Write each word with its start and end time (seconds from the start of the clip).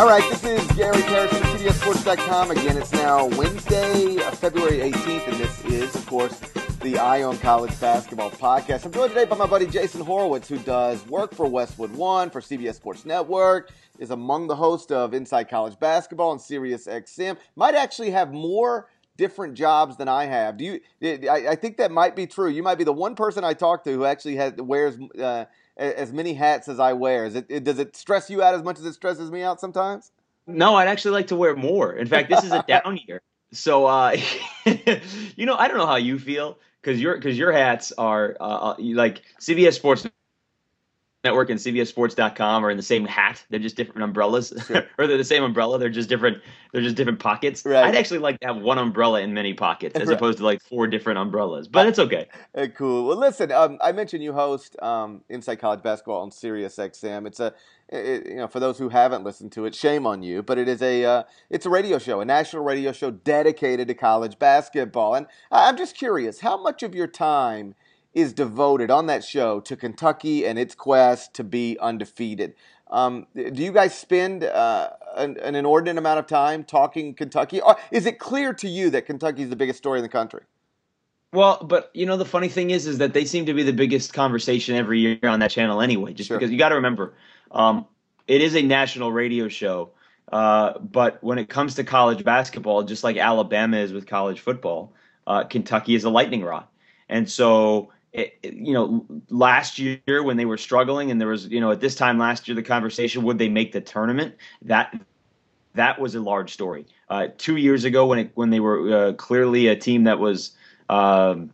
All 0.00 0.06
right, 0.06 0.22
this 0.30 0.42
is 0.44 0.66
Gary 0.78 1.02
Parrish 1.02 1.30
from 1.30 1.42
CBSSports.com. 1.42 2.52
Again, 2.52 2.78
it's 2.78 2.90
now 2.90 3.26
Wednesday, 3.36 4.16
uh, 4.16 4.30
February 4.30 4.78
18th, 4.78 5.28
and 5.28 5.36
this 5.36 5.62
is, 5.66 5.94
of 5.94 6.06
course, 6.06 6.40
the 6.80 6.98
Eye 6.98 7.22
on 7.22 7.36
College 7.36 7.78
Basketball 7.78 8.30
Podcast. 8.30 8.86
I'm 8.86 8.92
joined 8.92 9.10
today 9.10 9.26
by 9.26 9.36
my 9.36 9.44
buddy 9.44 9.66
Jason 9.66 10.00
Horowitz, 10.00 10.48
who 10.48 10.56
does 10.60 11.06
work 11.06 11.34
for 11.34 11.44
Westwood 11.44 11.92
One 11.92 12.30
for 12.30 12.40
CBS 12.40 12.76
Sports 12.76 13.04
Network, 13.04 13.72
is 13.98 14.10
among 14.10 14.46
the 14.46 14.56
hosts 14.56 14.90
of 14.90 15.12
Inside 15.12 15.50
College 15.50 15.78
Basketball 15.78 16.32
and 16.32 16.40
Sirius 16.40 16.86
XM. 16.86 17.36
Might 17.54 17.74
actually 17.74 18.10
have 18.12 18.32
more 18.32 18.88
different 19.18 19.52
jobs 19.52 19.98
than 19.98 20.08
I 20.08 20.24
have. 20.24 20.56
Do 20.56 20.64
you? 20.64 20.80
I, 21.28 21.48
I 21.48 21.54
think 21.56 21.76
that 21.76 21.90
might 21.90 22.16
be 22.16 22.26
true. 22.26 22.48
You 22.48 22.62
might 22.62 22.78
be 22.78 22.84
the 22.84 22.92
one 22.94 23.14
person 23.14 23.44
I 23.44 23.52
talk 23.52 23.84
to 23.84 23.92
who 23.92 24.06
actually 24.06 24.36
has 24.36 24.54
wears 24.54 24.96
uh, 25.20 25.44
as 25.80 26.12
many 26.12 26.34
hats 26.34 26.68
as 26.68 26.78
I 26.78 26.92
wear. 26.92 27.24
Is 27.24 27.34
it, 27.34 27.46
it, 27.48 27.64
does 27.64 27.78
it 27.78 27.96
stress 27.96 28.30
you 28.30 28.42
out 28.42 28.54
as 28.54 28.62
much 28.62 28.78
as 28.78 28.84
it 28.84 28.92
stresses 28.92 29.30
me 29.30 29.42
out 29.42 29.60
sometimes? 29.60 30.12
No, 30.46 30.74
I'd 30.76 30.88
actually 30.88 31.12
like 31.12 31.28
to 31.28 31.36
wear 31.36 31.56
more. 31.56 31.92
In 31.92 32.06
fact, 32.06 32.28
this 32.28 32.44
is 32.44 32.52
a 32.52 32.62
down 32.68 32.98
year. 33.06 33.22
So, 33.52 33.86
uh, 33.86 34.16
you 35.36 35.46
know, 35.46 35.56
I 35.56 35.68
don't 35.68 35.78
know 35.78 35.86
how 35.86 35.96
you 35.96 36.18
feel 36.18 36.58
because 36.80 37.00
your 37.00 37.16
because 37.16 37.36
your 37.36 37.52
hats 37.52 37.92
are 37.98 38.36
uh, 38.40 38.44
uh 38.44 38.74
like 38.78 39.22
CBS 39.40 39.74
Sports 39.74 40.06
Network 41.22 41.50
and 41.50 41.60
CBSSports.com 41.60 42.64
are 42.64 42.70
in 42.70 42.78
the 42.78 42.82
same 42.82 43.04
hat. 43.04 43.44
They're 43.50 43.60
just 43.60 43.76
different 43.76 44.02
umbrellas, 44.02 44.54
sure. 44.66 44.86
or 44.98 45.06
they're 45.06 45.18
the 45.18 45.24
same 45.24 45.42
umbrella. 45.42 45.78
They're 45.78 45.90
just 45.90 46.08
different. 46.08 46.38
They're 46.72 46.80
just 46.80 46.96
different 46.96 47.18
pockets. 47.18 47.62
Right. 47.66 47.84
I'd 47.84 47.94
actually 47.94 48.20
like 48.20 48.40
to 48.40 48.46
have 48.46 48.56
one 48.56 48.78
umbrella 48.78 49.20
in 49.20 49.34
many 49.34 49.52
pockets 49.52 49.94
as 49.96 50.08
right. 50.08 50.16
opposed 50.16 50.38
to 50.38 50.44
like 50.44 50.62
four 50.62 50.86
different 50.86 51.18
umbrellas. 51.18 51.68
But 51.68 51.88
it's 51.88 51.98
okay. 51.98 52.28
Hey, 52.54 52.68
cool. 52.68 53.06
Well, 53.06 53.18
listen. 53.18 53.52
Um, 53.52 53.78
I 53.82 53.92
mentioned 53.92 54.22
you 54.22 54.32
host 54.32 54.80
um, 54.80 55.20
Inside 55.28 55.56
College 55.56 55.82
Basketball 55.82 56.22
on 56.22 56.30
Sirius 56.30 56.76
XM. 56.76 57.26
It's 57.26 57.40
a 57.40 57.52
it, 57.90 58.26
you 58.26 58.36
know, 58.36 58.46
for 58.46 58.60
those 58.60 58.78
who 58.78 58.88
haven't 58.88 59.24
listened 59.24 59.52
to 59.52 59.66
it, 59.66 59.74
shame 59.74 60.06
on 60.06 60.22
you. 60.22 60.42
But 60.42 60.58
it 60.58 60.68
is 60.68 60.80
a 60.80 61.04
uh, 61.04 61.22
it's 61.50 61.66
a 61.66 61.70
radio 61.70 61.98
show, 61.98 62.20
a 62.20 62.24
national 62.24 62.64
radio 62.64 62.92
show 62.92 63.10
dedicated 63.10 63.88
to 63.88 63.94
college 63.94 64.38
basketball. 64.38 65.14
And 65.14 65.26
I'm 65.50 65.76
just 65.76 65.96
curious, 65.96 66.40
how 66.40 66.60
much 66.60 66.82
of 66.82 66.94
your 66.94 67.08
time 67.08 67.74
is 68.14 68.32
devoted 68.32 68.90
on 68.90 69.06
that 69.06 69.24
show 69.24 69.60
to 69.60 69.76
Kentucky 69.76 70.44
and 70.46 70.58
its 70.58 70.74
quest 70.74 71.34
to 71.34 71.44
be 71.44 71.78
undefeated. 71.80 72.54
Um, 72.90 73.26
do 73.34 73.62
you 73.62 73.70
guys 73.70 73.96
spend 73.96 74.42
uh, 74.42 74.90
an, 75.16 75.36
an, 75.38 75.54
inordinate 75.54 75.96
amount 75.96 76.18
of 76.18 76.26
time 76.26 76.64
talking 76.64 77.14
Kentucky? 77.14 77.60
Or 77.60 77.76
is 77.92 78.04
it 78.04 78.18
clear 78.18 78.52
to 78.54 78.68
you 78.68 78.90
that 78.90 79.06
Kentucky 79.06 79.42
is 79.42 79.48
the 79.48 79.54
biggest 79.54 79.78
story 79.78 80.00
in 80.00 80.02
the 80.02 80.08
country? 80.08 80.42
Well, 81.32 81.58
but 81.62 81.90
you 81.94 82.06
know 82.06 82.16
the 82.16 82.24
funny 82.24 82.48
thing 82.48 82.70
is, 82.70 82.88
is 82.88 82.98
that 82.98 83.12
they 83.14 83.24
seem 83.24 83.46
to 83.46 83.54
be 83.54 83.62
the 83.62 83.72
biggest 83.72 84.12
conversation 84.12 84.74
every 84.74 84.98
year 84.98 85.18
on 85.22 85.38
that 85.38 85.52
channel 85.52 85.80
anyway. 85.80 86.12
Just 86.12 86.26
sure. 86.26 86.36
because 86.36 86.50
you 86.50 86.58
got 86.58 86.70
to 86.70 86.74
remember, 86.74 87.14
um, 87.52 87.86
it 88.26 88.40
is 88.40 88.56
a 88.56 88.62
national 88.62 89.12
radio 89.12 89.46
show. 89.46 89.90
Uh, 90.32 90.78
but 90.78 91.22
when 91.22 91.38
it 91.38 91.48
comes 91.48 91.76
to 91.76 91.84
college 91.84 92.24
basketball, 92.24 92.82
just 92.82 93.04
like 93.04 93.16
Alabama 93.16 93.76
is 93.76 93.92
with 93.92 94.06
college 94.06 94.40
football, 94.40 94.92
uh, 95.26 95.44
Kentucky 95.44 95.94
is 95.94 96.02
a 96.02 96.10
lightning 96.10 96.42
rod. 96.42 96.64
And 97.08 97.30
so 97.30 97.92
it, 98.12 98.38
you 98.42 98.72
know, 98.72 99.06
last 99.28 99.78
year 99.78 100.22
when 100.22 100.36
they 100.36 100.44
were 100.44 100.56
struggling, 100.56 101.10
and 101.10 101.20
there 101.20 101.28
was, 101.28 101.46
you 101.46 101.60
know, 101.60 101.70
at 101.70 101.80
this 101.80 101.94
time 101.94 102.18
last 102.18 102.48
year, 102.48 102.54
the 102.54 102.62
conversation 102.62 103.22
would 103.22 103.38
they 103.38 103.48
make 103.48 103.72
the 103.72 103.80
tournament? 103.80 104.34
That 104.62 105.00
that 105.74 106.00
was 106.00 106.14
a 106.14 106.20
large 106.20 106.52
story. 106.52 106.86
Uh, 107.08 107.28
two 107.38 107.56
years 107.56 107.84
ago, 107.84 108.06
when 108.06 108.18
it, 108.18 108.30
when 108.34 108.50
they 108.50 108.60
were 108.60 108.94
uh, 108.94 109.12
clearly 109.12 109.68
a 109.68 109.76
team 109.76 110.04
that 110.04 110.18
was, 110.18 110.52
um, 110.88 111.50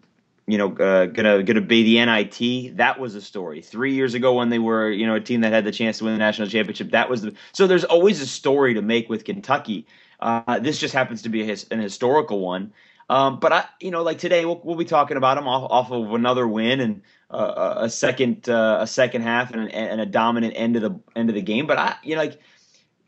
you 0.46 0.56
know, 0.56 0.74
uh, 0.76 1.06
gonna 1.06 1.42
gonna 1.42 1.60
be 1.60 1.82
the 1.82 2.04
NIT, 2.04 2.76
that 2.78 2.98
was 2.98 3.14
a 3.14 3.20
story. 3.20 3.60
Three 3.60 3.94
years 3.94 4.14
ago, 4.14 4.34
when 4.34 4.48
they 4.48 4.58
were, 4.58 4.90
you 4.90 5.06
know, 5.06 5.16
a 5.16 5.20
team 5.20 5.42
that 5.42 5.52
had 5.52 5.64
the 5.64 5.72
chance 5.72 5.98
to 5.98 6.04
win 6.04 6.14
the 6.14 6.18
national 6.18 6.48
championship, 6.48 6.92
that 6.92 7.10
was 7.10 7.22
the. 7.22 7.34
So 7.52 7.66
there's 7.66 7.84
always 7.84 8.20
a 8.20 8.26
story 8.26 8.72
to 8.74 8.82
make 8.82 9.10
with 9.10 9.24
Kentucky. 9.24 9.86
Uh, 10.20 10.58
this 10.60 10.78
just 10.78 10.94
happens 10.94 11.20
to 11.22 11.28
be 11.28 11.44
his, 11.44 11.66
an 11.70 11.80
historical 11.80 12.40
one. 12.40 12.72
Um, 13.08 13.38
but 13.38 13.52
I, 13.52 13.64
you 13.80 13.90
know, 13.90 14.02
like 14.02 14.18
today 14.18 14.44
we'll, 14.44 14.60
we'll 14.64 14.76
be 14.76 14.84
talking 14.84 15.16
about 15.16 15.36
them 15.36 15.46
off, 15.46 15.70
off 15.70 15.92
of 15.92 16.12
another 16.12 16.46
win 16.46 16.80
and 16.80 17.02
uh, 17.30 17.74
a 17.78 17.90
second 17.90 18.48
uh, 18.48 18.78
a 18.80 18.86
second 18.86 19.22
half 19.22 19.52
and, 19.52 19.72
and, 19.72 20.00
a 20.00 20.06
dominant 20.06 20.54
end 20.56 20.76
of 20.76 20.82
the 20.82 21.00
end 21.14 21.28
of 21.28 21.34
the 21.34 21.42
game. 21.42 21.66
But 21.66 21.78
I, 21.78 21.96
you 22.02 22.16
know, 22.16 22.22
like 22.22 22.40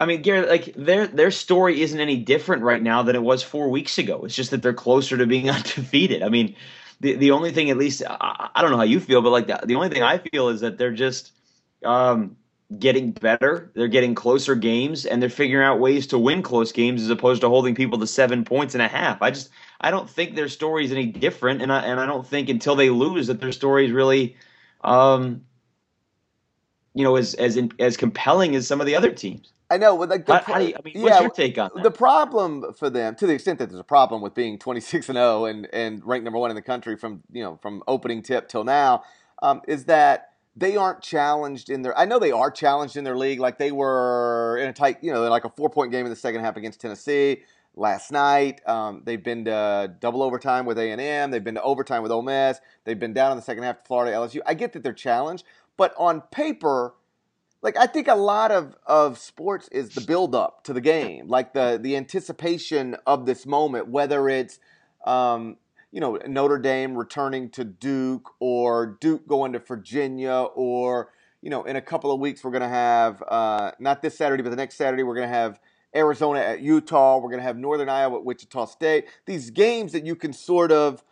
I 0.01 0.07
mean, 0.07 0.23
Gary, 0.23 0.47
like 0.47 0.75
their 0.75 1.07
their 1.07 1.31
story 1.31 1.81
isn't 1.83 1.99
any 1.99 2.17
different 2.17 2.63
right 2.63 2.83
now 2.83 3.03
than 3.03 3.17
it 3.17 3.23
was 3.23 3.43
four 3.43 3.69
weeks 3.69 3.99
ago. 3.99 4.25
It's 4.25 4.35
just 4.35 4.53
that 4.53 4.63
they're 4.63 4.73
closer 4.73 5.17
to 5.17 5.27
being 5.27 5.51
undefeated. 5.51 6.23
I 6.23 6.29
mean, 6.29 6.55
the 7.01 7.15
the 7.17 7.31
only 7.33 7.53
thing, 7.53 7.71
at 7.71 7.77
least, 7.77 8.03
I, 8.09 8.51
I 8.55 8.63
don't 8.63 8.71
know 8.71 8.77
how 8.77 8.85
you 8.85 9.01
feel, 9.01 9.23
but 9.23 9.31
like 9.31 9.49
the, 9.49 9.61
the 9.65 9.75
only 9.75 9.89
thing 9.89 10.03
I 10.03 10.19
feel 10.19 10.49
is 10.49 10.61
that 10.61 10.79
they're 10.79 10.93
just. 10.93 11.33
Um, 11.85 12.37
getting 12.77 13.13
better. 13.13 13.71
They're 13.75 13.89
getting 13.89 14.15
closer 14.15 14.55
games 14.55 15.07
and 15.07 15.23
they're 15.23 15.31
figuring 15.31 15.67
out 15.67 15.81
ways 15.81 16.07
to 16.09 16.19
win 16.19 16.43
close 16.43 16.71
games 16.71 17.03
as 17.03 17.09
opposed 17.09 17.41
to 17.41 17.49
holding 17.49 17.75
people 17.75 17.99
to 17.99 18.07
seven 18.07 18.45
points 18.45 18.75
and 18.75 18.83
a 18.83 18.89
half. 18.89 19.23
I 19.23 19.31
just 19.31 19.49
I 19.81 19.91
don't 19.91 20.09
think 20.09 20.35
their 20.35 20.49
story 20.49 20.85
is 20.85 20.93
any 20.93 21.07
different, 21.07 21.63
and 21.63 21.73
I 21.73 21.81
and 21.81 21.99
I 21.99 22.07
don't 22.07 22.27
think 22.27 22.49
until 22.49 22.77
they 22.77 22.91
lose 22.91 23.29
that 23.29 23.41
their 23.41 23.53
story 23.53 23.87
is 23.87 23.93
really, 23.93 24.37
um, 24.83 25.43
you 26.95 27.05
know, 27.05 27.17
as 27.17 27.35
as 27.35 27.57
in, 27.57 27.73
as 27.79 27.97
compelling 27.97 28.55
as 28.55 28.67
some 28.67 28.81
of 28.81 28.87
the 28.87 28.97
other 28.97 29.13
teams. 29.13 29.53
I 29.71 29.77
know, 29.77 29.99
but 29.99 30.09
like, 30.09 30.25
the, 30.25 30.39
how, 30.39 30.55
how 30.55 30.59
you, 30.61 30.75
I 30.75 30.81
mean, 30.83 30.95
yeah, 30.97 31.03
what's 31.03 31.21
your 31.21 31.31
take 31.31 31.59
on 31.59 31.71
that? 31.75 31.83
The 31.83 31.91
problem 31.91 32.73
for 32.73 32.89
them, 32.89 33.15
to 33.17 33.27
the 33.27 33.35
extent 33.35 33.59
that 33.59 33.69
there's 33.69 33.81
a 33.81 33.85
problem 33.85 34.23
with 34.23 34.35
being 34.35 34.59
26 34.59 35.11
and 35.11 35.17
0 35.17 35.45
and 35.45 35.69
and 35.73 36.05
ranked 36.05 36.25
number 36.25 36.39
one 36.39 36.51
in 36.51 36.57
the 36.57 36.63
country 36.63 36.97
from 36.97 37.23
you 37.33 37.43
know 37.43 37.59
from 37.63 37.83
opening 37.87 38.23
tip 38.23 38.49
till 38.49 38.65
now, 38.65 39.05
um, 39.43 39.63
is 39.69 39.85
that 39.85 40.33
they 40.59 40.77
aren't 40.77 41.03
challenged 41.03 41.71
in 41.71 41.83
their. 41.83 41.97
I 41.97 42.05
know 42.05 42.19
they 42.19 42.33
are 42.33 42.51
challenged 42.51 42.97
in 42.97 43.05
their 43.05 43.17
league, 43.17 43.39
like 43.39 43.59
they 43.59 43.71
were 43.71 44.59
in 44.61 44.69
a 44.69 44.73
tight, 44.73 44.99
you 45.03 45.13
know, 45.13 45.29
like 45.29 45.45
a 45.45 45.51
four 45.51 45.71
point 45.71 45.93
game 45.93 46.05
in 46.05 46.11
the 46.11 46.17
second 46.17 46.41
half 46.41 46.57
against 46.57 46.81
Tennessee 46.81 47.43
last 47.77 48.11
night. 48.11 48.61
Um, 48.67 49.03
they've 49.05 49.23
been 49.23 49.45
to 49.45 49.95
double 50.01 50.23
overtime 50.23 50.67
with 50.67 50.79
A 50.79 50.91
and 50.91 51.01
M. 51.01 51.31
They've 51.31 51.45
been 51.45 51.55
to 51.55 51.63
overtime 51.63 52.03
with 52.03 52.11
Ole 52.11 52.23
Miss. 52.23 52.59
They've 52.85 52.99
been 52.99 53.13
down 53.13 53.31
in 53.31 53.39
the 53.39 53.43
second 53.43 53.63
half 53.63 53.79
to 53.79 53.85
Florida 53.85 54.17
LSU. 54.17 54.41
I 54.47 54.55
get 54.55 54.73
that 54.73 54.83
they're 54.83 54.93
challenged, 54.93 55.45
but 55.77 55.95
on 55.97 56.23
paper, 56.23 56.95
like 57.63 57.77
I 57.77 57.87
think 57.87 58.09
a 58.09 58.17
lot 58.17 58.51
of, 58.51 58.75
of 58.85 59.19
sports 59.19 59.69
is 59.69 59.91
the 59.91 60.01
build 60.01 60.35
up 60.35 60.65
to 60.65 60.73
the 60.73 60.81
game, 60.81 61.29
like 61.29 61.53
the 61.53 61.79
the 61.81 61.97
anticipation 61.97 62.97
of 63.07 63.27
this 63.27 63.47
moment, 63.47 63.89
whether 63.89 64.29
it's 64.29 64.59
um, 65.07 65.57
you 65.93 66.01
know 66.01 66.19
Notre 66.27 66.59
Dame 66.59 66.97
returning 66.97 67.51
to 67.51 67.65
Duke 67.65 68.31
or 68.41 68.99
Duke 69.01 69.27
going 69.27 69.53
to 69.53 69.59
Virginia 69.59 70.47
or 70.55 71.11
you 71.41 71.51
know 71.51 71.65
in 71.65 71.77
a 71.77 71.83
couple 71.83 72.11
of 72.11 72.21
weeks 72.21 72.45
we're 72.45 72.51
going 72.51 72.63
to 72.63 72.69
have 72.69 73.23
uh, 73.27 73.73
not 73.79 74.03
this 74.03 74.17
Saturday 74.17 74.43
but 74.43 74.51
the 74.51 74.57
next 74.57 74.77
Saturday 74.77 75.03
we're 75.03 75.15
going 75.15 75.29
to 75.29 75.35
have 75.35 75.59
Arizona 75.95 76.41
at 76.41 76.61
Utah. 76.61 77.19
We're 77.19 77.31
going 77.31 77.41
to 77.41 77.47
have 77.47 77.57
Northern 77.57 77.89
Iowa 77.89 78.19
at 78.19 78.25
Wichita 78.25 78.67
State. 78.67 79.07
These 79.27 79.51
games 79.51 79.93
that 79.93 80.05
you 80.05 80.15
can 80.15 80.33
sort 80.33 80.71
of 80.71 81.03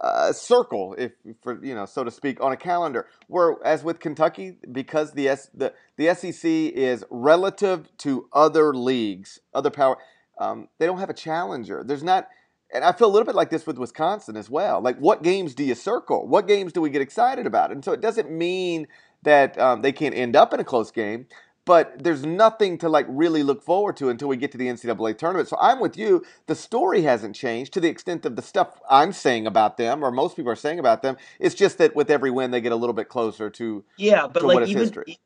uh, 0.00 0.32
circle, 0.32 0.94
if 0.96 1.12
for 1.42 1.62
you 1.64 1.74
know, 1.74 1.84
so 1.84 2.04
to 2.04 2.10
speak, 2.10 2.40
on 2.40 2.52
a 2.52 2.56
calendar. 2.56 3.06
Whereas 3.26 3.84
with 3.84 4.00
Kentucky, 4.00 4.56
because 4.70 5.12
the 5.12 5.28
S, 5.28 5.50
the 5.52 5.74
the 5.96 6.14
SEC 6.14 6.44
is 6.44 7.04
relative 7.10 7.94
to 7.98 8.28
other 8.32 8.72
leagues, 8.72 9.40
other 9.52 9.70
power, 9.70 9.98
um, 10.38 10.68
they 10.78 10.86
don't 10.86 11.00
have 11.00 11.10
a 11.10 11.14
challenger. 11.14 11.82
There's 11.84 12.04
not. 12.04 12.28
And 12.72 12.84
I 12.84 12.92
feel 12.92 13.08
a 13.08 13.10
little 13.10 13.26
bit 13.26 13.34
like 13.34 13.50
this 13.50 13.66
with 13.66 13.78
Wisconsin 13.78 14.36
as 14.36 14.48
well. 14.48 14.80
Like, 14.80 14.98
what 14.98 15.22
games 15.22 15.54
do 15.54 15.64
you 15.64 15.74
circle? 15.74 16.26
What 16.26 16.46
games 16.46 16.72
do 16.72 16.80
we 16.80 16.90
get 16.90 17.02
excited 17.02 17.46
about? 17.46 17.72
And 17.72 17.84
so 17.84 17.92
it 17.92 18.00
doesn't 18.00 18.30
mean 18.30 18.86
that 19.22 19.58
um, 19.58 19.82
they 19.82 19.92
can't 19.92 20.14
end 20.14 20.36
up 20.36 20.54
in 20.54 20.60
a 20.60 20.64
close 20.64 20.90
game, 20.90 21.26
but 21.64 22.02
there's 22.02 22.24
nothing 22.24 22.78
to 22.78 22.88
like 22.88 23.06
really 23.08 23.42
look 23.42 23.62
forward 23.62 23.96
to 23.98 24.08
until 24.08 24.28
we 24.28 24.36
get 24.36 24.52
to 24.52 24.58
the 24.58 24.66
NCAA 24.66 25.18
tournament. 25.18 25.48
So 25.48 25.56
I'm 25.60 25.80
with 25.80 25.96
you. 25.96 26.24
The 26.46 26.54
story 26.54 27.02
hasn't 27.02 27.36
changed 27.36 27.72
to 27.74 27.80
the 27.80 27.88
extent 27.88 28.24
of 28.24 28.36
the 28.36 28.42
stuff 28.42 28.80
I'm 28.88 29.12
saying 29.12 29.46
about 29.46 29.76
them, 29.76 30.02
or 30.02 30.10
most 30.10 30.36
people 30.36 30.52
are 30.52 30.56
saying 30.56 30.78
about 30.78 31.02
them. 31.02 31.16
It's 31.38 31.54
just 31.54 31.78
that 31.78 31.94
with 31.94 32.10
every 32.10 32.30
win, 32.30 32.50
they 32.50 32.60
get 32.60 32.72
a 32.72 32.76
little 32.76 32.94
bit 32.94 33.08
closer 33.08 33.50
to 33.50 33.84
yeah, 33.96 34.26
but 34.26 34.40
to 34.40 34.46
like 34.46 34.68
even, 34.68 34.82
history. 34.82 35.18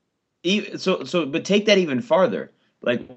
Even, 0.42 0.78
so 0.78 1.04
so, 1.04 1.24
but 1.26 1.44
take 1.44 1.66
that 1.66 1.78
even 1.78 2.00
farther. 2.00 2.50
Like 2.82 3.08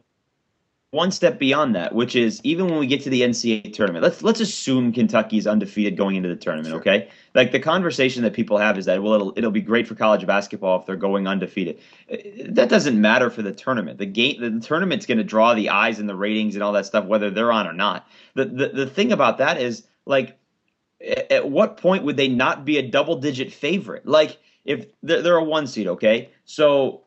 one 0.92 1.12
step 1.12 1.38
beyond 1.38 1.76
that, 1.76 1.94
which 1.94 2.16
is 2.16 2.40
even 2.44 2.68
when 2.68 2.80
we 2.80 2.88
get 2.88 3.02
to 3.02 3.10
the 3.10 3.22
NCAA 3.22 3.74
tournament, 3.74 4.04
let's 4.04 4.24
let's 4.24 4.40
assume 4.40 4.94
Kentucky's 4.94 5.46
undefeated 5.46 5.98
going 5.98 6.16
into 6.16 6.30
the 6.30 6.36
tournament. 6.36 6.70
Sure. 6.70 6.80
Okay, 6.80 7.10
like 7.36 7.52
the 7.52 7.60
conversation 7.60 8.24
that 8.24 8.34
people 8.34 8.58
have 8.58 8.78
is 8.78 8.86
that 8.86 9.04
well, 9.04 9.14
it'll 9.14 9.34
it'll 9.36 9.52
be 9.52 9.62
great 9.62 9.86
for 9.86 9.96
college 9.96 10.26
basketball 10.26 10.80
if 10.80 10.86
they're 10.86 10.96
going 10.96 11.28
undefeated. 11.28 11.80
Uh, 12.12 12.18
that 12.50 12.70
doesn't 12.70 13.00
matter 13.00 13.30
for 13.30 13.42
the 13.42 13.52
tournament. 13.52 14.00
The 14.00 14.06
game, 14.06 14.40
the 14.40 14.66
tournament's 14.66 15.06
going 15.06 15.18
to 15.18 15.26
draw 15.26 15.54
the 15.54 15.70
eyes 15.70 16.00
and 16.00 16.08
the 16.08 16.16
ratings 16.16 16.56
and 16.56 16.64
all 16.64 16.72
that 16.74 16.86
stuff, 16.86 17.06
whether 17.06 17.30
they're 17.30 17.52
on 17.52 17.68
or 17.68 17.74
not. 17.74 18.08
The 18.36 18.46
the 18.46 18.70
the 18.70 18.88
thing 18.88 19.12
about 19.12 19.40
that 19.40 19.60
is 19.60 19.84
like, 20.06 20.38
at 21.30 21.50
what 21.50 21.76
point 21.76 22.06
would 22.06 22.16
they 22.16 22.30
not 22.30 22.64
be 22.64 22.78
a 22.78 22.88
double 22.88 23.18
digit 23.18 23.52
favorite? 23.52 24.08
Like 24.08 24.38
if 24.64 24.86
they're, 25.04 25.22
they're 25.22 25.36
a 25.36 25.44
one 25.44 25.68
seed, 25.68 25.88
okay, 25.88 26.30
so 26.46 27.02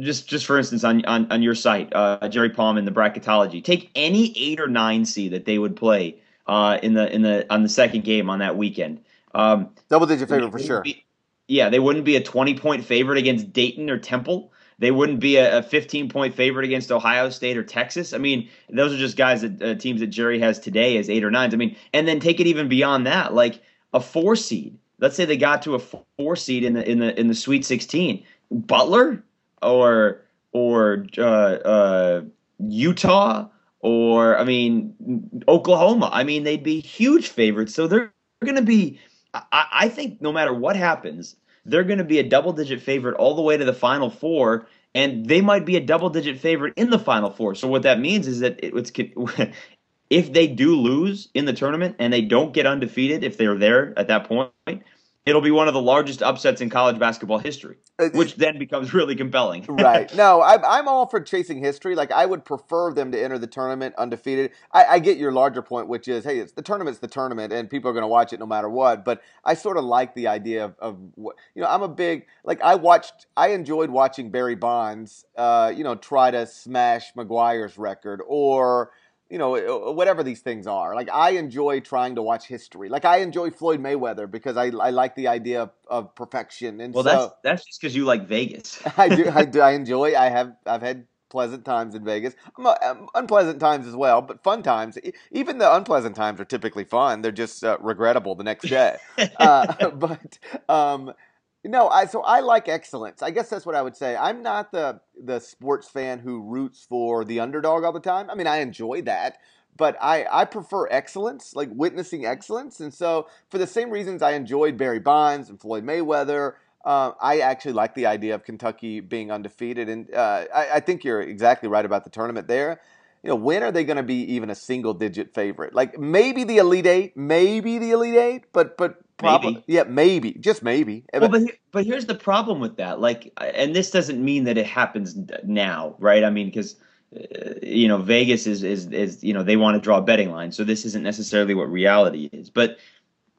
just 0.00 0.28
just 0.28 0.46
for 0.46 0.58
instance 0.58 0.84
on 0.84 1.04
on, 1.04 1.30
on 1.30 1.42
your 1.42 1.54
site, 1.54 1.92
uh, 1.94 2.28
Jerry 2.28 2.50
Palm 2.50 2.78
in 2.78 2.84
the 2.84 2.90
bracketology, 2.90 3.62
take 3.62 3.90
any 3.94 4.32
eight 4.36 4.60
or 4.60 4.68
nine 4.68 5.04
seed 5.04 5.32
that 5.32 5.44
they 5.44 5.58
would 5.58 5.76
play 5.76 6.16
uh, 6.46 6.78
in 6.82 6.94
the 6.94 7.12
in 7.12 7.22
the 7.22 7.46
on 7.52 7.62
the 7.62 7.68
second 7.68 8.04
game 8.04 8.30
on 8.30 8.38
that 8.40 8.56
weekend. 8.56 9.00
Um, 9.34 9.70
Double 9.88 10.06
digit 10.06 10.28
favorite 10.28 10.52
for 10.52 10.58
sure. 10.58 10.82
Be, 10.82 11.04
yeah, 11.48 11.68
they 11.68 11.78
wouldn't 11.78 12.04
be 12.04 12.16
a 12.16 12.22
twenty 12.22 12.54
point 12.54 12.84
favorite 12.84 13.18
against 13.18 13.52
Dayton 13.52 13.90
or 13.90 13.98
Temple. 13.98 14.52
they 14.78 14.90
wouldn't 14.90 15.20
be 15.20 15.36
a, 15.36 15.58
a 15.58 15.62
15 15.62 16.08
point 16.08 16.34
favorite 16.34 16.64
against 16.64 16.90
Ohio 16.90 17.30
State 17.30 17.56
or 17.56 17.62
Texas. 17.62 18.12
I 18.12 18.18
mean, 18.18 18.48
those 18.68 18.92
are 18.92 18.98
just 18.98 19.16
guys 19.16 19.42
that 19.42 19.62
uh, 19.62 19.74
teams 19.76 20.00
that 20.00 20.08
Jerry 20.08 20.40
has 20.40 20.58
today 20.58 20.96
as 20.96 21.08
eight 21.08 21.24
or 21.24 21.30
nines. 21.30 21.54
I 21.54 21.56
mean, 21.56 21.76
and 21.92 22.06
then 22.08 22.20
take 22.20 22.40
it 22.40 22.46
even 22.46 22.68
beyond 22.68 23.06
that, 23.06 23.32
like 23.32 23.62
a 23.92 24.00
four 24.00 24.34
seed. 24.36 24.76
Let's 24.98 25.16
say 25.16 25.24
they 25.24 25.36
got 25.36 25.62
to 25.62 25.74
a 25.74 25.78
four 25.78 26.36
seed 26.36 26.64
in 26.64 26.74
the 26.74 26.88
in 26.88 26.98
the 26.98 27.18
in 27.18 27.28
the 27.28 27.34
Sweet 27.34 27.64
16. 27.64 28.24
Butler 28.50 29.22
or 29.62 30.22
or 30.52 31.06
uh, 31.18 31.22
uh, 31.22 32.22
Utah 32.58 33.48
or 33.80 34.38
I 34.38 34.44
mean 34.44 35.42
Oklahoma. 35.48 36.10
I 36.12 36.24
mean, 36.24 36.44
they'd 36.44 36.62
be 36.62 36.80
huge 36.80 37.28
favorites. 37.28 37.74
So 37.74 37.86
they're 37.86 38.12
going 38.44 38.56
to 38.56 38.62
be. 38.62 39.00
I, 39.34 39.66
I 39.72 39.88
think 39.88 40.20
no 40.20 40.32
matter 40.32 40.52
what 40.52 40.76
happens, 40.76 41.36
they're 41.64 41.84
going 41.84 41.98
to 41.98 42.04
be 42.04 42.18
a 42.18 42.22
double 42.22 42.52
digit 42.52 42.80
favorite 42.80 43.16
all 43.16 43.34
the 43.34 43.42
way 43.42 43.56
to 43.56 43.64
the 43.64 43.72
final 43.72 44.10
four 44.10 44.66
and 44.94 45.26
they 45.26 45.40
might 45.40 45.64
be 45.64 45.76
a 45.76 45.80
double 45.80 46.10
digit 46.10 46.38
favorite 46.38 46.74
in 46.76 46.90
the 46.90 46.98
final 46.98 47.30
four 47.30 47.54
so 47.54 47.68
what 47.68 47.82
that 47.82 48.00
means 48.00 48.26
is 48.26 48.40
that 48.40 48.58
it, 48.62 48.74
it's 48.74 48.90
if 50.10 50.32
they 50.32 50.46
do 50.46 50.76
lose 50.76 51.28
in 51.34 51.44
the 51.44 51.52
tournament 51.52 51.96
and 51.98 52.12
they 52.12 52.22
don't 52.22 52.52
get 52.52 52.66
undefeated 52.66 53.24
if 53.24 53.36
they're 53.36 53.56
there 53.56 53.96
at 53.98 54.08
that 54.08 54.24
point 54.24 54.82
it'll 55.24 55.40
be 55.40 55.50
one 55.50 55.68
of 55.68 55.74
the 55.74 55.80
largest 55.80 56.22
upsets 56.22 56.60
in 56.60 56.68
college 56.68 56.98
basketball 56.98 57.38
history, 57.38 57.76
uh, 57.98 58.08
which 58.10 58.36
then 58.36 58.58
becomes 58.58 58.92
really 58.94 59.14
compelling. 59.14 59.64
right. 59.68 60.12
No, 60.22 60.42
I'm, 60.42 60.64
I'm 60.64 60.88
all 60.88 61.06
for 61.06 61.20
chasing 61.20 61.58
history. 61.58 61.94
Like, 61.94 62.12
I 62.12 62.26
would 62.26 62.44
prefer 62.44 62.92
them 62.92 63.12
to 63.12 63.20
enter 63.22 63.38
the 63.38 63.46
tournament 63.46 63.94
undefeated. 63.96 64.52
I, 64.72 64.84
I 64.84 64.98
get 64.98 65.16
your 65.16 65.32
larger 65.32 65.62
point, 65.62 65.88
which 65.88 66.06
is, 66.06 66.24
hey, 66.24 66.38
it's 66.38 66.52
the 66.52 66.62
tournament's 66.62 67.00
the 67.00 67.08
tournament, 67.08 67.52
and 67.52 67.68
people 67.68 67.90
are 67.90 67.92
going 67.92 68.02
to 68.02 68.08
watch 68.08 68.32
it 68.32 68.40
no 68.40 68.46
matter 68.46 68.68
what. 68.68 69.04
But 69.04 69.22
I 69.44 69.54
sort 69.54 69.76
of 69.76 69.84
like 69.84 70.14
the 70.14 70.28
idea 70.28 70.64
of, 70.64 70.74
of 70.78 70.98
what, 71.14 71.36
you 71.54 71.62
know, 71.62 71.68
I'm 71.68 71.82
a 71.82 71.88
big, 71.88 72.26
like, 72.44 72.60
I 72.62 72.74
watched, 72.74 73.26
I 73.36 73.48
enjoyed 73.48 73.90
watching 73.90 74.30
Barry 74.30 74.54
Bonds, 74.54 75.24
uh, 75.36 75.72
you 75.74 75.82
know, 75.82 75.94
try 75.94 76.30
to 76.30 76.46
smash 76.46 77.14
McGwire's 77.14 77.78
record 77.78 78.20
or, 78.26 78.90
you 79.32 79.38
know, 79.38 79.56
uh, 79.56 79.88
uh, 79.88 79.92
whatever 79.92 80.22
these 80.22 80.40
things 80.40 80.66
are. 80.66 80.94
Like 80.94 81.08
I 81.10 81.30
enjoy 81.30 81.80
trying 81.80 82.16
to 82.16 82.22
watch 82.22 82.46
history. 82.46 82.90
Like 82.90 83.06
I 83.06 83.18
enjoy 83.18 83.50
Floyd 83.50 83.80
Mayweather 83.80 84.30
because 84.30 84.58
I, 84.58 84.66
I 84.66 84.90
like 84.90 85.16
the 85.16 85.28
idea 85.28 85.62
of, 85.62 85.70
of 85.88 86.14
perfection. 86.14 86.82
And 86.82 86.92
well, 86.92 87.02
so, 87.02 87.10
that's 87.10 87.32
that's 87.42 87.64
just 87.64 87.80
because 87.80 87.96
you 87.96 88.04
like 88.04 88.28
Vegas. 88.28 88.78
I 88.98 89.08
do. 89.08 89.30
I 89.30 89.46
do. 89.46 89.62
I 89.62 89.70
enjoy. 89.80 90.14
I 90.14 90.28
have. 90.28 90.54
I've 90.66 90.82
had 90.82 91.06
pleasant 91.30 91.64
times 91.64 91.94
in 91.94 92.04
Vegas. 92.04 92.34
Um, 92.58 93.08
unpleasant 93.14 93.58
times 93.58 93.86
as 93.86 93.96
well, 93.96 94.20
but 94.20 94.42
fun 94.42 94.62
times. 94.62 94.98
Even 95.30 95.56
the 95.56 95.74
unpleasant 95.74 96.14
times 96.14 96.38
are 96.38 96.44
typically 96.44 96.84
fun. 96.84 97.22
They're 97.22 97.32
just 97.32 97.64
uh, 97.64 97.78
regrettable 97.80 98.34
the 98.34 98.44
next 98.44 98.68
day. 98.68 98.98
uh, 99.38 99.88
but 99.92 100.38
um, 100.68 101.14
no, 101.64 101.88
I 101.88 102.06
so 102.06 102.22
I 102.22 102.40
like 102.40 102.68
excellence. 102.68 103.22
I 103.22 103.30
guess 103.30 103.48
that's 103.48 103.64
what 103.64 103.74
I 103.74 103.82
would 103.82 103.96
say. 103.96 104.16
I'm 104.16 104.42
not 104.42 104.72
the 104.72 105.00
the 105.22 105.38
sports 105.38 105.88
fan 105.88 106.18
who 106.18 106.40
roots 106.40 106.84
for 106.88 107.24
the 107.24 107.40
underdog 107.40 107.84
all 107.84 107.92
the 107.92 108.00
time. 108.00 108.30
I 108.30 108.34
mean, 108.34 108.46
I 108.46 108.58
enjoy 108.58 109.02
that, 109.02 109.38
but 109.76 109.96
I 110.00 110.26
I 110.30 110.44
prefer 110.44 110.88
excellence, 110.90 111.54
like 111.54 111.68
witnessing 111.72 112.26
excellence. 112.26 112.80
And 112.80 112.92
so, 112.92 113.28
for 113.48 113.58
the 113.58 113.66
same 113.66 113.90
reasons 113.90 114.22
I 114.22 114.32
enjoyed 114.32 114.76
Barry 114.76 114.98
Bonds 114.98 115.48
and 115.50 115.60
Floyd 115.60 115.84
Mayweather, 115.84 116.54
uh, 116.84 117.12
I 117.20 117.40
actually 117.40 117.74
like 117.74 117.94
the 117.94 118.06
idea 118.06 118.34
of 118.34 118.42
Kentucky 118.42 118.98
being 118.98 119.30
undefeated. 119.30 119.88
And 119.88 120.12
uh, 120.12 120.46
I, 120.52 120.68
I 120.74 120.80
think 120.80 121.04
you're 121.04 121.22
exactly 121.22 121.68
right 121.68 121.84
about 121.84 122.02
the 122.02 122.10
tournament 122.10 122.48
there 122.48 122.80
you 123.22 123.28
know, 123.28 123.36
when 123.36 123.62
are 123.62 123.70
they 123.70 123.84
going 123.84 123.98
to 123.98 124.02
be 124.02 124.34
even 124.34 124.50
a 124.50 124.54
single 124.54 124.94
digit 124.94 125.32
favorite? 125.34 125.74
Like 125.74 125.98
maybe 125.98 126.44
the 126.44 126.58
Elite 126.58 126.86
Eight, 126.86 127.16
maybe 127.16 127.78
the 127.78 127.92
Elite 127.92 128.16
Eight, 128.16 128.44
but 128.52 128.76
but 128.76 128.96
probably 129.16 129.54
maybe. 129.54 129.64
yeah, 129.68 129.84
maybe 129.84 130.32
just 130.32 130.62
maybe. 130.62 131.04
Well, 131.14 131.28
but 131.28 131.42
but 131.70 131.86
here's 131.86 132.06
the 132.06 132.16
problem 132.16 132.58
with 132.58 132.76
that. 132.78 133.00
Like, 133.00 133.32
and 133.36 133.76
this 133.76 133.90
doesn't 133.90 134.22
mean 134.22 134.44
that 134.44 134.58
it 134.58 134.66
happens 134.66 135.16
now, 135.44 135.94
right? 136.00 136.24
I 136.24 136.30
mean, 136.30 136.46
because 136.46 136.74
uh, 137.14 137.54
you 137.62 137.86
know 137.86 137.98
Vegas 137.98 138.46
is 138.48 138.64
is 138.64 138.86
is 138.86 139.22
you 139.22 139.32
know 139.32 139.44
they 139.44 139.56
want 139.56 139.76
to 139.76 139.80
draw 139.80 139.98
a 139.98 140.02
betting 140.02 140.32
line, 140.32 140.50
so 140.50 140.64
this 140.64 140.84
isn't 140.84 141.04
necessarily 141.04 141.54
what 141.54 141.70
reality 141.70 142.28
is. 142.32 142.50
But 142.50 142.78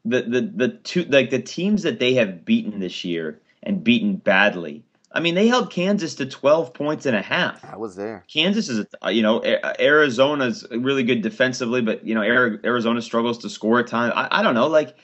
the 0.05 0.21
the 0.21 0.41
the 0.41 0.69
two 0.69 1.03
like 1.05 1.29
the 1.29 1.41
teams 1.41 1.83
that 1.83 1.99
they 1.99 2.13
have 2.13 2.45
beaten 2.45 2.79
this 2.79 3.03
year 3.03 3.41
and 3.63 3.83
beaten 3.83 4.15
badly 4.15 4.83
I 5.13 5.19
mean, 5.19 5.35
they 5.35 5.47
held 5.47 5.71
Kansas 5.71 6.15
to 6.15 6.25
12 6.25 6.73
points 6.73 7.05
and 7.05 7.15
a 7.15 7.21
half. 7.21 7.63
I 7.63 7.77
was 7.77 7.95
there. 7.95 8.25
Kansas 8.27 8.67
is, 8.67 8.85
you 9.09 9.21
know, 9.21 9.43
Arizona's 9.79 10.65
really 10.71 11.03
good 11.03 11.21
defensively, 11.21 11.81
but, 11.81 12.05
you 12.05 12.15
know, 12.15 12.23
Arizona 12.23 12.99
struggles 13.01 13.37
to 13.39 13.49
score 13.49 13.79
at 13.79 13.87
times. 13.87 14.13
I, 14.15 14.27
I 14.31 14.43
don't 14.43 14.55
know. 14.55 14.67
Like, 14.67 14.95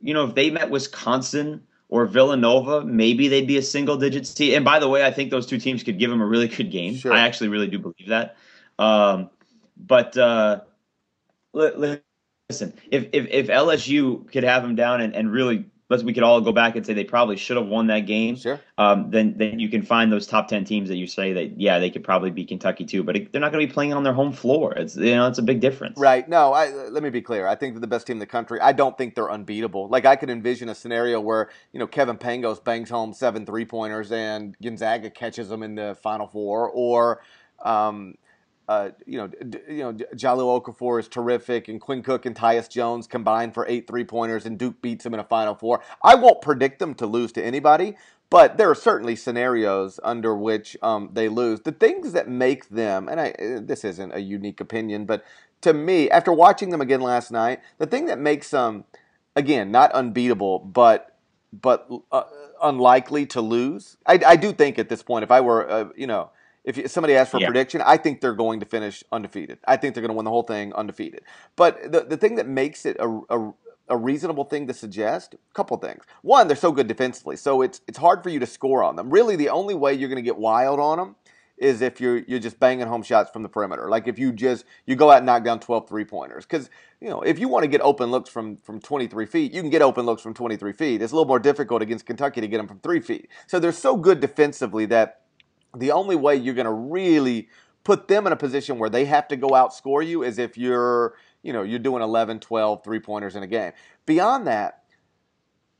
you 0.00 0.14
know, 0.14 0.24
if 0.24 0.34
they 0.34 0.48
met 0.48 0.70
Wisconsin 0.70 1.62
or 1.90 2.06
Villanova, 2.06 2.82
maybe 2.82 3.28
they'd 3.28 3.46
be 3.46 3.58
a 3.58 3.62
single 3.62 3.98
digit 3.98 4.24
team. 4.34 4.54
And 4.54 4.64
by 4.64 4.78
the 4.78 4.88
way, 4.88 5.04
I 5.04 5.10
think 5.10 5.30
those 5.30 5.46
two 5.46 5.58
teams 5.58 5.82
could 5.82 5.98
give 5.98 6.10
them 6.10 6.22
a 6.22 6.26
really 6.26 6.48
good 6.48 6.70
game. 6.70 6.96
Sure. 6.96 7.12
I 7.12 7.20
actually 7.20 7.48
really 7.48 7.68
do 7.68 7.78
believe 7.78 8.08
that. 8.08 8.36
Um, 8.78 9.28
but 9.76 10.16
uh, 10.16 10.62
listen, 11.52 12.72
if, 12.90 13.08
if, 13.12 13.26
if 13.30 13.46
LSU 13.48 14.30
could 14.32 14.44
have 14.44 14.62
them 14.62 14.76
down 14.76 15.02
and, 15.02 15.14
and 15.14 15.30
really 15.30 15.66
but 15.88 16.02
we 16.02 16.12
could 16.12 16.22
all 16.22 16.40
go 16.40 16.52
back 16.52 16.76
and 16.76 16.84
say 16.86 16.92
they 16.92 17.04
probably 17.04 17.36
should 17.36 17.56
have 17.56 17.66
won 17.66 17.86
that 17.88 18.00
game. 18.00 18.36
Sure. 18.36 18.60
Um, 18.76 19.10
then 19.10 19.34
then 19.36 19.58
you 19.58 19.68
can 19.68 19.82
find 19.82 20.12
those 20.12 20.26
top 20.26 20.48
ten 20.48 20.64
teams 20.64 20.88
that 20.88 20.96
you 20.96 21.06
say 21.06 21.32
that 21.32 21.60
yeah 21.60 21.78
they 21.78 21.90
could 21.90 22.04
probably 22.04 22.30
beat 22.30 22.48
Kentucky 22.48 22.84
too, 22.84 23.02
but 23.02 23.16
it, 23.16 23.32
they're 23.32 23.40
not 23.40 23.52
going 23.52 23.62
to 23.62 23.66
be 23.66 23.72
playing 23.72 23.94
on 23.94 24.02
their 24.02 24.12
home 24.12 24.32
floor. 24.32 24.74
It's 24.74 24.96
you 24.96 25.14
know 25.14 25.26
it's 25.26 25.38
a 25.38 25.42
big 25.42 25.60
difference. 25.60 25.98
Right. 25.98 26.28
No. 26.28 26.52
I, 26.52 26.70
let 26.70 27.02
me 27.02 27.10
be 27.10 27.22
clear. 27.22 27.46
I 27.46 27.54
think 27.54 27.74
they're 27.74 27.80
the 27.80 27.86
best 27.86 28.06
team 28.06 28.14
in 28.14 28.20
the 28.20 28.26
country. 28.26 28.60
I 28.60 28.72
don't 28.72 28.96
think 28.96 29.14
they're 29.14 29.30
unbeatable. 29.30 29.88
Like 29.88 30.04
I 30.04 30.16
could 30.16 30.30
envision 30.30 30.68
a 30.68 30.74
scenario 30.74 31.20
where 31.20 31.50
you 31.72 31.80
know 31.80 31.86
Kevin 31.86 32.18
Pangos 32.18 32.62
bangs 32.62 32.90
home 32.90 33.12
seven 33.12 33.46
three 33.46 33.64
pointers 33.64 34.12
and 34.12 34.56
Gonzaga 34.62 35.10
catches 35.10 35.48
them 35.48 35.62
in 35.62 35.74
the 35.74 35.96
Final 36.02 36.26
Four, 36.26 36.70
or 36.70 37.22
um, 37.64 38.14
uh, 38.68 38.90
you 39.06 39.16
know, 39.16 39.26
d- 39.28 39.58
you 39.68 39.78
know, 39.78 39.92
Jahlil 39.92 40.62
Okafor 40.62 41.00
is 41.00 41.08
terrific, 41.08 41.68
and 41.68 41.80
Quinn 41.80 42.02
Cook 42.02 42.26
and 42.26 42.36
Tyus 42.36 42.68
Jones 42.68 43.06
combined 43.06 43.54
for 43.54 43.66
eight 43.66 43.86
three 43.86 44.04
pointers, 44.04 44.44
and 44.44 44.58
Duke 44.58 44.82
beats 44.82 45.04
them 45.04 45.14
in 45.14 45.20
a 45.20 45.24
Final 45.24 45.54
Four. 45.54 45.82
I 46.02 46.14
won't 46.14 46.42
predict 46.42 46.78
them 46.78 46.94
to 46.96 47.06
lose 47.06 47.32
to 47.32 47.44
anybody, 47.44 47.96
but 48.28 48.58
there 48.58 48.70
are 48.70 48.74
certainly 48.74 49.16
scenarios 49.16 49.98
under 50.04 50.36
which 50.36 50.76
um, 50.82 51.08
they 51.14 51.28
lose. 51.28 51.60
The 51.60 51.72
things 51.72 52.12
that 52.12 52.28
make 52.28 52.68
them, 52.68 53.08
and 53.08 53.18
I, 53.18 53.30
uh, 53.30 53.60
this 53.62 53.84
isn't 53.84 54.14
a 54.14 54.20
unique 54.20 54.60
opinion, 54.60 55.06
but 55.06 55.24
to 55.62 55.72
me, 55.72 56.10
after 56.10 56.32
watching 56.32 56.68
them 56.68 56.82
again 56.82 57.00
last 57.00 57.30
night, 57.30 57.60
the 57.78 57.86
thing 57.86 58.04
that 58.06 58.18
makes 58.18 58.50
them, 58.50 58.84
again, 59.34 59.70
not 59.70 59.90
unbeatable, 59.92 60.58
but 60.58 61.16
but 61.54 61.90
uh, 62.12 62.24
unlikely 62.62 63.24
to 63.24 63.40
lose. 63.40 63.96
I, 64.04 64.20
I 64.26 64.36
do 64.36 64.52
think 64.52 64.78
at 64.78 64.90
this 64.90 65.02
point, 65.02 65.22
if 65.22 65.30
I 65.30 65.40
were, 65.40 65.68
uh, 65.70 65.88
you 65.96 66.06
know 66.06 66.30
if 66.76 66.90
somebody 66.90 67.14
asks 67.14 67.30
for 67.30 67.38
a 67.38 67.40
yeah. 67.40 67.46
prediction, 67.46 67.82
I 67.84 67.96
think 67.96 68.20
they're 68.20 68.34
going 68.34 68.60
to 68.60 68.66
finish 68.66 69.02
undefeated. 69.10 69.58
I 69.66 69.76
think 69.76 69.94
they're 69.94 70.02
going 70.02 70.10
to 70.10 70.16
win 70.16 70.24
the 70.24 70.30
whole 70.30 70.42
thing 70.42 70.72
undefeated. 70.74 71.22
But 71.56 71.92
the, 71.92 72.00
the 72.00 72.16
thing 72.16 72.34
that 72.36 72.46
makes 72.46 72.84
it 72.84 72.96
a, 73.00 73.20
a, 73.30 73.54
a 73.88 73.96
reasonable 73.96 74.44
thing 74.44 74.66
to 74.66 74.74
suggest, 74.74 75.34
a 75.34 75.38
couple 75.54 75.76
things. 75.78 76.04
One, 76.22 76.46
they're 76.46 76.56
so 76.56 76.72
good 76.72 76.86
defensively, 76.86 77.36
so 77.36 77.62
it's 77.62 77.80
it's 77.88 77.98
hard 77.98 78.22
for 78.22 78.28
you 78.28 78.38
to 78.40 78.46
score 78.46 78.82
on 78.82 78.96
them. 78.96 79.10
Really, 79.10 79.36
the 79.36 79.48
only 79.48 79.74
way 79.74 79.94
you're 79.94 80.08
going 80.08 80.16
to 80.16 80.22
get 80.22 80.36
wild 80.36 80.78
on 80.78 80.98
them 80.98 81.16
is 81.58 81.80
if 81.82 82.00
you're 82.00 82.18
you're 82.18 82.38
just 82.38 82.58
banging 82.60 82.86
home 82.86 83.02
shots 83.02 83.30
from 83.30 83.42
the 83.42 83.48
perimeter. 83.48 83.88
Like 83.88 84.06
if 84.06 84.18
you 84.18 84.32
just 84.32 84.64
you 84.86 84.96
go 84.96 85.10
out 85.10 85.18
and 85.18 85.26
knock 85.26 85.44
down 85.44 85.60
12 85.60 85.88
three 85.88 86.04
pointers. 86.04 86.44
Because 86.44 86.70
you 87.00 87.08
know 87.08 87.20
if 87.22 87.38
you 87.38 87.48
want 87.48 87.64
to 87.64 87.68
get 87.68 87.80
open 87.80 88.10
looks 88.10 88.30
from 88.30 88.56
from 88.56 88.80
23 88.80 89.26
feet, 89.26 89.52
you 89.52 89.60
can 89.60 89.70
get 89.70 89.82
open 89.82 90.06
looks 90.06 90.22
from 90.22 90.34
23 90.34 90.72
feet. 90.72 91.02
It's 91.02 91.12
a 91.12 91.14
little 91.14 91.28
more 91.28 91.38
difficult 91.38 91.82
against 91.82 92.06
Kentucky 92.06 92.40
to 92.40 92.48
get 92.48 92.58
them 92.58 92.68
from 92.68 92.80
three 92.80 93.00
feet. 93.00 93.28
So 93.46 93.58
they're 93.58 93.72
so 93.72 93.96
good 93.96 94.20
defensively 94.20 94.86
that 94.86 95.22
the 95.76 95.92
only 95.92 96.16
way 96.16 96.36
you're 96.36 96.54
going 96.54 96.66
to 96.66 96.72
really 96.72 97.48
put 97.84 98.08
them 98.08 98.26
in 98.26 98.32
a 98.32 98.36
position 98.36 98.78
where 98.78 98.90
they 98.90 99.04
have 99.06 99.28
to 99.28 99.36
go 99.36 99.48
outscore 99.48 100.06
you 100.06 100.22
is 100.22 100.38
if 100.38 100.58
you're, 100.58 101.14
you 101.42 101.52
know, 101.52 101.62
you're 101.62 101.78
doing 101.78 102.02
11, 102.02 102.40
12 102.40 102.84
three 102.84 103.00
pointers 103.00 103.36
in 103.36 103.42
a 103.42 103.46
game. 103.46 103.72
Beyond 104.06 104.46
that, 104.46 104.84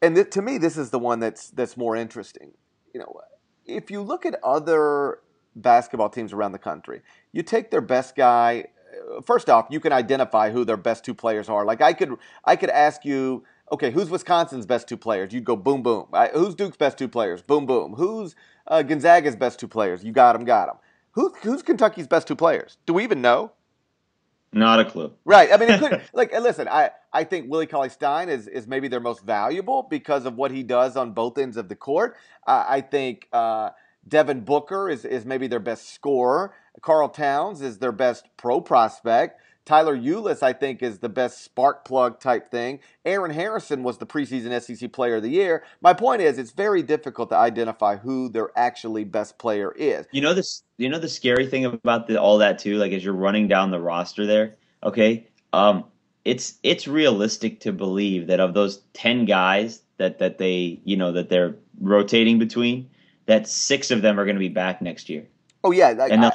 and 0.01 0.15
th- 0.15 0.31
to 0.31 0.43
me, 0.43 0.59
this 0.59 0.77
is 0.77 0.91
the 0.91 0.99
one 0.99 1.21
that's 1.21 1.51
that's 1.51 1.77
more 1.77 1.97
interesting. 1.97 2.53
You 2.95 3.01
know, 3.01 3.21
if 3.67 3.91
you 3.91 4.01
look 4.01 4.25
at 4.25 4.39
other 4.43 5.19
basketball 5.57 6.09
teams 6.09 6.33
around 6.33 6.53
the 6.53 6.59
country, 6.59 7.03
you 7.33 7.43
take 7.43 7.71
their 7.71 7.81
best 7.81 8.17
guy. 8.17 8.67
Uh, 9.17 9.21
first 9.21 9.51
off, 9.51 9.67
you 9.71 9.81
can 9.81 9.93
identify 9.93 10.51
who 10.51 10.65
their 10.65 10.77
best 10.77 11.05
two 11.05 11.15
players 11.15 11.49
are. 11.49 11.65
Like 11.65 11.81
I 11.81 11.93
could, 11.93 12.17
I 12.45 12.57
could 12.57 12.71
ask 12.71 13.05
you, 13.05 13.45
okay, 13.73 13.91
who's 13.91 14.09
Wisconsin's 14.09 14.67
best 14.67 14.89
two 14.89 14.97
players? 14.97 15.33
You'd 15.33 15.45
go 15.45 15.57
boom, 15.57 15.83
boom. 15.83 16.07
who's 16.33 16.55
Duke's 16.55 16.77
best 16.77 16.97
two 16.97 17.09
players? 17.09 17.43
Boom, 17.43 17.67
boom. 17.67 17.95
Who's 17.95 18.35
uh, 18.69 18.83
Gonzaga's 18.83 19.37
best 19.37 19.59
two 19.59 19.69
players. 19.69 20.05
You 20.05 20.13
got 20.13 20.35
them, 20.35 20.45
got 20.45 20.67
them. 20.67 20.77
Who, 21.13 21.35
who's 21.43 21.63
Kentucky's 21.63 22.07
best 22.07 22.29
two 22.29 22.37
players? 22.37 22.77
Do 22.87 22.95
we 22.95 23.03
even 23.03 23.21
know? 23.21 23.53
Not 24.53 24.81
a 24.81 24.85
clue. 24.85 25.13
Right. 25.25 25.53
I 25.53 25.57
mean, 25.57 25.71
it 25.71 25.81
could, 25.81 26.03
like, 26.13 26.33
listen, 26.33 26.69
I, 26.69 26.91
I 27.13 27.25
think 27.25 27.51
Willie 27.51 27.67
Cauley 27.67 27.91
Stein 27.91 28.29
is, 28.29 28.47
is 28.47 28.67
maybe 28.67 28.89
their 28.89 29.01
most 29.01 29.25
valuable 29.25 29.83
because 29.83 30.25
of 30.25 30.37
what 30.37 30.51
he 30.51 30.63
does 30.63 30.97
on 30.97 31.13
both 31.13 31.37
ends 31.39 31.57
of 31.57 31.69
the 31.69 31.77
court. 31.77 32.17
Uh, 32.47 32.65
I 32.67 32.81
think 32.81 33.29
uh, 33.33 33.71
Devin 34.07 34.43
Booker 34.43 34.89
is, 34.89 35.05
is 35.05 35.27
maybe 35.27 35.49
their 35.49 35.61
best 35.61 35.93
scorer. 35.93 36.55
Karl 36.81 37.09
Towns 37.09 37.61
is 37.61 37.79
their 37.79 37.93
best 37.93 38.29
pro 38.37 38.61
prospect. 38.61 39.41
Tyler 39.69 39.95
Ulis, 39.95 40.43
I 40.43 40.55
think, 40.55 40.83
is 40.83 41.01
the 41.01 41.11
best 41.11 41.45
spark 41.45 41.85
plug 41.85 42.21
type 42.21 42.51
thing. 42.51 42.81
Aaron 43.05 43.31
Harrison 43.31 43.83
was 43.83 43.99
the 43.99 44.07
preseason 44.07 44.59
SEC 44.63 44.91
Player 44.95 45.17
of 45.17 45.23
the 45.23 45.29
Year. 45.29 45.63
My 45.83 45.93
point 45.93 46.23
is, 46.23 46.39
it's 46.39 46.53
very 46.53 46.83
difficult 46.83 47.29
to 47.29 47.37
identify 47.37 47.97
who 47.97 48.31
their 48.31 48.49
actually 48.57 49.05
best 49.05 49.37
player 49.37 49.73
is. 49.77 50.07
You 50.11 50.23
know 50.23 50.33
this. 50.33 50.63
You 50.79 50.89
know 50.89 50.99
the 50.99 51.09
scary 51.09 51.47
thing 51.47 51.67
about 51.67 52.07
the, 52.07 52.19
all 52.19 52.39
that 52.39 52.59
too. 52.59 52.79
Like 52.79 52.93
as 52.93 53.05
you're 53.05 53.13
running 53.13 53.47
down 53.47 53.71
the 53.71 53.79
roster 53.79 54.25
there, 54.25 54.57
okay. 54.83 55.27
Um, 55.53 55.85
it's 56.25 56.55
it's 56.63 56.89
realistic 56.89 57.61
to 57.61 57.73
believe 57.73 58.29
that 58.29 58.41
of 58.41 58.55
those 58.55 58.79
ten 58.95 59.27
guys 59.27 59.83
that 59.99 60.19
that 60.19 60.39
they 60.39 60.81
you 60.85 60.97
know 60.97 61.13
that 61.13 61.29
they're 61.29 61.57
rotating 61.79 62.39
between, 62.39 62.89
that 63.27 63.47
six 63.47 63.91
of 63.91 64.01
them 64.01 64.19
are 64.19 64.25
going 64.25 64.37
to 64.37 64.41
be 64.41 64.49
back 64.49 64.81
next 64.81 65.11
year. 65.11 65.27
Oh 65.69 65.71
yeah, 65.71 65.91
like, 65.91 66.11
and, 66.11 66.25
have, 66.25 66.33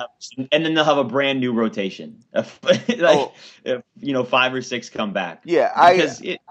and 0.52 0.64
then 0.64 0.76
they'll 0.76 0.84
have 0.84 1.00
a 1.00 1.04
brand 1.04 1.40
new 1.40 1.54
rotation. 1.54 2.24
like, 2.34 2.84
oh, 3.02 3.34
if, 3.66 3.82
you 4.00 4.14
know, 4.14 4.24
five 4.24 4.54
or 4.54 4.62
six 4.62 4.92
come 4.92 5.12
back. 5.12 5.42
Yeah, 5.44 5.70
because 5.92 6.22
I, 6.22 6.26
it, 6.26 6.42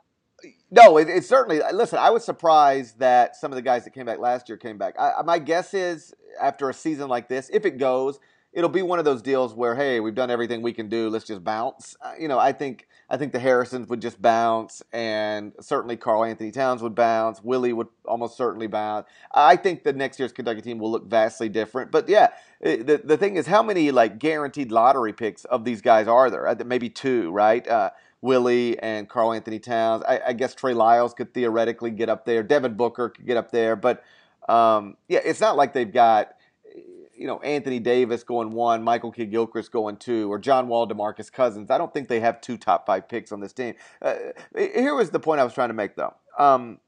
no, 0.73 0.97
it, 0.97 1.09
it's 1.09 1.29
certainly. 1.29 1.61
Listen, 1.73 2.01
I 2.01 2.11
was 2.11 2.25
surprised 2.25 2.99
that 2.99 3.37
some 3.37 3.53
of 3.53 3.57
the 3.57 3.62
guys 3.62 3.85
that 3.85 3.91
came 3.91 4.05
back 4.05 4.19
last 4.19 4.49
year 4.49 4.59
came 4.59 4.79
back. 4.79 4.97
I, 4.99 5.23
my 5.25 5.39
guess 5.39 5.75
is 5.75 6.12
after 6.41 6.69
a 6.69 6.75
season 6.75 7.09
like 7.09 7.29
this, 7.29 7.51
if 7.53 7.65
it 7.65 7.79
goes, 7.79 8.19
it'll 8.52 8.71
be 8.71 8.82
one 8.82 8.99
of 8.99 9.04
those 9.04 9.23
deals 9.23 9.54
where 9.54 9.75
hey, 9.75 10.00
we've 10.00 10.14
done 10.14 10.30
everything 10.30 10.62
we 10.62 10.73
can 10.73 10.88
do. 10.88 11.09
Let's 11.09 11.25
just 11.25 11.42
bounce. 11.42 11.97
Uh, 12.00 12.12
you 12.18 12.28
know, 12.28 12.38
I 12.38 12.52
think 12.52 12.87
I 13.09 13.16
think 13.16 13.32
the 13.32 13.38
Harrisons 13.38 13.88
would 13.88 14.00
just 14.00 14.23
bounce, 14.23 14.82
and 14.92 15.52
certainly 15.61 15.97
Karl-Anthony 15.97 16.50
Towns 16.50 16.82
would 16.82 16.94
bounce. 16.94 17.42
Willie 17.42 17.73
would 17.73 17.88
almost 18.04 18.37
certainly 18.37 18.66
bounce. 18.66 19.06
I 19.35 19.56
think 19.56 19.85
the 19.85 19.92
next 19.92 20.18
year's 20.18 20.32
Kentucky 20.32 20.62
team 20.62 20.78
will 20.78 20.90
look 20.90 21.06
vastly 21.06 21.49
different. 21.49 21.90
But 21.90 22.09
yeah, 22.09 22.28
the 22.61 23.00
the 23.02 23.16
thing 23.16 23.37
is, 23.37 23.47
how 23.47 23.62
many 23.62 23.90
like 23.90 24.18
guaranteed 24.18 24.71
lottery 24.71 25.12
picks 25.12 25.44
of 25.47 25.64
these 25.64 25.80
guys 25.80 26.09
are 26.09 26.30
there? 26.30 26.56
Maybe 26.64 26.88
two, 26.88 27.30
right? 27.30 27.66
Uh, 27.66 27.90
Willie 28.21 28.78
and 28.78 29.09
Karl-Anthony 29.09 29.59
Towns. 29.59 30.04
I, 30.06 30.21
I, 30.28 30.32
guess 30.32 30.54
Trey 30.54 30.75
Lyles 30.75 31.12
could 31.12 31.35
theoretically 31.35 31.90
get 31.90 32.09
up 32.09 32.25
there. 32.25 32.44
Devin 32.44 32.75
Booker 32.75 33.09
could 33.09 33.26
get 33.26 33.37
up 33.37 33.50
there, 33.50 33.75
but 33.75 34.04
um, 34.49 34.97
yeah, 35.09 35.18
it's 35.25 35.40
not 35.40 35.56
like 35.56 35.73
they've 35.73 35.92
got 35.92 36.37
you 37.23 37.29
know, 37.29 37.38
Anthony 37.38 37.79
Davis 37.79 38.25
going 38.25 38.50
one, 38.50 38.83
Michael 38.83 39.12
Kidd 39.12 39.31
Gilchrist 39.31 39.71
going 39.71 39.97
two, 39.97 40.31
or 40.31 40.41
John 40.41 40.67
Wall, 40.67 40.88
DeMarcus 40.88 41.31
Cousins. 41.31 41.71
I 41.71 41.79
don't 41.79 41.95
think 41.95 42.09
they 42.09 42.19
have 42.19 42.41
two 42.41 42.57
top 42.57 42.85
five 42.85 43.09
picks 43.09 43.31
on 43.31 43.38
this 43.38 43.52
team. 43.52 43.76
Uh, 44.02 44.14
here 44.57 44.97
was 44.97 45.11
the 45.11 45.21
point 45.21 45.41
I 45.41 45.45
was 45.45 45.55
trying 45.55 45.69
to 45.69 45.75
make, 45.75 45.95
though. 45.95 46.14
Um, 46.37 46.81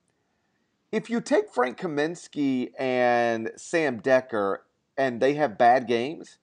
if 0.90 1.08
you 1.08 1.20
take 1.20 1.54
Frank 1.54 1.78
Kaminsky 1.78 2.72
and 2.76 3.52
Sam 3.54 4.00
Dekker 4.00 4.58
and 4.98 5.20
they 5.20 5.34
have 5.34 5.56
bad 5.56 5.86
games, 5.86 6.38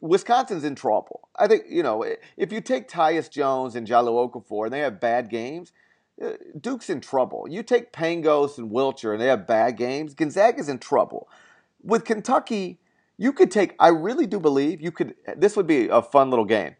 Wisconsin's 0.00 0.62
in 0.62 0.76
trouble. 0.76 1.28
I 1.36 1.48
think, 1.48 1.64
you 1.68 1.82
know, 1.82 2.06
if 2.36 2.52
you 2.52 2.60
take 2.60 2.88
Tyus 2.88 3.28
Jones 3.28 3.74
and 3.74 3.88
Jahlil 3.88 4.30
Okafor 4.30 4.66
and 4.66 4.72
they 4.72 4.80
have 4.80 5.00
bad 5.00 5.30
games, 5.30 5.72
uh, 6.24 6.34
Duke's 6.60 6.88
in 6.88 7.00
trouble. 7.00 7.48
You 7.50 7.64
take 7.64 7.92
Pangos 7.92 8.56
and 8.56 8.70
Wiltjer 8.70 9.12
and 9.12 9.20
they 9.20 9.26
have 9.26 9.48
bad 9.48 9.76
games, 9.76 10.14
Gonzaga's 10.14 10.68
in 10.68 10.78
trouble. 10.78 11.28
With 11.82 12.04
Kentucky, 12.04 12.78
you 13.20 13.34
could 13.34 13.50
take, 13.50 13.74
I 13.78 13.88
really 13.88 14.26
do 14.26 14.40
believe 14.40 14.80
you 14.80 14.90
could, 14.90 15.14
this 15.36 15.54
would 15.54 15.66
be 15.66 15.88
a 15.88 16.00
fun 16.00 16.30
little 16.30 16.46
game. 16.46 16.76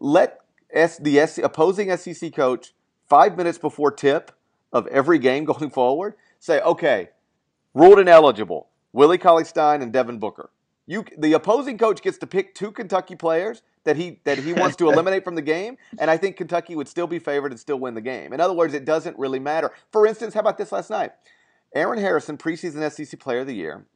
Let 0.00 0.40
S, 0.72 0.98
the 0.98 1.20
S, 1.20 1.38
opposing 1.38 1.96
SEC 1.96 2.34
coach, 2.34 2.74
five 3.08 3.36
minutes 3.36 3.56
before 3.56 3.92
tip 3.92 4.32
of 4.72 4.88
every 4.88 5.20
game 5.20 5.44
going 5.52 5.70
forward, 5.70 6.14
say, 6.40 6.60
okay, 6.62 7.10
ruled 7.72 8.00
ineligible, 8.00 8.68
Willie 8.92 9.16
Cauley 9.16 9.44
Stein 9.44 9.80
and 9.80 9.92
Devin 9.92 10.18
Booker. 10.18 10.50
You, 10.86 11.04
the 11.16 11.34
opposing 11.34 11.78
coach 11.78 12.02
gets 12.02 12.18
to 12.18 12.26
pick 12.26 12.52
two 12.56 12.72
Kentucky 12.72 13.14
players 13.14 13.62
that 13.84 13.94
he 13.94 14.18
that 14.24 14.38
he 14.38 14.52
wants 14.52 14.74
to 14.78 14.88
eliminate 14.92 15.22
from 15.22 15.36
the 15.36 15.42
game, 15.42 15.76
and 16.00 16.10
I 16.10 16.16
think 16.16 16.36
Kentucky 16.36 16.74
would 16.74 16.88
still 16.88 17.06
be 17.06 17.20
favored 17.20 17.52
and 17.52 17.60
still 17.60 17.78
win 17.78 17.94
the 17.94 18.00
game. 18.00 18.32
In 18.32 18.40
other 18.40 18.54
words, 18.54 18.74
it 18.74 18.84
doesn't 18.84 19.16
really 19.16 19.38
matter. 19.38 19.70
For 19.92 20.04
instance, 20.04 20.34
how 20.34 20.40
about 20.40 20.58
this 20.58 20.72
last 20.72 20.90
night? 20.90 21.12
Aaron 21.76 22.00
Harrison, 22.00 22.36
preseason 22.36 22.90
SEC 22.90 23.20
Player 23.20 23.40
of 23.40 23.46
the 23.46 23.54
Year. 23.54 23.86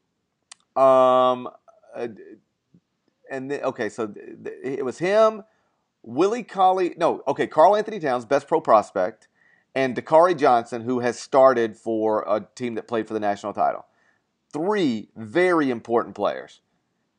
Um, 0.76 1.48
uh, 1.94 2.08
and 3.30 3.50
then, 3.50 3.62
okay, 3.62 3.88
so 3.88 4.12
it 4.62 4.84
was 4.84 4.98
him, 4.98 5.44
Willie 6.02 6.42
Cauley, 6.42 6.94
no, 6.96 7.22
okay, 7.26 7.46
Karl 7.46 7.76
Anthony 7.76 7.98
Towns, 7.98 8.24
best 8.24 8.46
pro 8.46 8.60
prospect, 8.60 9.28
and 9.74 9.96
Dakari 9.96 10.38
Johnson, 10.38 10.82
who 10.82 11.00
has 11.00 11.18
started 11.18 11.76
for 11.76 12.24
a 12.28 12.46
team 12.54 12.74
that 12.74 12.86
played 12.86 13.08
for 13.08 13.14
the 13.14 13.20
national 13.20 13.52
title. 13.52 13.86
Three 14.52 15.08
very 15.16 15.70
important 15.70 16.14
players. 16.14 16.60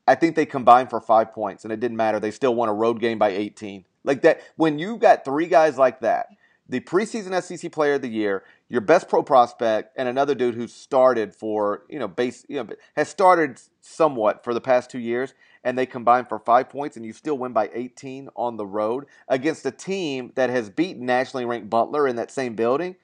I 0.08 0.14
think 0.14 0.36
they 0.36 0.46
combined 0.46 0.88
for 0.88 1.00
five 1.00 1.32
points, 1.32 1.64
and 1.64 1.72
it 1.72 1.80
didn't 1.80 1.96
matter. 1.96 2.20
They 2.20 2.30
still 2.30 2.54
won 2.54 2.68
a 2.68 2.74
road 2.74 3.00
game 3.00 3.18
by 3.18 3.30
18. 3.30 3.84
Like 4.04 4.22
that, 4.22 4.40
when 4.56 4.78
you've 4.78 5.00
got 5.00 5.24
three 5.24 5.48
guys 5.48 5.76
like 5.76 6.00
that, 6.00 6.28
the 6.68 6.80
preseason 6.80 7.40
SEC 7.42 7.70
Player 7.72 7.94
of 7.94 8.02
the 8.02 8.08
Year, 8.08 8.44
your 8.68 8.80
best 8.80 9.08
pro 9.08 9.22
prospect, 9.22 9.92
and 9.96 10.08
another 10.08 10.34
dude 10.34 10.54
who 10.54 10.66
started 10.66 11.34
for 11.34 11.84
you 11.88 11.98
know 11.98 12.08
base 12.08 12.44
you 12.48 12.56
know 12.56 12.68
has 12.96 13.08
started 13.08 13.60
somewhat 13.80 14.42
for 14.42 14.54
the 14.54 14.60
past 14.60 14.90
two 14.90 14.98
years, 14.98 15.34
and 15.62 15.78
they 15.78 15.86
combine 15.86 16.26
for 16.26 16.38
five 16.38 16.68
points, 16.68 16.96
and 16.96 17.06
you 17.06 17.12
still 17.12 17.38
win 17.38 17.52
by 17.52 17.70
18 17.72 18.28
on 18.34 18.56
the 18.56 18.66
road 18.66 19.06
against 19.28 19.64
a 19.66 19.70
team 19.70 20.32
that 20.34 20.50
has 20.50 20.68
beaten 20.68 21.06
nationally 21.06 21.44
ranked 21.44 21.70
Butler 21.70 22.08
in 22.08 22.16
that 22.16 22.30
same 22.30 22.54
building. 22.54 22.96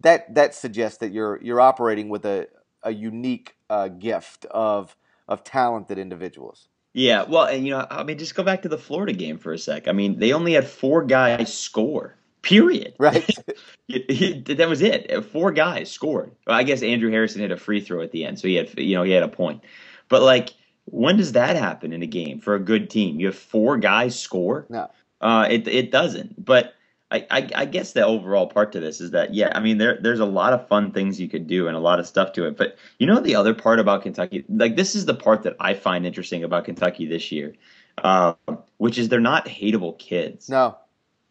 That 0.00 0.34
that 0.34 0.54
suggests 0.54 0.98
that 0.98 1.12
you're 1.12 1.40
you're 1.42 1.60
operating 1.60 2.08
with 2.08 2.24
a 2.24 2.48
a 2.82 2.92
unique 2.92 3.56
uh, 3.68 3.88
gift 3.88 4.44
of 4.46 4.96
of 5.26 5.42
talented 5.42 5.98
individuals. 5.98 6.68
Yeah, 6.94 7.24
well, 7.24 7.44
and 7.44 7.64
you 7.64 7.72
know, 7.72 7.86
I 7.90 8.02
mean, 8.04 8.18
just 8.18 8.34
go 8.34 8.42
back 8.42 8.62
to 8.62 8.68
the 8.68 8.78
Florida 8.78 9.12
game 9.12 9.38
for 9.38 9.52
a 9.52 9.58
sec. 9.58 9.88
I 9.88 9.92
mean, 9.92 10.18
they 10.18 10.32
only 10.32 10.54
had 10.54 10.66
four 10.66 11.04
guys 11.04 11.56
score 11.56 12.17
Period. 12.42 12.94
Right. 12.98 13.26
that 13.88 14.66
was 14.68 14.82
it. 14.82 15.24
Four 15.26 15.52
guys 15.52 15.90
scored. 15.90 16.30
Well, 16.46 16.56
I 16.56 16.62
guess 16.62 16.82
Andrew 16.82 17.10
Harrison 17.10 17.40
hit 17.40 17.50
a 17.50 17.56
free 17.56 17.80
throw 17.80 18.00
at 18.00 18.12
the 18.12 18.24
end, 18.24 18.38
so 18.38 18.48
he 18.48 18.54
had 18.54 18.78
you 18.78 18.96
know 18.96 19.02
he 19.02 19.12
had 19.12 19.22
a 19.22 19.28
point. 19.28 19.64
But 20.08 20.22
like, 20.22 20.50
when 20.84 21.16
does 21.16 21.32
that 21.32 21.56
happen 21.56 21.92
in 21.92 22.02
a 22.02 22.06
game 22.06 22.40
for 22.40 22.54
a 22.54 22.60
good 22.60 22.90
team? 22.90 23.18
You 23.18 23.26
have 23.26 23.36
four 23.36 23.76
guys 23.76 24.18
score. 24.18 24.66
No. 24.68 24.90
Uh, 25.20 25.48
it 25.50 25.66
it 25.66 25.90
doesn't. 25.90 26.42
But 26.42 26.74
I, 27.10 27.26
I, 27.30 27.48
I 27.54 27.64
guess 27.64 27.92
the 27.92 28.04
overall 28.04 28.46
part 28.46 28.72
to 28.72 28.80
this 28.80 29.00
is 29.00 29.10
that 29.12 29.34
yeah, 29.34 29.52
I 29.54 29.60
mean 29.60 29.78
there 29.78 29.98
there's 30.00 30.20
a 30.20 30.26
lot 30.26 30.52
of 30.52 30.68
fun 30.68 30.92
things 30.92 31.20
you 31.20 31.28
could 31.28 31.46
do 31.46 31.66
and 31.66 31.76
a 31.76 31.80
lot 31.80 31.98
of 31.98 32.06
stuff 32.06 32.32
to 32.34 32.46
it. 32.46 32.56
But 32.56 32.76
you 32.98 33.06
know 33.06 33.20
the 33.20 33.34
other 33.34 33.54
part 33.54 33.80
about 33.80 34.02
Kentucky, 34.02 34.44
like 34.48 34.76
this 34.76 34.94
is 34.94 35.06
the 35.06 35.14
part 35.14 35.42
that 35.42 35.56
I 35.58 35.74
find 35.74 36.06
interesting 36.06 36.44
about 36.44 36.66
Kentucky 36.66 37.06
this 37.06 37.32
year, 37.32 37.54
uh, 37.98 38.34
which 38.76 38.96
is 38.96 39.08
they're 39.08 39.20
not 39.20 39.46
hateable 39.46 39.98
kids. 39.98 40.48
No 40.48 40.76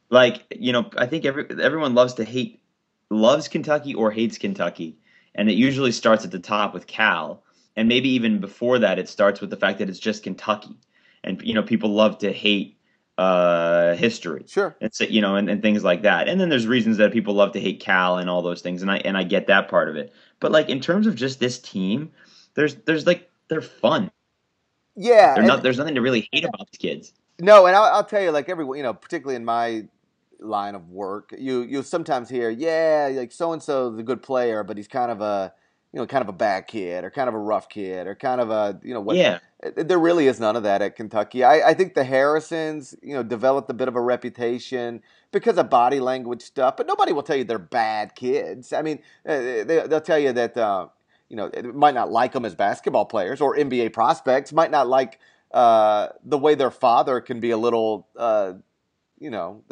like 0.10 0.46
you 0.52 0.72
know 0.72 0.90
i 0.98 1.06
think 1.06 1.26
every 1.26 1.46
everyone 1.62 1.94
loves 1.96 2.14
to 2.14 2.24
hate 2.24 2.62
loves 3.10 3.48
kentucky 3.48 3.94
or 3.94 4.12
hates 4.12 4.38
kentucky. 4.38 4.98
And 5.36 5.50
it 5.50 5.54
usually 5.54 5.92
starts 5.92 6.26
at 6.26 6.32
the 6.32 6.40
top 6.40 6.74
with 6.74 6.88
cal. 6.88 7.44
And 7.76 7.88
maybe 7.88 8.10
even 8.10 8.40
before 8.40 8.80
that 8.80 8.98
it 8.98 9.08
starts 9.08 9.40
with 9.40 9.52
the 9.52 9.58
fact 9.58 9.80
that 9.80 9.90
it's 9.90 10.00
just 10.00 10.24
kentucky. 10.24 10.76
And 11.24 11.42
you 11.42 11.54
know 11.54 11.64
people 11.64 11.92
love 11.92 12.18
to 12.20 12.32
hate 12.32 12.78
uh, 13.18 13.96
history. 13.96 14.44
Sure. 14.48 14.76
And 14.80 14.94
so, 14.94 15.06
you 15.06 15.22
know 15.22 15.36
and, 15.36 15.50
and 15.50 15.62
things 15.62 15.84
like 15.84 16.04
that. 16.04 16.28
And 16.28 16.40
then 16.40 16.50
there's 16.50 16.68
reasons 16.68 16.98
that 16.98 17.12
people 17.12 17.34
love 17.34 17.52
to 17.54 17.60
hate 17.60 17.80
cal 17.80 18.18
and 18.18 18.30
all 18.30 18.42
those 18.42 18.62
things. 18.62 18.82
And 18.82 18.92
i 18.92 18.98
and 18.98 19.18
i 19.18 19.24
get 19.24 19.48
that 19.48 19.70
part 19.70 19.90
of 19.90 19.96
it. 19.96 20.14
But 20.40 20.52
like 20.52 20.70
in 20.70 20.80
terms 20.80 21.08
of 21.08 21.16
just 21.16 21.40
this 21.40 21.60
team 21.60 22.12
there's 22.56 22.76
there's 22.76 23.06
like 23.06 23.30
they're 23.48 23.62
fun. 23.62 24.12
Yeah 24.96 25.36
not 25.38 25.64
there's 25.64 25.78
nothing 25.78 25.96
to 25.96 26.02
really 26.02 26.28
hate 26.32 26.46
about 26.46 26.72
the 26.72 26.78
kids. 26.78 27.14
No 27.40 27.68
and 27.68 27.76
I'll, 27.76 27.94
I'll 27.96 28.04
tell 28.04 28.22
you 28.22 28.32
like 28.32 28.50
everyone 28.50 28.78
you 28.78 28.84
know 28.84 28.94
particularly 28.94 29.36
in 29.36 29.46
my 29.46 29.86
line 30.40 30.76
of 30.76 30.90
work. 30.90 31.34
You 31.38 31.62
you 31.62 31.84
sometimes 31.84 32.30
hear, 32.30 32.50
yeah, 32.50 33.10
like 33.14 33.32
so 33.32 33.54
and 33.54 33.62
so 33.62 33.94
is 33.94 34.00
a 34.00 34.04
good 34.04 34.22
player, 34.22 34.64
but 34.64 34.78
he's 34.78 34.88
kind 34.88 35.12
of 35.12 35.22
a 35.22 35.54
you 35.94 36.00
know 36.00 36.08
kind 36.08 36.22
of 36.22 36.30
a 36.30 36.34
bad 36.34 36.68
kid 36.68 37.04
or 37.04 37.10
kind 37.10 37.28
of 37.28 37.36
a 37.36 37.40
rough 37.40 37.70
kid 37.70 38.08
or 38.08 38.16
kind 38.16 38.42
of 38.42 38.50
a 38.50 38.80
you 38.84 38.94
know 38.94 39.02
what. 39.02 39.16
Yeah. 39.16 39.40
There 39.76 39.98
really 39.98 40.28
is 40.28 40.40
none 40.40 40.56
of 40.56 40.62
that 40.64 40.84
at 40.84 40.96
Kentucky. 40.96 41.44
I, 41.44 41.70
I 41.70 41.74
think 41.74 41.96
the 41.96 42.04
Harrisons, 42.04 42.96
you 43.02 43.16
know, 43.16 43.24
developed 43.24 43.72
a 43.72 43.74
bit 43.74 43.88
of 43.88 43.96
a 43.96 44.02
reputation 44.02 45.02
because 45.32 45.58
of 45.58 45.72
body 45.72 46.00
language 46.00 46.44
stuff, 46.44 46.78
but 46.78 46.86
nobody 46.86 47.12
will 47.12 47.24
tell 47.24 47.36
you 47.36 47.44
they're 47.44 47.58
bad 47.58 48.14
kids. 48.14 48.72
I 48.72 48.84
mean, 48.84 49.00
uh, 49.28 49.38
they, 49.40 49.84
they'll 49.88 50.00
tell 50.00 50.20
you 50.20 50.32
that 50.34 50.56
uh, 50.56 50.90
you 51.30 51.36
know 51.36 51.50
might 51.74 51.96
not 51.96 52.12
like 52.12 52.34
them 52.34 52.46
as 52.46 52.54
basketball 52.54 53.06
players 53.06 53.42
or 53.42 53.56
NBA 53.56 53.94
prospects, 53.94 54.54
might 54.54 54.70
not 54.70 54.88
like 54.88 55.20
uh, 55.52 56.10
the 56.24 56.38
way 56.38 56.56
their 56.56 56.72
father 56.72 57.22
can 57.22 57.40
be 57.40 57.52
a 57.52 57.58
little, 57.58 58.08
uh, 58.16 58.54
you 59.20 59.30
know, 59.30 59.64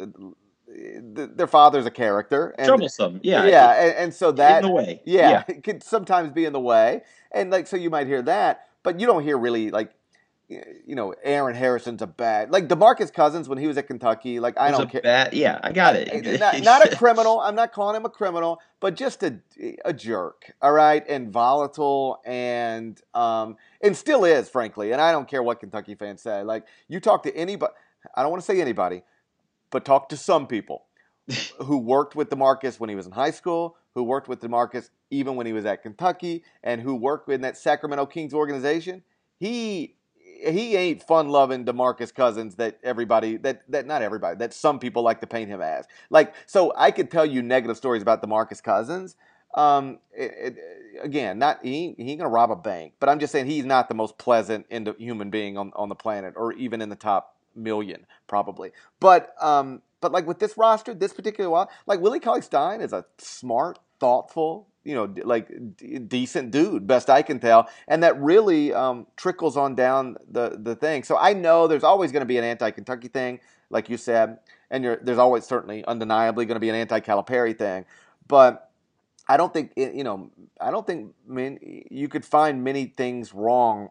their 0.68 1.46
father's 1.46 1.86
a 1.86 1.90
character 1.90 2.54
and, 2.58 2.66
troublesome. 2.66 3.20
Yeah 3.22 3.46
yeah 3.46 3.84
and, 3.84 3.94
and, 3.96 4.14
so 4.14 4.32
that 4.32 4.64
in 4.64 4.68
the 4.68 4.74
way. 4.74 5.00
Yeah, 5.04 5.30
yeah, 5.30 5.44
it 5.48 5.62
could 5.62 5.82
sometimes 5.82 6.32
be 6.32 6.44
in 6.44 6.52
the 6.52 6.60
way. 6.60 7.02
And 7.30 7.50
like 7.50 7.66
so 7.66 7.76
you 7.76 7.90
might 7.90 8.06
hear 8.06 8.22
that 8.22 8.66
but 8.86 9.00
you 9.00 9.06
don't 9.06 9.24
hear 9.24 9.36
really 9.36 9.72
like 9.72 9.90
you 10.48 10.94
know 10.94 11.12
Aaron 11.24 11.56
Harrison's 11.56 12.02
a 12.02 12.06
bad 12.06 12.52
like 12.52 12.68
DeMarcus 12.68 13.12
Cousins 13.12 13.48
when 13.48 13.58
he 13.58 13.66
was 13.66 13.76
at 13.76 13.88
Kentucky 13.88 14.38
like 14.38 14.56
I 14.56 14.70
don't 14.70 14.88
care 14.88 15.00
bad, 15.00 15.34
yeah 15.34 15.58
I 15.60 15.72
got 15.72 15.96
it. 15.96 16.08
Not, 16.40 16.62
not, 16.62 16.92
a 16.92 16.96
criminal 16.96 17.40
I'm 17.40 17.56
not 17.56 17.72
calling 17.72 17.96
him 17.96 18.04
a 18.04 18.08
criminal 18.08 18.60
but 18.78 18.94
just 18.94 19.24
a 19.24 19.40
a 19.84 19.92
jerk 19.92 20.52
all 20.62 20.70
right 20.70 21.04
and 21.08 21.32
volatile 21.32 22.20
and 22.24 23.00
um 23.12 23.56
and 23.82 23.96
still 23.96 24.24
is 24.24 24.48
frankly 24.48 24.92
and 24.92 25.00
I 25.00 25.10
don't 25.10 25.26
care 25.26 25.42
what 25.42 25.58
Kentucky 25.58 25.96
fans 25.96 26.22
say 26.22 26.44
like 26.44 26.64
you 26.86 27.00
talk 27.00 27.24
to 27.24 27.36
anybody 27.36 27.72
I 28.14 28.22
don't 28.22 28.30
want 28.30 28.40
to 28.40 28.46
say 28.46 28.60
anybody 28.60 29.02
but 29.70 29.84
talk 29.84 30.08
to 30.10 30.16
some 30.16 30.46
people 30.46 30.86
who 31.62 31.78
worked 31.78 32.14
with 32.14 32.30
DeMarcus 32.30 32.78
when 32.78 32.88
he 32.88 32.96
was 32.96 33.06
in 33.06 33.12
high 33.12 33.30
school, 33.30 33.76
who 33.94 34.02
worked 34.02 34.28
with 34.28 34.40
DeMarcus 34.40 34.90
even 35.10 35.36
when 35.36 35.46
he 35.46 35.52
was 35.52 35.64
at 35.64 35.82
Kentucky, 35.82 36.42
and 36.62 36.80
who 36.80 36.94
worked 36.94 37.28
in 37.28 37.40
that 37.42 37.56
Sacramento 37.56 38.06
Kings 38.06 38.34
organization. 38.34 39.02
He 39.38 39.96
he 40.44 40.76
ain't 40.76 41.02
fun 41.02 41.28
loving 41.28 41.64
DeMarcus 41.64 42.14
Cousins 42.14 42.56
that 42.56 42.78
everybody 42.82 43.36
that 43.38 43.62
that 43.70 43.86
not 43.86 44.02
everybody 44.02 44.36
that 44.38 44.52
some 44.52 44.78
people 44.78 45.02
like 45.02 45.20
to 45.20 45.26
paint 45.26 45.48
him 45.48 45.60
as. 45.60 45.86
Like 46.10 46.34
so, 46.46 46.72
I 46.76 46.90
could 46.90 47.10
tell 47.10 47.26
you 47.26 47.42
negative 47.42 47.76
stories 47.76 48.02
about 48.02 48.22
DeMarcus 48.22 48.62
Cousins. 48.62 49.16
Um, 49.54 50.00
it, 50.14 50.34
it, 50.38 50.56
again, 51.02 51.38
not 51.38 51.60
he, 51.62 51.94
he 51.96 52.10
ain't 52.10 52.18
gonna 52.18 52.30
rob 52.30 52.50
a 52.50 52.56
bank, 52.56 52.94
but 53.00 53.08
I'm 53.08 53.18
just 53.18 53.32
saying 53.32 53.46
he's 53.46 53.64
not 53.64 53.88
the 53.88 53.94
most 53.94 54.18
pleasant 54.18 54.66
human 54.98 55.30
being 55.30 55.56
on 55.56 55.72
on 55.74 55.88
the 55.88 55.94
planet, 55.94 56.34
or 56.36 56.52
even 56.52 56.82
in 56.82 56.88
the 56.90 56.96
top 56.96 57.35
million 57.56 58.06
probably. 58.26 58.72
But 59.00 59.34
um, 59.40 59.82
but 60.00 60.12
like 60.12 60.26
with 60.26 60.38
this 60.38 60.56
roster, 60.56 60.94
this 60.94 61.12
particular 61.12 61.50
one, 61.50 61.68
like 61.86 62.00
Willie 62.00 62.20
Cauley 62.20 62.42
Stein 62.42 62.80
is 62.80 62.92
a 62.92 63.04
smart, 63.18 63.78
thoughtful, 63.98 64.68
you 64.84 64.94
know, 64.94 65.12
like 65.24 65.48
d- 65.76 65.98
decent 65.98 66.50
dude, 66.50 66.86
best 66.86 67.10
I 67.10 67.22
can 67.22 67.40
tell, 67.40 67.68
and 67.88 68.02
that 68.02 68.20
really 68.20 68.72
um, 68.72 69.06
trickles 69.16 69.56
on 69.56 69.74
down 69.74 70.16
the 70.30 70.58
the 70.60 70.76
thing. 70.76 71.02
So 71.02 71.16
I 71.18 71.32
know 71.32 71.66
there's 71.66 71.84
always 71.84 72.12
going 72.12 72.20
to 72.20 72.26
be 72.26 72.38
an 72.38 72.44
anti-Kentucky 72.44 73.08
thing, 73.08 73.40
like 73.70 73.88
you 73.88 73.96
said, 73.96 74.38
and 74.70 74.84
there's 75.02 75.18
always 75.18 75.44
certainly 75.44 75.84
undeniably 75.84 76.44
going 76.44 76.56
to 76.56 76.60
be 76.60 76.68
an 76.68 76.76
anti-Calipari 76.76 77.58
thing, 77.58 77.84
but 78.28 78.70
I 79.28 79.36
don't 79.36 79.52
think 79.52 79.72
you 79.76 80.04
know. 80.04 80.30
I 80.60 80.70
don't 80.70 80.86
think. 80.86 81.14
I 81.28 81.32
mean, 81.32 81.84
you 81.90 82.08
could 82.08 82.24
find 82.24 82.62
many 82.62 82.86
things 82.86 83.34
wrong 83.34 83.90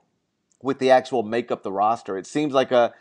with 0.61 0.79
the 0.79 0.91
actual 0.91 1.23
makeup 1.23 1.63
the 1.63 1.71
roster. 1.71 2.17
It 2.17 2.25
seems 2.25 2.53
like 2.53 2.71
a 2.71 2.93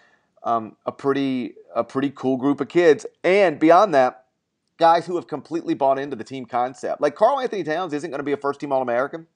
um, 0.44 0.76
a 0.86 0.92
pretty 0.92 1.54
a 1.74 1.82
pretty 1.82 2.10
cool 2.10 2.36
group 2.36 2.60
of 2.60 2.68
kids, 2.68 3.04
and 3.24 3.58
beyond 3.58 3.94
that, 3.94 4.26
guys 4.78 5.06
who 5.06 5.16
have 5.16 5.26
completely 5.26 5.74
bought 5.74 5.98
into 5.98 6.14
the 6.14 6.24
team 6.24 6.44
concept. 6.44 7.00
Like 7.00 7.14
Karl-Anthony 7.16 7.64
Towns 7.64 7.92
isn't 7.92 8.10
going 8.10 8.20
to 8.20 8.24
be 8.24 8.32
a 8.32 8.36
first 8.36 8.60
team 8.60 8.72
All 8.72 8.82
American. 8.82 9.26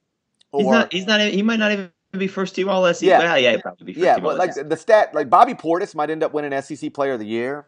He's 0.52 0.66
not. 0.66 0.92
He's 0.92 1.06
not. 1.06 1.20
He 1.20 1.42
might 1.42 1.58
not 1.58 1.72
even 1.72 1.90
be 2.12 2.28
first 2.28 2.54
team 2.54 2.68
All 2.68 2.86
SEC. 2.92 3.06
Yeah, 3.06 3.18
well, 3.18 3.38
yeah, 3.38 3.56
probably 3.60 3.92
be 3.92 4.00
yeah. 4.00 4.18
But 4.18 4.38
like 4.38 4.54
the 4.54 4.76
stat, 4.76 5.14
like 5.14 5.28
Bobby 5.28 5.54
Portis 5.54 5.94
might 5.94 6.10
end 6.10 6.22
up 6.22 6.32
winning 6.32 6.60
SEC 6.62 6.92
Player 6.92 7.14
of 7.14 7.20
the 7.20 7.26
Year. 7.26 7.66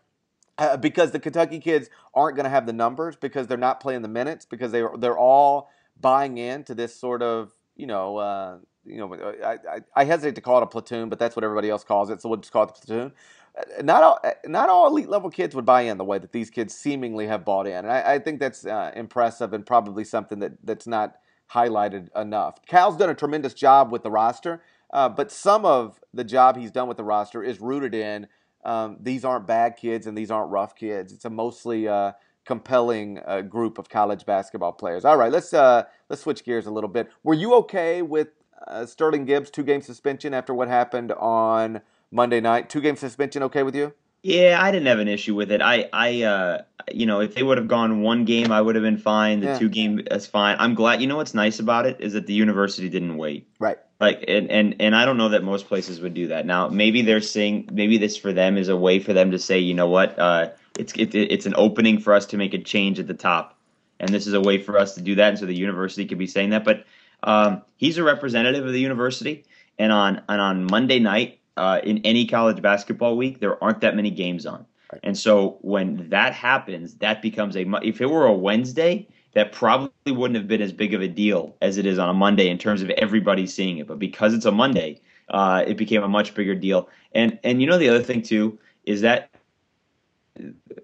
Uh, 0.59 0.77
because 0.77 1.11
the 1.11 1.19
Kentucky 1.19 1.59
kids 1.59 1.89
aren't 2.13 2.37
going 2.37 2.45
to 2.45 2.51
have 2.51 2.67
the 2.67 2.73
numbers 2.73 3.17
because 3.17 3.47
they're 3.47 3.57
not 3.57 3.81
playing 3.81 4.03
the 4.03 4.09
minutes 4.09 4.45
because 4.45 4.73
they 4.73 4.85
they're 4.99 5.17
all 5.17 5.71
buying 5.99 6.37
into 6.37 6.75
this 6.75 6.95
sort 6.95 7.23
of 7.23 7.53
you 7.77 7.87
know 7.87 8.19
uh, 8.19 8.59
you 8.85 8.99
know 8.99 9.15
I, 9.45 9.53
I, 9.53 9.81
I 9.95 10.05
hesitate 10.05 10.35
to 10.37 10.41
call 10.41 10.59
it 10.59 10.63
a 10.63 10.67
platoon 10.67 11.09
but 11.09 11.19
that's 11.19 11.37
what 11.37 11.45
everybody 11.45 11.71
else 11.71 11.85
calls 11.85 12.11
it 12.11 12.21
so 12.21 12.29
we'll 12.29 12.39
just 12.39 12.53
call 12.53 12.65
it 12.65 12.75
the 12.75 12.87
platoon 12.87 13.13
uh, 13.59 13.83
not 13.83 14.03
all 14.03 14.19
uh, 14.25 14.31
not 14.47 14.69
all 14.69 14.87
elite 14.89 15.09
level 15.09 15.31
kids 15.31 15.55
would 15.55 15.67
buy 15.67 15.83
in 15.83 15.99
the 15.99 16.05
way 16.05 16.19
that 16.19 16.33
these 16.33 16.51
kids 16.51 16.75
seemingly 16.75 17.27
have 17.27 17.45
bought 17.45 17.67
in 17.67 17.75
and 17.75 17.91
I, 17.91 18.15
I 18.15 18.19
think 18.19 18.41
that's 18.41 18.67
uh, 18.67 18.93
impressive 18.95 19.53
and 19.53 19.65
probably 19.65 20.05
something 20.05 20.39
that 20.41 20.53
that's 20.65 20.87
not 20.87 21.17
highlighted 21.53 22.09
enough 22.17 22.65
Cal's 22.67 22.97
done 22.97 23.11
a 23.11 23.15
tremendous 23.15 23.55
job 23.55 23.93
with 23.93 24.03
the 24.03 24.11
roster 24.11 24.63
uh, 24.93 25.09
but 25.09 25.31
some 25.31 25.65
of 25.65 26.01
the 26.13 26.25
job 26.25 26.57
he's 26.57 26.71
done 26.71 26.89
with 26.89 26.97
the 26.97 27.05
roster 27.05 27.43
is 27.43 27.61
rooted 27.61 27.95
in 27.95 28.27
um, 28.65 28.99
these 29.01 29.25
aren't 29.25 29.47
bad 29.47 29.77
kids 29.77 30.07
and 30.07 30.17
these 30.17 30.31
aren't 30.31 30.51
rough 30.51 30.75
kids. 30.75 31.13
It's 31.13 31.25
a 31.25 31.31
mostly 31.31 31.89
uh, 31.89 32.13
compelling 32.45 33.21
uh, 33.25 33.43
group 33.43 33.79
of 33.79 33.89
college 33.89 34.27
basketball 34.27 34.73
players. 34.73 35.05
All 35.05 35.17
right, 35.17 35.33
let's 35.33 35.55
uh, 35.55 35.85
let's 36.09 36.23
switch 36.23 36.45
gears 36.45 36.67
a 36.67 36.71
little 36.71 36.89
bit. 36.91 37.09
Were 37.23 37.35
you 37.35 37.55
okay 37.55 38.03
with 38.03 38.29
uh, 38.67 38.87
Sterling 38.87 39.25
Gibbs 39.25 39.51
two 39.51 39.63
game 39.63 39.83
suspension 39.83 40.35
after 40.35 40.55
what 40.55 40.69
happened 40.69 41.13
on 41.13 41.81
Monday 42.11 42.41
night? 42.41 42.69
Two 42.69 42.81
game 42.81 42.97
suspension, 42.97 43.43
okay 43.45 43.63
with 43.63 43.75
you? 43.75 43.95
Yeah, 44.23 44.59
I 44.61 44.71
didn't 44.71 44.87
have 44.87 44.99
an 44.99 45.09
issue 45.09 45.35
with 45.35 45.51
it. 45.51 45.63
I, 45.63 45.89
I, 45.95 46.23
uh, 46.23 46.63
you 46.93 47.07
know, 47.07 47.21
if 47.21 47.35
they 47.35 47.43
would 47.43 47.57
have 47.57 47.69
gone 47.69 48.03
one 48.03 48.27
game, 48.27 48.53
I 48.53 48.61
would 48.61 48.75
have 48.75 48.85
been 48.85 48.99
fine. 48.99 49.41
The 49.41 49.47
yeah. 49.47 49.59
two 49.59 49.71
game, 49.71 50.03
that's 50.11 50.27
fine. 50.27 50.57
I'm 50.59 50.75
glad. 50.75 51.01
You 51.01 51.07
know 51.07 51.17
what's 51.17 51.33
nice 51.33 51.59
about 51.59 51.87
it 51.87 51.97
is 52.01 52.13
that 52.13 52.27
the 52.27 52.35
university 52.35 52.91
didn't 52.91 53.17
wait. 53.17 53.49
Right. 53.59 53.79
Like, 53.99 54.25
and 54.29 54.51
and 54.51 54.77
and 54.79 54.95
I 54.95 55.05
don't 55.07 55.17
know 55.17 55.31
that 55.31 55.43
most 55.43 55.69
places 55.69 56.01
would 56.01 56.15
do 56.15 56.29
that. 56.29 56.45
Now, 56.47 56.69
maybe 56.69 57.03
they're 57.03 57.21
saying 57.21 57.71
maybe 57.73 57.97
this 57.97 58.17
for 58.17 58.33
them 58.33 58.59
is 58.59 58.69
a 58.69 58.77
way 58.77 58.99
for 58.99 59.13
them 59.15 59.31
to 59.31 59.39
say, 59.39 59.59
you 59.59 59.75
know 59.75 59.89
what, 59.89 60.19
uh, 60.19 60.51
it's 60.79 60.93
it, 60.95 61.15
it's 61.15 61.47
an 61.47 61.55
opening 61.57 61.99
for 61.99 62.15
us 62.15 62.27
to 62.27 62.37
make 62.37 62.55
a 62.55 62.59
change 62.59 62.99
at 62.99 63.07
the 63.07 63.15
top, 63.15 63.59
and 63.99 64.11
this 64.11 64.27
is 64.27 64.33
a 64.33 64.41
way 64.41 64.57
for 64.57 64.79
us 64.79 64.95
to 64.95 65.03
do 65.03 65.15
that, 65.17 65.29
and 65.31 65.39
so 65.39 65.47
the 65.47 65.55
university 65.55 66.07
could 66.07 66.19
be 66.19 66.27
saying 66.27 66.51
that. 66.51 66.65
But 66.65 66.85
um, 67.23 67.63
he's 67.77 67.99
a 67.99 68.03
representative 68.03 68.67
of 68.67 68.73
the 68.73 68.81
university, 68.81 69.45
and 69.79 69.93
on 69.93 70.23
and 70.29 70.41
on 70.41 70.67
Monday 70.71 70.99
night 70.99 71.41
uh, 71.57 71.81
in 71.83 71.99
any 71.99 72.27
college 72.27 72.61
basketball 72.63 73.17
week, 73.17 73.41
there 73.41 73.63
aren't 73.63 73.81
that 73.81 73.97
many 73.97 74.11
games 74.11 74.47
on. 74.47 74.67
Right. 74.93 75.01
And 75.05 75.17
so 75.17 75.59
when 75.61 76.09
that 76.11 76.33
happens, 76.33 76.95
that 76.95 77.23
becomes 77.23 77.57
a 77.57 77.65
if 77.83 78.01
it 78.01 78.11
were 78.11 78.27
a 78.27 78.33
Wednesday, 78.33 79.07
that 79.35 79.53
probably 79.53 80.13
wouldn't 80.13 80.37
have 80.37 80.49
been 80.49 80.63
as 80.63 80.73
big 80.73 80.95
of 80.95 81.01
a 81.01 81.09
deal 81.09 81.55
as 81.63 81.79
it 81.79 81.87
is 81.87 81.99
on 81.99 82.09
a 82.09 82.15
Monday 82.15 82.49
in 82.49 82.59
terms 82.59 82.83
of 82.83 82.91
everybody 82.91 83.47
seeing 83.47 83.79
it. 83.79 83.87
But 83.87 83.99
because 83.99 84.35
it's 84.35 84.45
a 84.45 84.53
Monday, 84.53 85.01
uh, 85.29 85.65
it 85.67 85.77
became 85.77 86.03
a 86.03 86.09
much 86.09 86.35
bigger 86.35 86.55
deal. 86.55 86.89
And 87.15 87.39
and 87.45 87.61
you 87.61 87.67
know 87.67 87.79
the 87.79 87.89
other 87.89 88.03
thing 88.03 88.23
too 88.23 88.59
is 88.85 89.03
that 89.03 89.30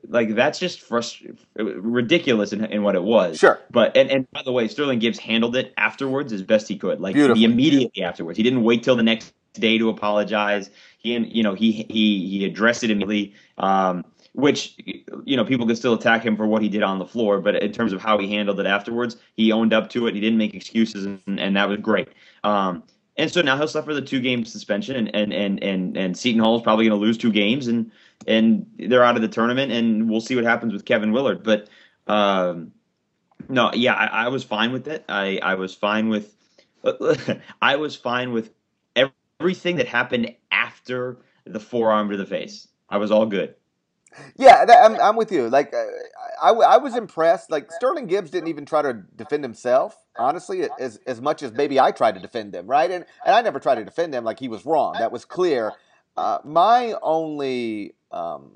like 0.09 0.35
that's 0.35 0.59
just 0.59 0.87
frust- 0.87 1.37
ridiculous 1.54 2.52
in, 2.52 2.64
in 2.66 2.82
what 2.82 2.94
it 2.94 3.02
was. 3.02 3.38
Sure. 3.38 3.61
But 3.70 3.96
and, 3.96 4.11
and 4.11 4.30
by 4.30 4.42
the 4.42 4.52
way, 4.52 4.68
Sterling 4.68 4.98
Gibbs 4.98 5.18
handled 5.18 5.56
it 5.56 5.72
afterwards 5.76 6.32
as 6.32 6.42
best 6.42 6.68
he 6.68 6.76
could. 6.76 7.00
Like 7.00 7.14
Beautiful. 7.14 7.42
immediately 7.42 8.02
afterwards, 8.02 8.37
he 8.37 8.42
didn't 8.42 8.62
wait 8.62 8.82
till 8.82 8.96
the 8.96 9.02
next 9.02 9.32
day 9.54 9.78
to 9.78 9.88
apologize. 9.88 10.70
He 10.98 11.16
you 11.16 11.42
know 11.42 11.54
he 11.54 11.72
he 11.72 12.28
he 12.28 12.44
addressed 12.44 12.85
it 12.85 12.90
immediately. 12.90 13.35
Um, 13.59 14.04
which 14.32 14.74
you 15.24 15.35
know 15.35 15.46
people 15.46 15.66
could 15.66 15.78
still 15.78 15.94
attack 15.94 16.22
him 16.22 16.37
for 16.37 16.46
what 16.46 16.61
he 16.61 16.68
did 16.68 16.82
on 16.82 16.98
the 16.98 17.06
floor, 17.06 17.40
but 17.40 17.62
in 17.62 17.72
terms 17.72 17.94
of 17.94 18.02
how 18.02 18.18
he 18.18 18.28
handled 18.28 18.61
it 18.61 18.66
afterwards, 18.66 19.16
he 19.35 19.50
owned 19.50 19.72
up 19.72 19.88
to 19.88 20.06
it. 20.06 20.14
He 20.14 20.20
didn't 20.20 20.37
make 20.37 20.52
excuses, 20.52 21.06
and, 21.06 21.40
and 21.40 21.56
that 21.56 21.70
was 21.70 21.80
great. 21.80 22.09
Um, 22.44 22.82
and 23.16 23.32
so 23.32 23.40
now 23.40 23.56
he'll 23.56 23.66
suffer 23.66 23.94
the 23.94 24.02
two 24.02 24.20
game 24.20 24.44
suspension, 24.44 24.94
and 24.94 25.14
and 25.14 25.32
and 25.32 25.62
and, 25.62 25.96
and 25.96 26.18
Seton 26.18 26.42
Hall 26.42 26.56
is 26.56 26.62
probably 26.62 26.87
going 26.87 26.98
to 26.98 27.02
lose 27.02 27.16
two 27.16 27.32
games, 27.32 27.66
and 27.66 27.90
and 28.26 28.66
they're 28.79 29.05
out 29.05 29.16
of 29.16 29.22
the 29.22 29.29
tournament, 29.29 29.72
and 29.72 30.11
we'll 30.11 30.20
see 30.20 30.35
what 30.37 30.44
happens 30.44 30.72
with 30.72 30.85
Kevin 30.85 31.12
Willard. 31.12 31.42
But 31.42 31.68
um, 32.07 32.72
no, 33.48 33.70
yeah, 33.74 33.94
I, 33.94 34.24
I 34.24 34.29
was 34.29 34.44
fine 34.44 34.72
with 34.72 34.88
it. 34.88 35.05
I 35.09 35.38
I 35.42 35.55
was 35.55 35.74
fine 35.74 36.09
with 36.09 36.35
I 37.62 37.76
was 37.76 37.96
fine 37.96 38.33
with 38.33 38.50
everything 39.40 39.76
that 39.76 39.88
happened 39.88 40.35
after 40.50 41.18
the 41.44 41.61
forearm 41.61 42.11
to 42.11 42.16
the 42.16 42.26
face. 42.26 42.68
I 42.88 42.98
was 42.98 43.11
all 43.11 43.26
good. 43.26 43.55
Yeah, 44.37 44.64
that, 44.64 44.85
I'm, 44.85 44.98
I'm 45.00 45.16
with 45.16 45.31
you. 45.31 45.48
Like, 45.48 45.74
uh, 45.74 45.85
I, 46.42 46.50
I 46.50 46.76
was 46.79 46.96
impressed. 46.96 47.50
Like, 47.50 47.70
Sterling 47.70 48.07
Gibbs 48.07 48.31
didn't 48.31 48.48
even 48.48 48.64
try 48.64 48.83
to 48.83 48.94
defend 48.94 49.44
himself, 49.44 49.96
honestly, 50.18 50.66
as, 50.81 50.98
as 51.07 51.20
much 51.20 51.42
as 51.42 51.52
maybe 51.52 51.79
I 51.79 51.90
tried 51.90 52.14
to 52.14 52.20
defend 52.20 52.55
him, 52.55 52.66
right? 52.66 52.90
And, 52.90 53.05
and 53.24 53.35
I 53.35 53.42
never 53.42 53.61
tried 53.61 53.76
to 53.76 53.85
defend 53.85 54.14
him 54.14 54.24
like 54.24 54.38
he 54.38 54.48
was 54.48 54.64
wrong. 54.64 54.94
That 54.98 55.12
was 55.12 55.24
clear. 55.24 55.72
Uh, 56.16 56.38
my 56.44 56.94
only, 57.02 57.94
um, 58.11 58.52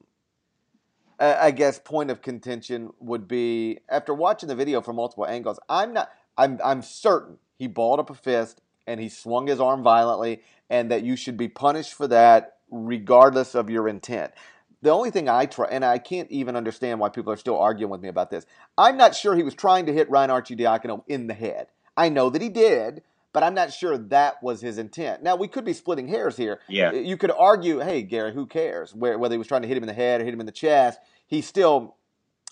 I 1.18 1.50
guess, 1.50 1.78
point 1.78 2.10
of 2.10 2.22
contention 2.22 2.90
would 2.98 3.28
be 3.28 3.80
after 3.88 4.14
watching 4.14 4.48
the 4.48 4.54
video 4.54 4.80
from 4.80 4.96
multiple 4.96 5.26
angles, 5.26 5.60
I'm 5.68 5.92
not, 5.92 6.10
I'm, 6.38 6.58
I'm 6.64 6.82
certain 6.82 7.38
he 7.58 7.66
balled 7.66 8.00
up 8.00 8.08
a 8.08 8.14
fist 8.14 8.62
and 8.86 8.98
he 8.98 9.10
swung 9.10 9.46
his 9.46 9.60
arm 9.60 9.82
violently 9.82 10.40
and 10.70 10.90
that 10.90 11.02
you 11.02 11.16
should 11.16 11.36
be 11.36 11.48
punished 11.48 11.92
for 11.92 12.08
that 12.08 12.56
regardless 12.70 13.54
of 13.54 13.68
your 13.68 13.86
intent. 13.86 14.32
The 14.80 14.90
only 14.90 15.10
thing 15.10 15.28
I 15.28 15.44
try, 15.44 15.68
and 15.70 15.84
I 15.84 15.98
can't 15.98 16.30
even 16.30 16.56
understand 16.56 17.00
why 17.00 17.10
people 17.10 17.32
are 17.32 17.36
still 17.36 17.58
arguing 17.58 17.90
with 17.90 18.00
me 18.00 18.08
about 18.08 18.30
this. 18.30 18.46
I'm 18.78 18.96
not 18.96 19.14
sure 19.14 19.36
he 19.36 19.42
was 19.42 19.54
trying 19.54 19.84
to 19.86 19.92
hit 19.92 20.08
Ryan 20.08 20.30
Arcidiacono 20.30 21.04
in 21.06 21.26
the 21.26 21.34
head. 21.34 21.66
I 21.98 22.08
know 22.08 22.30
that 22.30 22.40
he 22.40 22.48
did, 22.48 23.02
but 23.32 23.42
I'm 23.42 23.54
not 23.54 23.72
sure 23.72 23.96
that 23.96 24.42
was 24.42 24.60
his 24.60 24.78
intent. 24.78 25.22
Now 25.22 25.36
we 25.36 25.48
could 25.48 25.64
be 25.64 25.72
splitting 25.72 26.08
hairs 26.08 26.36
here. 26.36 26.60
Yeah, 26.68 26.92
you 26.92 27.16
could 27.16 27.30
argue, 27.30 27.80
hey 27.80 28.02
Gary, 28.02 28.32
who 28.32 28.46
cares? 28.46 28.94
Where, 28.94 29.18
whether 29.18 29.34
he 29.34 29.38
was 29.38 29.46
trying 29.46 29.62
to 29.62 29.68
hit 29.68 29.76
him 29.76 29.82
in 29.82 29.88
the 29.88 29.94
head 29.94 30.20
or 30.20 30.24
hit 30.24 30.34
him 30.34 30.40
in 30.40 30.46
the 30.46 30.52
chest, 30.52 30.98
he 31.26 31.40
still 31.40 31.96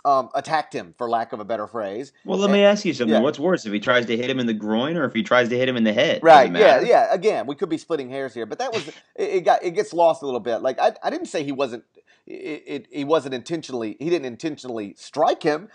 um, 0.05 0.31
attacked 0.35 0.73
him, 0.73 0.95
for 0.97 1.09
lack 1.09 1.33
of 1.33 1.41
a 1.41 1.45
better 1.45 1.67
phrase. 1.67 2.13
Well, 2.25 2.39
let 2.39 2.47
and, 2.47 2.55
me 2.55 2.65
ask 2.65 2.85
you 2.85 2.95
something. 2.95 3.15
Yeah. 3.15 3.21
What's 3.21 3.39
worse, 3.39 3.67
if 3.67 3.73
he 3.73 3.81
tries 3.81 4.07
to 4.07 4.17
hit 4.17 4.31
him 4.31 4.39
in 4.39 4.47
the 4.47 4.55
groin 4.55 4.97
or 4.97 5.05
if 5.05 5.13
he 5.13 5.23
tries 5.23 5.49
to 5.49 5.59
hit 5.59 5.69
him 5.69 5.77
in 5.77 5.85
the 5.85 5.93
head? 5.93 6.23
Right. 6.23 6.51
Yeah. 6.53 6.81
Yeah. 6.81 7.13
Again, 7.13 7.47
we 7.47 7.55
could 7.55 7.69
be 7.69 7.79
splitting 7.79 8.09
hairs 8.09 8.35
here, 8.35 8.47
but 8.47 8.59
that 8.59 8.73
was 8.73 8.89
it, 8.89 8.95
it. 9.17 9.45
Got 9.45 9.63
it 9.63 9.73
gets 9.73 9.93
lost 9.93 10.23
a 10.23 10.25
little 10.25 10.41
bit. 10.41 10.59
Like 10.59 10.79
I, 10.81 10.93
I 11.03 11.11
didn't 11.11 11.27
say 11.27 11.45
he 11.45 11.53
wasn't. 11.53 11.85
It, 12.27 12.63
it, 12.67 12.87
he 12.91 13.05
wasn't 13.05 13.35
intentionally. 13.35 13.97
He 13.99 14.11
didn't 14.11 14.27
intentionally 14.27 14.95
strike 14.99 15.43
him. 15.43 15.69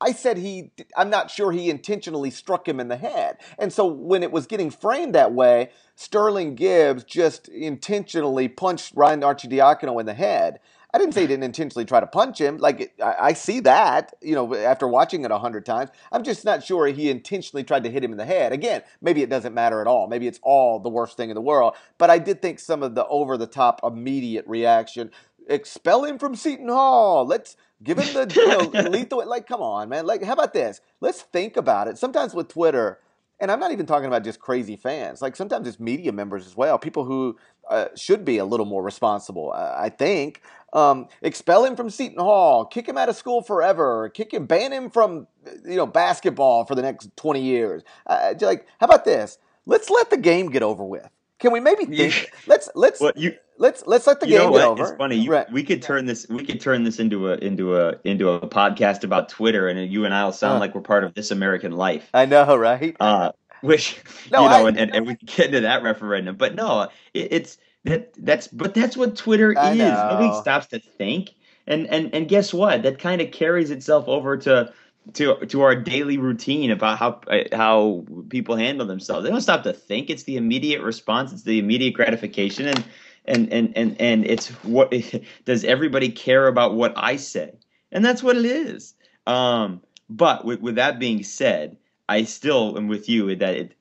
I 0.00 0.12
said 0.12 0.38
he. 0.38 0.70
I'm 0.96 1.10
not 1.10 1.30
sure 1.30 1.50
he 1.50 1.70
intentionally 1.70 2.30
struck 2.30 2.68
him 2.68 2.78
in 2.78 2.88
the 2.88 2.96
head. 2.96 3.38
And 3.58 3.72
so 3.72 3.86
when 3.86 4.22
it 4.22 4.30
was 4.30 4.46
getting 4.46 4.70
framed 4.70 5.14
that 5.14 5.32
way, 5.32 5.70
Sterling 5.96 6.54
Gibbs 6.54 7.04
just 7.04 7.48
intentionally 7.48 8.48
punched 8.48 8.92
Ryan 8.94 9.22
Arcidiacono 9.22 9.98
in 9.98 10.06
the 10.06 10.14
head. 10.14 10.60
I 10.94 10.96
didn't 10.96 11.12
say 11.12 11.22
he 11.22 11.26
didn't 11.26 11.44
intentionally 11.44 11.84
try 11.84 12.00
to 12.00 12.06
punch 12.06 12.40
him. 12.40 12.56
Like 12.58 12.94
I, 13.02 13.14
I 13.20 13.32
see 13.34 13.60
that, 13.60 14.14
you 14.22 14.34
know, 14.34 14.54
after 14.54 14.88
watching 14.88 15.24
it 15.24 15.30
a 15.30 15.38
hundred 15.38 15.66
times. 15.66 15.90
I'm 16.10 16.22
just 16.22 16.44
not 16.44 16.64
sure 16.64 16.86
he 16.86 17.10
intentionally 17.10 17.62
tried 17.62 17.84
to 17.84 17.90
hit 17.90 18.02
him 18.02 18.12
in 18.12 18.16
the 18.16 18.24
head. 18.24 18.52
Again, 18.52 18.82
maybe 19.02 19.22
it 19.22 19.28
doesn't 19.28 19.52
matter 19.52 19.80
at 19.82 19.86
all. 19.86 20.06
Maybe 20.06 20.26
it's 20.26 20.40
all 20.42 20.78
the 20.78 20.88
worst 20.88 21.16
thing 21.16 21.28
in 21.28 21.34
the 21.34 21.42
world. 21.42 21.74
But 21.98 22.08
I 22.08 22.18
did 22.18 22.40
think 22.40 22.58
some 22.58 22.82
of 22.82 22.94
the 22.94 23.06
over 23.06 23.36
the 23.36 23.46
top 23.46 23.80
immediate 23.84 24.46
reaction 24.46 25.10
expel 25.46 26.04
him 26.04 26.18
from 26.18 26.34
Seton 26.34 26.68
Hall. 26.68 27.26
Let's 27.26 27.56
give 27.82 27.98
him 27.98 28.12
the 28.14 28.32
you 28.74 28.82
know, 28.82 28.88
lethal. 28.88 29.26
Like, 29.26 29.46
come 29.46 29.60
on, 29.60 29.88
man. 29.88 30.06
Like, 30.06 30.22
how 30.22 30.32
about 30.32 30.52
this? 30.52 30.80
Let's 31.00 31.22
think 31.22 31.56
about 31.56 31.88
it. 31.88 31.98
Sometimes 31.98 32.34
with 32.34 32.48
Twitter, 32.48 32.98
and 33.40 33.50
I'm 33.50 33.60
not 33.60 33.72
even 33.72 33.86
talking 33.86 34.06
about 34.06 34.24
just 34.24 34.40
crazy 34.40 34.76
fans. 34.76 35.22
Like 35.22 35.36
sometimes 35.36 35.68
it's 35.68 35.78
media 35.78 36.12
members 36.12 36.46
as 36.46 36.56
well, 36.56 36.78
people 36.78 37.04
who 37.04 37.36
uh, 37.70 37.86
should 37.96 38.24
be 38.24 38.38
a 38.38 38.44
little 38.44 38.66
more 38.66 38.82
responsible. 38.82 39.52
Uh, 39.54 39.74
I 39.76 39.90
think 39.90 40.42
um, 40.72 41.08
expel 41.22 41.64
him 41.64 41.76
from 41.76 41.90
Seton 41.90 42.18
Hall, 42.18 42.64
kick 42.64 42.88
him 42.88 42.98
out 42.98 43.08
of 43.08 43.16
school 43.16 43.42
forever, 43.42 44.08
kick 44.08 44.32
him, 44.32 44.46
ban 44.46 44.72
him 44.72 44.90
from 44.90 45.26
you 45.64 45.76
know 45.76 45.86
basketball 45.86 46.64
for 46.64 46.74
the 46.74 46.82
next 46.82 47.16
20 47.16 47.40
years. 47.40 47.82
Uh, 48.06 48.34
like, 48.40 48.66
how 48.80 48.86
about 48.86 49.04
this? 49.04 49.38
Let's 49.66 49.90
let 49.90 50.10
the 50.10 50.16
game 50.16 50.50
get 50.50 50.62
over 50.62 50.84
with. 50.84 51.08
Can 51.38 51.52
we 51.52 51.60
maybe 51.60 51.84
think? 51.84 52.32
let's 52.46 52.68
let's 52.74 53.00
well, 53.00 53.12
you, 53.14 53.34
let's 53.58 53.86
let's 53.86 54.06
let 54.06 54.20
the 54.20 54.26
game 54.26 54.50
get 54.52 54.62
over. 54.62 54.82
It's 54.82 54.92
funny. 54.92 55.16
You, 55.16 55.30
right. 55.30 55.50
We 55.52 55.62
could 55.62 55.82
turn 55.82 56.06
this 56.06 56.26
we 56.28 56.44
could 56.44 56.60
turn 56.60 56.84
this 56.84 56.98
into 56.98 57.30
a 57.30 57.36
into 57.36 57.76
a 57.76 57.94
into 58.04 58.30
a 58.30 58.40
podcast 58.48 59.04
about 59.04 59.28
Twitter, 59.28 59.68
and 59.68 59.90
you 59.92 60.04
and 60.04 60.12
I 60.12 60.24
will 60.24 60.32
sound 60.32 60.56
uh, 60.56 60.60
like 60.60 60.74
we're 60.74 60.80
part 60.80 61.04
of 61.04 61.14
this 61.14 61.30
American 61.30 61.72
life. 61.72 62.08
I 62.12 62.26
know, 62.26 62.56
right? 62.56 62.96
Uh, 62.98 63.32
which 63.60 64.02
no, 64.32 64.42
you 64.42 64.48
know, 64.48 64.66
I, 64.66 64.68
and, 64.68 64.78
and, 64.78 64.94
and, 64.94 65.06
we 65.06 65.14
get 65.14 65.46
into 65.46 65.60
that 65.60 65.82
referendum, 65.82 66.36
but 66.36 66.54
no, 66.54 66.88
it, 67.14 67.28
it's 67.32 67.58
that 67.84 68.12
that's 68.18 68.48
but 68.48 68.74
that's 68.74 68.96
what 68.96 69.16
Twitter 69.16 69.54
I 69.56 69.72
is. 69.72 69.78
Know. 69.78 70.08
Nobody 70.10 70.40
stops 70.40 70.66
to 70.68 70.80
think, 70.80 71.30
and 71.66 71.86
and 71.86 72.12
and 72.14 72.28
guess 72.28 72.52
what? 72.52 72.82
That 72.82 72.98
kind 72.98 73.20
of 73.20 73.30
carries 73.30 73.70
itself 73.70 74.08
over 74.08 74.36
to 74.38 74.72
to 75.14 75.46
to 75.46 75.62
our 75.62 75.74
daily 75.74 76.18
routine 76.18 76.70
about 76.70 76.98
how 76.98 77.20
how 77.52 78.04
people 78.28 78.56
handle 78.56 78.86
themselves. 78.86 79.24
They 79.24 79.30
don't 79.30 79.40
stop 79.40 79.62
to 79.64 79.72
think. 79.72 80.10
It's 80.10 80.24
the 80.24 80.36
immediate 80.36 80.82
response. 80.82 81.32
It's 81.32 81.42
the 81.42 81.58
immediate 81.58 81.94
gratification, 81.94 82.66
and 82.66 82.84
and 83.24 83.52
and 83.52 83.76
and 83.76 84.00
and 84.00 84.26
it's 84.26 84.48
what 84.64 84.92
does 85.44 85.64
everybody 85.64 86.10
care 86.10 86.46
about 86.46 86.74
what 86.74 86.92
I 86.96 87.16
say, 87.16 87.52
and 87.92 88.04
that's 88.04 88.22
what 88.22 88.36
it 88.36 88.44
is. 88.44 88.94
Um, 89.26 89.82
but 90.08 90.44
with 90.44 90.60
with 90.60 90.76
that 90.76 90.98
being 90.98 91.22
said, 91.22 91.76
I 92.08 92.24
still 92.24 92.76
am 92.76 92.88
with 92.88 93.08
you 93.08 93.34
that 93.36 93.54
it, 93.54 93.74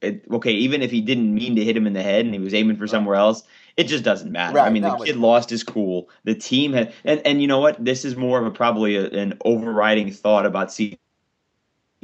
it 0.00 0.24
okay. 0.30 0.52
Even 0.52 0.82
if 0.82 0.90
he 0.90 1.00
didn't 1.00 1.34
mean 1.34 1.56
to 1.56 1.64
hit 1.64 1.76
him 1.76 1.86
in 1.86 1.92
the 1.92 2.02
head 2.02 2.24
and 2.24 2.34
he 2.34 2.40
was 2.40 2.54
aiming 2.54 2.76
for 2.76 2.86
somewhere 2.86 3.16
else, 3.16 3.42
it 3.76 3.84
just 3.84 4.04
doesn't 4.04 4.30
matter. 4.30 4.56
Right, 4.56 4.66
I 4.66 4.70
mean, 4.70 4.82
the 4.82 4.96
kid 4.96 5.16
lost 5.16 5.50
his 5.50 5.64
cool. 5.64 6.08
The 6.24 6.34
team 6.34 6.72
had, 6.72 6.92
and, 7.04 7.20
and 7.26 7.40
you 7.40 7.48
know 7.48 7.58
what? 7.58 7.84
This 7.84 8.04
is 8.04 8.16
more 8.16 8.38
of 8.38 8.46
a 8.46 8.50
probably 8.50 8.96
a, 8.96 9.08
an 9.10 9.38
overriding 9.44 10.12
thought 10.12 10.46
about 10.46 10.72
Seton 10.72 10.98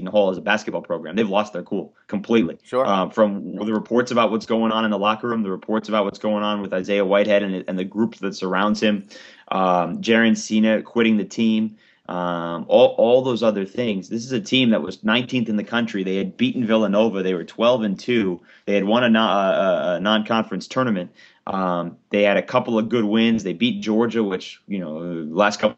Hall 0.06 0.30
as 0.30 0.38
a 0.38 0.40
basketball 0.40 0.83
program. 0.83 1.14
They've 1.14 1.28
lost 1.28 1.52
their 1.52 1.62
cool 1.62 1.94
completely. 2.09 2.59
Sure. 2.64 2.85
Um, 2.85 3.11
from 3.11 3.54
the 3.54 3.72
reports 3.72 4.11
about 4.11 4.33
what's 4.33 4.46
going 4.46 4.72
on 4.72 4.85
in 4.85 4.90
the 4.90 4.98
locker 4.98 5.28
room, 5.28 5.42
the 5.42 5.50
reports 5.50 5.88
about 5.88 6.04
what's 6.04 6.18
going 6.18 6.42
on 6.42 6.61
with 6.61 6.72
Isaiah 6.72 7.04
Whitehead 7.04 7.44
and, 7.44 7.64
and 7.68 7.78
the 7.78 7.85
group 7.85 8.16
that 8.16 8.35
surrounds 8.35 8.80
him, 8.80 9.09
um, 9.48 10.02
Jaren 10.02 10.37
Sina 10.37 10.83
quitting 10.83 11.18
the 11.18 11.24
team. 11.24 11.76
Um, 12.09 12.64
all, 12.66 12.96
all 12.98 13.22
those 13.22 13.40
other 13.40 13.64
things. 13.64 14.09
This 14.09 14.24
is 14.24 14.33
a 14.33 14.40
team 14.40 14.70
that 14.70 14.83
was 14.83 14.96
19th 14.98 15.48
in 15.48 15.54
the 15.54 15.62
country. 15.62 16.02
They 16.02 16.16
had 16.16 16.37
beaten 16.37 16.66
Villanova. 16.66 17.22
They 17.22 17.35
were 17.35 17.44
12 17.44 17.83
and 17.83 17.96
two. 17.96 18.40
They 18.66 18.74
had 18.74 18.83
won 18.83 19.04
a, 19.04 19.16
a, 19.16 19.94
a 19.94 20.00
non-conference 20.00 20.66
tournament. 20.66 21.12
Um, 21.50 21.96
they 22.10 22.22
had 22.22 22.36
a 22.36 22.42
couple 22.42 22.78
of 22.78 22.88
good 22.88 23.04
wins. 23.04 23.42
They 23.42 23.52
beat 23.52 23.80
Georgia, 23.80 24.22
which 24.22 24.62
you 24.68 24.78
know, 24.78 24.98
last 24.98 25.58
couple 25.58 25.76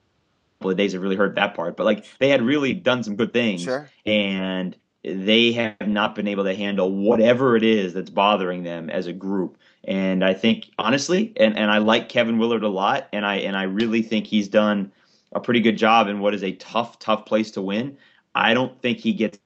of 0.62 0.76
days 0.76 0.92
have 0.92 1.02
really 1.02 1.16
hurt 1.16 1.34
that 1.36 1.54
part. 1.54 1.76
But 1.76 1.84
like 1.84 2.04
they 2.18 2.28
had 2.28 2.42
really 2.42 2.74
done 2.74 3.02
some 3.02 3.16
good 3.16 3.32
things, 3.32 3.62
sure. 3.62 3.90
and 4.04 4.76
they 5.02 5.52
have 5.52 5.88
not 5.88 6.14
been 6.14 6.28
able 6.28 6.44
to 6.44 6.54
handle 6.54 6.92
whatever 6.92 7.56
it 7.56 7.62
is 7.62 7.94
that's 7.94 8.10
bothering 8.10 8.62
them 8.62 8.90
as 8.90 9.06
a 9.06 9.12
group. 9.12 9.56
And 9.84 10.24
I 10.24 10.34
think 10.34 10.70
honestly, 10.78 11.32
and, 11.36 11.56
and 11.56 11.70
I 11.70 11.78
like 11.78 12.08
Kevin 12.10 12.38
Willard 12.38 12.62
a 12.64 12.68
lot, 12.68 13.08
and 13.12 13.24
I 13.24 13.36
and 13.36 13.56
I 13.56 13.62
really 13.62 14.02
think 14.02 14.26
he's 14.26 14.48
done 14.48 14.92
a 15.32 15.40
pretty 15.40 15.60
good 15.60 15.78
job 15.78 16.06
in 16.06 16.20
what 16.20 16.34
is 16.34 16.44
a 16.44 16.52
tough, 16.52 16.98
tough 16.98 17.24
place 17.24 17.50
to 17.52 17.62
win. 17.62 17.96
I 18.34 18.52
don't 18.52 18.80
think 18.82 18.98
he 18.98 19.14
gets 19.14 19.38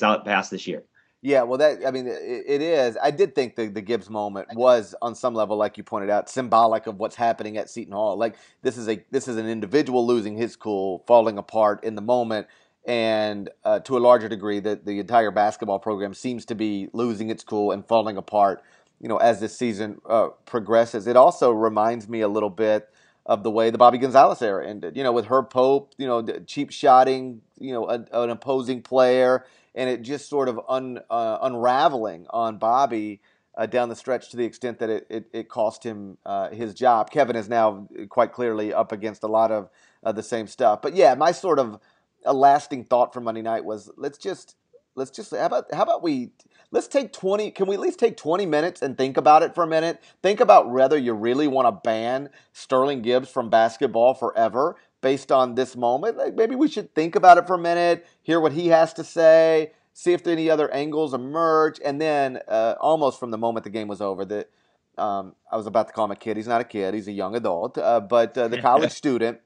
out 0.00 0.24
past 0.24 0.52
this 0.52 0.68
year. 0.68 0.84
Yeah, 1.24 1.42
well, 1.44 1.58
that 1.58 1.86
I 1.86 1.92
mean, 1.92 2.08
it, 2.08 2.44
it 2.48 2.60
is. 2.60 2.98
I 3.00 3.12
did 3.12 3.36
think 3.36 3.54
the 3.54 3.68
the 3.68 3.80
Gibbs 3.80 4.10
moment 4.10 4.48
was, 4.54 4.92
on 5.00 5.14
some 5.14 5.34
level, 5.34 5.56
like 5.56 5.78
you 5.78 5.84
pointed 5.84 6.10
out, 6.10 6.28
symbolic 6.28 6.88
of 6.88 6.98
what's 6.98 7.14
happening 7.14 7.56
at 7.56 7.70
Seton 7.70 7.92
Hall. 7.92 8.16
Like 8.16 8.34
this 8.62 8.76
is 8.76 8.88
a 8.88 9.04
this 9.12 9.28
is 9.28 9.36
an 9.36 9.48
individual 9.48 10.04
losing 10.04 10.36
his 10.36 10.56
cool, 10.56 11.04
falling 11.06 11.38
apart 11.38 11.84
in 11.84 11.94
the 11.94 12.02
moment, 12.02 12.48
and 12.84 13.48
uh, 13.64 13.78
to 13.80 13.96
a 13.96 14.00
larger 14.00 14.28
degree, 14.28 14.58
that 14.60 14.84
the 14.84 14.98
entire 14.98 15.30
basketball 15.30 15.78
program 15.78 16.12
seems 16.12 16.44
to 16.46 16.56
be 16.56 16.88
losing 16.92 17.30
its 17.30 17.44
cool 17.44 17.70
and 17.70 17.86
falling 17.86 18.16
apart. 18.16 18.60
You 19.00 19.08
know, 19.08 19.18
as 19.18 19.38
this 19.38 19.56
season 19.56 20.00
uh, 20.08 20.30
progresses, 20.44 21.06
it 21.06 21.16
also 21.16 21.52
reminds 21.52 22.08
me 22.08 22.20
a 22.22 22.28
little 22.28 22.50
bit 22.50 22.88
of 23.26 23.44
the 23.44 23.50
way 23.50 23.70
the 23.70 23.78
Bobby 23.78 23.98
Gonzalez 23.98 24.42
era 24.42 24.68
ended. 24.68 24.96
You 24.96 25.04
know, 25.04 25.12
with 25.12 25.26
Herb 25.26 25.50
Pope, 25.50 25.94
you 25.98 26.06
know, 26.08 26.20
cheap 26.46 26.72
shotting, 26.72 27.42
you 27.60 27.72
know, 27.72 27.88
a, 27.88 28.04
an 28.12 28.30
opposing 28.30 28.82
player 28.82 29.46
and 29.74 29.88
it 29.88 30.02
just 30.02 30.28
sort 30.28 30.48
of 30.48 30.60
un, 30.68 31.00
uh, 31.10 31.38
unraveling 31.42 32.26
on 32.30 32.58
Bobby 32.58 33.20
uh, 33.56 33.66
down 33.66 33.88
the 33.88 33.96
stretch 33.96 34.30
to 34.30 34.36
the 34.36 34.44
extent 34.44 34.78
that 34.78 34.90
it, 34.90 35.06
it, 35.10 35.24
it 35.32 35.48
cost 35.48 35.84
him 35.84 36.16
uh, 36.24 36.50
his 36.50 36.74
job. 36.74 37.10
Kevin 37.10 37.36
is 37.36 37.48
now 37.48 37.86
quite 38.08 38.32
clearly 38.32 38.72
up 38.72 38.92
against 38.92 39.22
a 39.22 39.28
lot 39.28 39.50
of 39.50 39.68
the 40.14 40.22
same 40.22 40.46
stuff. 40.46 40.82
But 40.82 40.94
yeah, 40.94 41.14
my 41.14 41.32
sort 41.32 41.58
of 41.58 41.78
a 42.24 42.32
lasting 42.32 42.84
thought 42.84 43.12
for 43.12 43.20
Monday 43.20 43.42
night 43.42 43.64
was 43.64 43.90
let's 43.96 44.18
just 44.18 44.56
let's 44.94 45.10
just 45.10 45.30
how 45.32 45.46
about 45.46 45.72
how 45.72 45.82
about 45.82 46.02
we 46.02 46.30
let's 46.70 46.86
take 46.86 47.12
20 47.12 47.50
can 47.50 47.66
we 47.66 47.74
at 47.74 47.80
least 47.80 47.98
take 47.98 48.16
20 48.16 48.46
minutes 48.46 48.82
and 48.82 48.96
think 48.96 49.16
about 49.16 49.42
it 49.42 49.54
for 49.54 49.64
a 49.64 49.66
minute 49.66 50.00
think 50.22 50.40
about 50.40 50.70
whether 50.70 50.98
you 50.98 51.14
really 51.14 51.46
want 51.46 51.66
to 51.66 51.72
ban 51.72 52.28
sterling 52.52 53.02
gibbs 53.02 53.28
from 53.28 53.48
basketball 53.48 54.14
forever 54.14 54.76
based 55.02 55.30
on 55.30 55.54
this 55.54 55.76
moment. 55.76 56.16
Like 56.16 56.34
maybe 56.34 56.54
we 56.54 56.68
should 56.68 56.94
think 56.94 57.14
about 57.14 57.36
it 57.36 57.46
for 57.46 57.54
a 57.54 57.58
minute, 57.58 58.06
hear 58.22 58.40
what 58.40 58.52
he 58.52 58.68
has 58.68 58.94
to 58.94 59.04
say, 59.04 59.72
see 59.92 60.14
if 60.14 60.26
any 60.26 60.48
other 60.48 60.72
angles 60.72 61.12
emerge, 61.12 61.78
and 61.84 62.00
then 62.00 62.38
uh, 62.48 62.76
almost 62.80 63.20
from 63.20 63.30
the 63.30 63.38
moment 63.38 63.64
the 63.64 63.70
game 63.70 63.88
was 63.88 64.00
over, 64.00 64.24
that 64.24 64.48
um, 64.96 65.34
I 65.50 65.56
was 65.56 65.66
about 65.66 65.88
to 65.88 65.92
call 65.92 66.06
him 66.06 66.12
a 66.12 66.16
kid. 66.16 66.38
He's 66.38 66.48
not 66.48 66.62
a 66.62 66.64
kid; 66.64 66.94
he's 66.94 67.08
a 67.08 67.12
young 67.12 67.34
adult. 67.34 67.76
Uh, 67.76 68.00
but 68.00 68.38
uh, 68.38 68.48
the 68.48 68.62
college 68.62 68.92
student, 68.92 69.40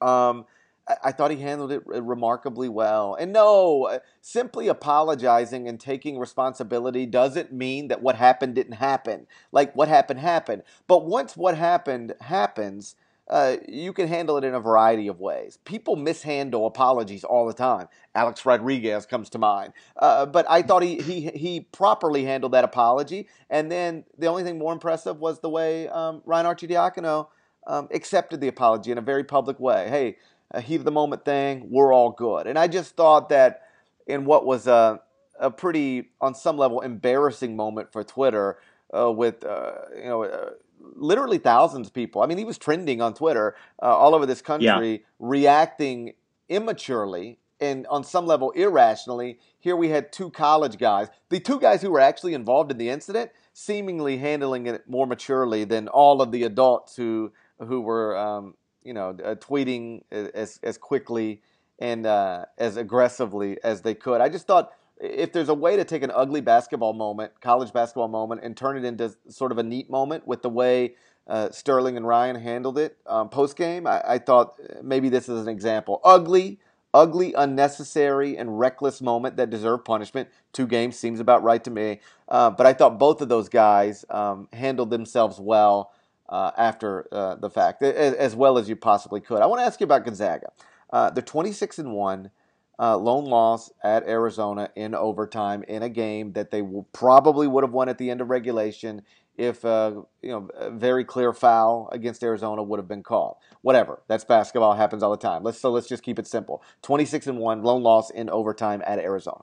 um, 0.00 0.44
I-, 0.86 0.96
I 1.04 1.12
thought 1.12 1.30
he 1.30 1.38
handled 1.38 1.72
it 1.72 1.82
remarkably 1.86 2.68
well. 2.68 3.14
And 3.14 3.32
no, 3.32 3.84
uh, 3.84 3.98
simply 4.20 4.68
apologizing 4.68 5.66
and 5.66 5.80
taking 5.80 6.18
responsibility 6.18 7.06
doesn't 7.06 7.52
mean 7.52 7.88
that 7.88 8.02
what 8.02 8.16
happened 8.16 8.54
didn't 8.54 8.74
happen. 8.74 9.26
Like 9.50 9.74
what 9.74 9.88
happened 9.88 10.20
happened. 10.20 10.62
But 10.86 11.06
once 11.06 11.36
what 11.36 11.56
happened 11.56 12.14
happens 12.20 12.96
uh, 13.28 13.56
you 13.66 13.92
can 13.92 14.06
handle 14.06 14.36
it 14.36 14.44
in 14.44 14.54
a 14.54 14.60
variety 14.60 15.08
of 15.08 15.18
ways. 15.18 15.58
People 15.64 15.96
mishandle 15.96 16.66
apologies 16.66 17.24
all 17.24 17.46
the 17.46 17.54
time. 17.54 17.88
Alex 18.14 18.44
Rodriguez 18.44 19.06
comes 19.06 19.30
to 19.30 19.38
mind, 19.38 19.72
uh, 19.96 20.26
but 20.26 20.44
I 20.48 20.62
thought 20.62 20.82
he, 20.82 21.00
he 21.00 21.30
he 21.30 21.60
properly 21.60 22.24
handled 22.24 22.52
that 22.52 22.64
apology. 22.64 23.28
And 23.48 23.72
then 23.72 24.04
the 24.18 24.26
only 24.26 24.42
thing 24.42 24.58
more 24.58 24.72
impressive 24.72 25.18
was 25.18 25.40
the 25.40 25.48
way 25.48 25.88
um, 25.88 26.22
Ryan 26.26 26.46
Arcidiacono 26.46 27.28
um, 27.66 27.88
accepted 27.92 28.40
the 28.40 28.48
apology 28.48 28.92
in 28.92 28.98
a 28.98 29.02
very 29.02 29.24
public 29.24 29.58
way. 29.58 29.88
Hey, 29.88 30.16
a 30.50 30.60
heat 30.60 30.76
of 30.76 30.84
the 30.84 30.92
moment 30.92 31.24
thing, 31.24 31.68
we're 31.70 31.94
all 31.94 32.10
good. 32.10 32.46
And 32.46 32.58
I 32.58 32.68
just 32.68 32.94
thought 32.94 33.30
that 33.30 33.62
in 34.06 34.26
what 34.26 34.44
was 34.44 34.66
a 34.66 35.00
a 35.40 35.50
pretty, 35.50 36.10
on 36.20 36.34
some 36.34 36.56
level, 36.56 36.80
embarrassing 36.80 37.56
moment 37.56 37.90
for 37.90 38.04
Twitter. 38.04 38.58
Uh, 38.96 39.10
with 39.10 39.44
uh, 39.44 39.72
you 39.96 40.04
know 40.04 40.22
uh, 40.22 40.50
literally 40.94 41.38
thousands 41.38 41.88
of 41.88 41.92
people. 41.92 42.22
I 42.22 42.26
mean, 42.26 42.38
he 42.38 42.44
was 42.44 42.58
trending 42.58 43.00
on 43.00 43.14
Twitter 43.14 43.56
uh, 43.82 43.86
all 43.86 44.14
over 44.14 44.26
this 44.26 44.42
country, 44.42 44.92
yeah. 44.92 44.98
reacting 45.18 46.14
immaturely 46.48 47.38
and 47.60 47.86
on 47.86 48.04
some 48.04 48.26
level 48.26 48.50
irrationally. 48.52 49.38
Here 49.58 49.76
we 49.76 49.88
had 49.88 50.12
two 50.12 50.30
college 50.30 50.78
guys, 50.78 51.08
the 51.28 51.40
two 51.40 51.58
guys 51.60 51.82
who 51.82 51.90
were 51.90 52.00
actually 52.00 52.34
involved 52.34 52.70
in 52.70 52.78
the 52.78 52.90
incident, 52.90 53.30
seemingly 53.52 54.18
handling 54.18 54.66
it 54.66 54.88
more 54.88 55.06
maturely 55.06 55.64
than 55.64 55.88
all 55.88 56.20
of 56.20 56.30
the 56.32 56.42
adults 56.44 56.96
who 56.96 57.32
who 57.58 57.80
were, 57.80 58.16
um, 58.16 58.54
you 58.82 58.92
know, 58.92 59.10
uh, 59.24 59.34
tweeting 59.36 60.02
as 60.10 60.58
as 60.62 60.76
quickly 60.76 61.40
and 61.78 62.06
uh, 62.06 62.44
as 62.58 62.76
aggressively 62.76 63.58
as 63.64 63.82
they 63.82 63.94
could. 63.94 64.20
I 64.20 64.28
just 64.28 64.46
thought 64.46 64.72
if 65.00 65.32
there's 65.32 65.48
a 65.48 65.54
way 65.54 65.76
to 65.76 65.84
take 65.84 66.02
an 66.02 66.12
ugly 66.14 66.40
basketball 66.40 66.92
moment, 66.92 67.40
college 67.40 67.72
basketball 67.72 68.08
moment, 68.08 68.42
and 68.44 68.56
turn 68.56 68.76
it 68.76 68.84
into 68.84 69.14
sort 69.28 69.52
of 69.52 69.58
a 69.58 69.62
neat 69.62 69.90
moment 69.90 70.26
with 70.26 70.42
the 70.42 70.50
way 70.50 70.94
uh, 71.26 71.50
Sterling 71.50 71.96
and 71.96 72.06
Ryan 72.06 72.36
handled 72.36 72.78
it 72.78 72.98
um, 73.06 73.28
post 73.28 73.56
game, 73.56 73.86
I, 73.86 74.02
I, 74.06 74.18
thought 74.18 74.58
maybe 74.82 75.08
this 75.08 75.28
is 75.28 75.42
an 75.42 75.48
example. 75.48 76.00
Ugly, 76.04 76.58
ugly, 76.92 77.32
unnecessary, 77.32 78.36
and 78.36 78.58
reckless 78.58 79.00
moment 79.00 79.36
that 79.36 79.48
deserved 79.48 79.84
punishment. 79.84 80.28
Two 80.52 80.66
games 80.66 80.98
seems 80.98 81.20
about 81.20 81.42
right 81.42 81.64
to 81.64 81.70
me. 81.70 82.00
Uh, 82.28 82.50
but 82.50 82.66
I 82.66 82.74
thought 82.74 82.98
both 82.98 83.22
of 83.22 83.28
those 83.28 83.48
guys 83.48 84.04
um, 84.10 84.48
handled 84.52 84.90
themselves 84.90 85.40
well 85.40 85.92
uh, 86.28 86.50
after 86.56 87.08
uh, 87.10 87.36
the 87.36 87.50
fact, 87.50 87.82
as, 87.82 88.14
as, 88.14 88.34
well 88.34 88.58
as 88.58 88.68
you 88.68 88.76
possibly 88.76 89.20
could. 89.20 89.40
I 89.40 89.46
want 89.46 89.60
to 89.60 89.66
ask 89.66 89.80
you 89.80 89.84
about 89.84 90.04
Gonzaga. 90.04 90.52
Uh, 90.90 91.10
they're 91.10 91.22
26 91.22 91.78
and 91.78 91.92
1 91.92 92.30
uh, 92.78 92.96
lone 92.96 93.24
loss 93.26 93.70
at 93.82 94.06
Arizona 94.08 94.70
in 94.74 94.94
overtime 94.94 95.62
in 95.64 95.82
a 95.82 95.88
game 95.88 96.32
that 96.32 96.50
they 96.50 96.62
will, 96.62 96.88
probably 96.92 97.46
would 97.46 97.64
have 97.64 97.72
won 97.72 97.88
at 97.88 97.98
the 97.98 98.10
end 98.10 98.20
of 98.20 98.30
regulation 98.30 99.02
if 99.36 99.64
uh, 99.64 100.02
you 100.22 100.30
know 100.30 100.48
a 100.56 100.70
very 100.70 101.04
clear 101.04 101.32
foul 101.32 101.88
against 101.92 102.22
Arizona 102.22 102.62
would 102.62 102.78
have 102.78 102.88
been 102.88 103.02
called. 103.02 103.36
Whatever. 103.62 104.02
That's 104.08 104.24
basketball. 104.24 104.74
Happens 104.74 105.02
all 105.02 105.10
the 105.10 105.16
time. 105.16 105.42
Let's 105.42 105.60
so 105.60 105.70
let's 105.70 105.88
just 105.88 106.02
keep 106.02 106.18
it 106.18 106.26
simple. 106.26 106.62
26 106.82 107.26
and 107.26 107.38
one, 107.38 107.62
lone 107.62 107.82
loss 107.82 108.10
in 108.10 108.30
overtime 108.30 108.82
at 108.86 108.98
Arizona. 108.98 109.42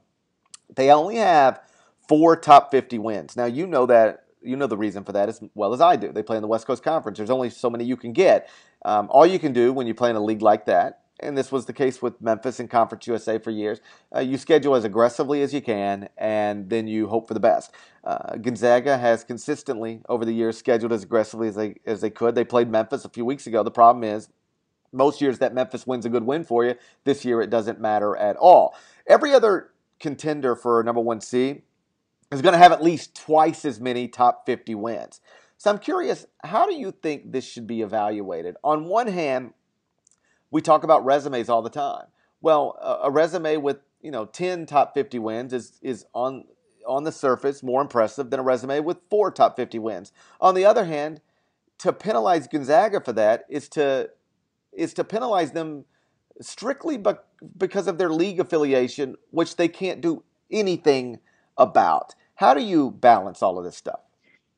They 0.74 0.90
only 0.90 1.18
have 1.18 1.62
four 2.08 2.36
top 2.36 2.72
50 2.72 3.00
wins. 3.00 3.36
Now 3.36 3.46
you 3.46 3.68
know 3.68 3.86
that 3.86 4.26
you 4.42 4.56
know 4.56 4.68
the 4.68 4.78
reason 4.78 5.04
for 5.04 5.12
that 5.12 5.30
as 5.30 5.42
well 5.56 5.74
as 5.74 5.82
I 5.82 5.96
do. 5.98 6.12
They 6.12 6.24
play 6.24 6.38
in 6.38 6.42
the 6.42 6.48
West 6.48 6.68
Coast 6.68 6.84
Conference. 6.84 7.18
There's 7.18 7.30
only 7.30 7.50
so 7.50 7.70
many 7.70 7.84
you 7.84 7.98
can 7.98 8.14
get. 8.14 8.50
Um, 8.84 9.08
all 9.12 9.26
you 9.26 9.40
can 9.40 9.54
do 9.54 9.74
when 9.74 9.88
you 9.88 9.94
play 9.94 10.10
in 10.10 10.16
a 10.16 10.24
league 10.24 10.42
like 10.42 10.66
that 10.66 11.01
and 11.22 11.38
this 11.38 11.52
was 11.52 11.66
the 11.66 11.74
case 11.74 12.02
with 12.02 12.22
Memphis 12.22 12.60
and 12.60 12.70
Conference 12.70 13.08
USA 13.08 13.38
for 13.38 13.52
years. 13.52 13.80
Uh, 14.16 14.20
you 14.20 14.38
schedule 14.38 14.76
as 14.76 14.84
aggressively 14.84 15.42
as 15.42 15.54
you 15.54 15.62
can, 15.62 16.10
and 16.18 16.70
then 16.70 16.88
you 16.88 17.08
hope 17.08 17.28
for 17.28 17.34
the 17.34 17.40
best. 17.40 17.72
Uh, 18.04 18.38
Gonzaga 18.38 18.98
has 18.98 19.24
consistently 19.24 20.02
over 20.10 20.26
the 20.26 20.34
years 20.34 20.58
scheduled 20.58 20.92
as 20.92 21.04
aggressively 21.04 21.48
as 21.48 21.56
they 21.56 21.76
as 21.86 22.02
they 22.02 22.10
could. 22.10 22.36
They 22.36 22.44
played 22.44 22.70
Memphis 22.70 23.06
a 23.06 23.10
few 23.10 23.26
weeks 23.26 23.48
ago. 23.48 23.64
The 23.64 23.72
problem 23.72 24.04
is, 24.04 24.30
most 24.92 25.22
years 25.22 25.40
that 25.40 25.54
Memphis 25.54 25.88
wins 25.88 26.06
a 26.06 26.10
good 26.10 26.24
win 26.24 26.44
for 26.44 26.66
you. 26.66 26.76
This 27.04 27.24
year 27.24 27.42
it 27.42 27.50
doesn't 27.50 27.80
matter 27.80 28.16
at 28.16 28.36
all. 28.38 28.76
Every 29.08 29.34
other 29.34 29.72
contender 30.00 30.56
for 30.56 30.84
number 30.84 31.02
one 31.02 31.22
seed 31.22 31.62
is 32.32 32.42
going 32.42 32.54
to 32.54 32.60
have 32.60 32.72
at 32.72 32.84
least 32.84 33.16
twice 33.16 33.66
as 33.66 33.80
many 33.80 34.08
top 34.08 34.46
50 34.46 34.76
wins. 34.76 35.22
So 35.58 35.70
I'm 35.70 35.78
curious, 35.78 36.26
how 36.44 36.66
do 36.66 36.74
you 36.74 36.92
think 36.92 37.32
this 37.32 37.46
should 37.46 37.68
be 37.68 37.82
evaluated? 37.82 38.56
On 38.64 38.86
one 38.86 39.08
hand, 39.08 39.54
we 40.52 40.62
talk 40.62 40.84
about 40.84 41.04
resumes 41.06 41.50
all 41.50 41.62
the 41.62 41.70
time. 41.70 42.06
Well, 42.42 42.78
a, 42.82 43.08
a 43.08 43.12
resume 43.12 43.58
with 43.58 43.78
you 44.02 44.12
know 44.12 44.26
10 44.26 44.66
top 44.66 44.94
50 44.94 45.20
wins 45.20 45.54
is 45.54 45.80
is 45.82 46.06
on 46.14 46.46
on 46.88 47.04
the 47.04 47.12
surface 47.12 47.64
more 47.64 47.82
impressive 47.82 48.30
than 48.30 48.40
a 48.40 48.44
resume 48.44 48.80
with 48.80 48.98
four 49.10 49.32
top 49.32 49.56
50 49.56 49.80
wins. 49.80 50.12
On 50.40 50.56
the 50.56 50.66
other 50.66 50.86
hand, 50.86 51.22
to 51.80 51.94
penalize 51.94 52.48
Gonzaga 52.48 53.02
for 53.02 53.14
that 53.14 53.46
is 53.50 53.70
to 53.70 54.10
is 54.72 54.94
to 54.94 55.04
penalize 55.04 55.52
them 55.52 55.86
strictly 56.40 57.02
because 57.58 57.88
of 57.88 57.98
their 57.98 58.10
league 58.10 58.40
affiliation, 58.40 59.16
which 59.32 59.56
they 59.56 59.68
can't 59.68 60.02
do 60.02 60.24
anything 60.52 61.20
about. 61.58 62.16
How 62.36 62.54
do 62.54 62.62
you 62.62 62.92
balance 62.92 63.42
all 63.42 63.58
of 63.58 63.64
this 63.64 63.78
stuff? 63.78 64.00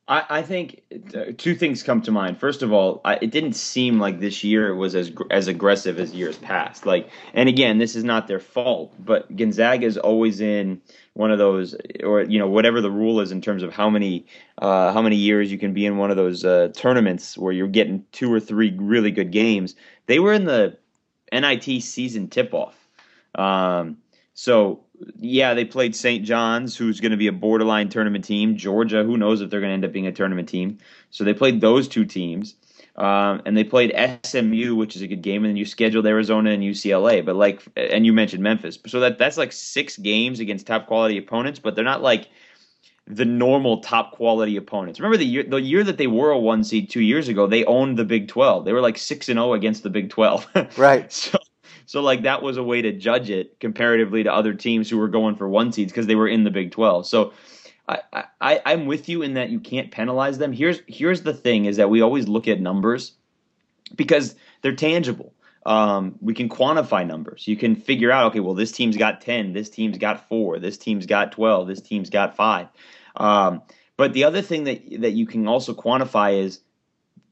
I, 0.06 0.24
I 0.28 0.42
think 0.42 0.82
uh, 1.14 1.32
two 1.38 1.54
things 1.54 1.82
come 1.82 2.02
to 2.02 2.10
mind. 2.10 2.38
First 2.38 2.62
of 2.62 2.72
all, 2.72 3.00
I, 3.04 3.14
it 3.16 3.30
didn't 3.30 3.54
seem 3.54 3.98
like 3.98 4.20
this 4.20 4.44
year 4.44 4.74
was 4.74 4.94
as 4.94 5.10
as 5.30 5.48
aggressive 5.48 5.98
as 5.98 6.12
years 6.12 6.36
past. 6.36 6.84
Like, 6.84 7.08
and 7.32 7.48
again, 7.48 7.78
this 7.78 7.96
is 7.96 8.04
not 8.04 8.28
their 8.28 8.40
fault, 8.40 8.94
but 8.98 9.34
Gonzaga 9.34 9.86
is 9.86 9.96
always 9.96 10.40
in 10.40 10.82
one 11.14 11.30
of 11.30 11.38
those, 11.38 11.74
or 12.02 12.22
you 12.22 12.38
know, 12.38 12.48
whatever 12.48 12.82
the 12.82 12.90
rule 12.90 13.20
is 13.20 13.32
in 13.32 13.40
terms 13.40 13.62
of 13.62 13.72
how 13.72 13.88
many 13.88 14.26
uh, 14.58 14.92
how 14.92 15.00
many 15.00 15.16
years 15.16 15.50
you 15.50 15.58
can 15.58 15.72
be 15.72 15.86
in 15.86 15.96
one 15.96 16.10
of 16.10 16.18
those 16.18 16.44
uh, 16.44 16.68
tournaments 16.74 17.38
where 17.38 17.52
you're 17.52 17.66
getting 17.66 18.04
two 18.12 18.30
or 18.30 18.40
three 18.40 18.74
really 18.76 19.10
good 19.10 19.30
games. 19.30 19.74
They 20.06 20.18
were 20.18 20.34
in 20.34 20.44
the 20.44 20.76
NIT 21.32 21.82
season 21.82 22.28
tip 22.28 22.52
off. 22.52 22.76
Um, 23.34 23.98
so 24.34 24.83
yeah, 25.18 25.54
they 25.54 25.64
played 25.64 25.96
St. 25.96 26.24
John's, 26.24 26.76
who's 26.76 27.00
going 27.00 27.12
to 27.12 27.16
be 27.16 27.26
a 27.26 27.32
borderline 27.32 27.88
tournament 27.88 28.24
team. 28.24 28.56
Georgia, 28.56 29.02
who 29.02 29.16
knows 29.16 29.40
if 29.40 29.50
they're 29.50 29.60
going 29.60 29.70
to 29.70 29.74
end 29.74 29.84
up 29.84 29.92
being 29.92 30.06
a 30.06 30.12
tournament 30.12 30.48
team. 30.48 30.78
So 31.10 31.24
they 31.24 31.34
played 31.34 31.60
those 31.60 31.88
two 31.88 32.04
teams. 32.04 32.54
Um, 32.96 33.42
and 33.44 33.56
they 33.56 33.64
played 33.64 33.92
SMU, 34.24 34.76
which 34.76 34.94
is 34.94 35.02
a 35.02 35.08
good 35.08 35.22
game, 35.22 35.44
and 35.44 35.50
then 35.50 35.56
you 35.56 35.64
scheduled 35.64 36.06
Arizona 36.06 36.50
and 36.50 36.62
UCLA. 36.62 37.24
But 37.24 37.34
like, 37.34 37.62
and 37.76 38.06
you 38.06 38.12
mentioned 38.12 38.42
Memphis, 38.42 38.78
so 38.86 39.00
that 39.00 39.18
that's 39.18 39.36
like 39.36 39.50
six 39.50 39.96
games 39.96 40.38
against 40.38 40.68
top 40.68 40.86
quality 40.86 41.18
opponents, 41.18 41.58
but 41.58 41.74
they're 41.74 41.84
not 41.84 42.02
like 42.02 42.28
the 43.08 43.24
normal 43.24 43.80
top 43.80 44.12
quality 44.12 44.56
opponents. 44.56 45.00
Remember 45.00 45.16
the 45.16 45.26
year 45.26 45.42
the 45.42 45.60
year 45.60 45.82
that 45.82 45.98
they 45.98 46.06
were 46.06 46.30
a 46.30 46.38
one 46.38 46.62
seed 46.62 46.88
two 46.88 47.00
years 47.00 47.26
ago, 47.26 47.48
they 47.48 47.64
owned 47.64 47.98
the 47.98 48.04
Big 48.04 48.28
Twelve. 48.28 48.64
They 48.64 48.72
were 48.72 48.80
like 48.80 48.96
six 48.96 49.28
and 49.28 49.38
zero 49.38 49.50
oh 49.50 49.54
against 49.54 49.82
the 49.82 49.90
Big 49.90 50.10
Twelve. 50.10 50.46
right. 50.76 51.12
So 51.12 51.38
so 51.86 52.00
like 52.00 52.22
that 52.22 52.42
was 52.42 52.56
a 52.56 52.62
way 52.62 52.82
to 52.82 52.92
judge 52.92 53.30
it 53.30 53.58
comparatively 53.60 54.22
to 54.22 54.32
other 54.32 54.54
teams 54.54 54.88
who 54.88 54.98
were 54.98 55.08
going 55.08 55.36
for 55.36 55.48
one 55.48 55.72
seeds 55.72 55.92
because 55.92 56.06
they 56.06 56.14
were 56.14 56.28
in 56.28 56.44
the 56.44 56.50
Big 56.50 56.70
Twelve. 56.70 57.06
So 57.06 57.32
I, 57.88 58.00
I 58.40 58.62
I'm 58.64 58.86
with 58.86 59.08
you 59.08 59.22
in 59.22 59.34
that 59.34 59.50
you 59.50 59.60
can't 59.60 59.90
penalize 59.90 60.38
them. 60.38 60.52
Here's 60.52 60.80
here's 60.86 61.22
the 61.22 61.34
thing 61.34 61.66
is 61.66 61.76
that 61.76 61.90
we 61.90 62.00
always 62.00 62.28
look 62.28 62.48
at 62.48 62.60
numbers 62.60 63.12
because 63.94 64.34
they're 64.62 64.74
tangible. 64.74 65.34
Um, 65.66 66.16
we 66.20 66.34
can 66.34 66.48
quantify 66.48 67.06
numbers. 67.06 67.48
You 67.48 67.56
can 67.56 67.74
figure 67.74 68.10
out, 68.10 68.26
okay, 68.26 68.40
well, 68.40 68.54
this 68.54 68.70
team's 68.70 68.98
got 68.98 69.22
10, 69.22 69.54
this 69.54 69.70
team's 69.70 69.96
got 69.96 70.28
four, 70.28 70.58
this 70.58 70.76
team's 70.76 71.06
got 71.06 71.32
12, 71.32 71.66
this 71.66 71.80
team's 71.80 72.10
got 72.10 72.36
five. 72.36 72.68
Um, 73.16 73.62
but 73.96 74.12
the 74.12 74.24
other 74.24 74.42
thing 74.42 74.64
that 74.64 74.82
that 75.00 75.12
you 75.12 75.26
can 75.26 75.46
also 75.46 75.72
quantify 75.72 76.38
is 76.42 76.60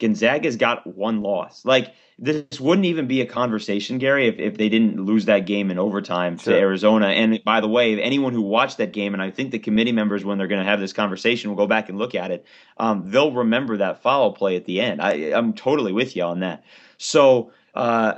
Gonzaga's 0.03 0.57
got 0.57 0.85
one 0.85 1.23
loss. 1.23 1.65
Like 1.65 1.95
this 2.19 2.61
wouldn't 2.61 2.85
even 2.85 3.07
be 3.07 3.21
a 3.21 3.27
conversation, 3.27 3.99
Gary, 3.99 4.27
if, 4.27 4.39
if 4.39 4.59
they 4.59 4.69
didn't 4.69 5.01
lose 5.01 5.25
that 5.27 5.47
game 5.47 5.71
in 5.71 5.79
overtime 5.79 6.37
sure. 6.37 6.53
to 6.53 6.59
Arizona. 6.59 7.07
And 7.07 7.43
by 7.45 7.61
the 7.61 7.69
way, 7.69 8.01
anyone 8.03 8.33
who 8.33 8.43
watched 8.43 8.79
that 8.79 8.93
game, 8.93 9.15
and 9.15 9.23
I 9.23 9.31
think 9.31 9.53
the 9.53 9.59
committee 9.61 9.93
members, 9.93 10.25
when 10.25 10.39
they're 10.39 10.49
going 10.49 10.63
to 10.63 10.69
have 10.69 10.81
this 10.81 10.93
conversation, 10.93 11.51
will 11.51 11.57
go 11.57 11.67
back 11.67 11.89
and 11.89 11.99
look 11.99 12.15
at 12.15 12.33
it. 12.33 12.45
Um, 12.79 13.11
they'll 13.11 13.33
remember 13.33 13.77
that 13.79 14.03
foul 14.03 14.33
play 14.33 14.57
at 14.57 14.67
the 14.67 14.81
end. 14.81 15.01
I, 15.01 15.33
I'm 15.33 15.55
totally 15.55 15.93
with 15.93 16.17
you 16.17 16.25
on 16.25 16.41
that. 16.41 16.65
So, 16.99 17.53
uh, 17.75 18.15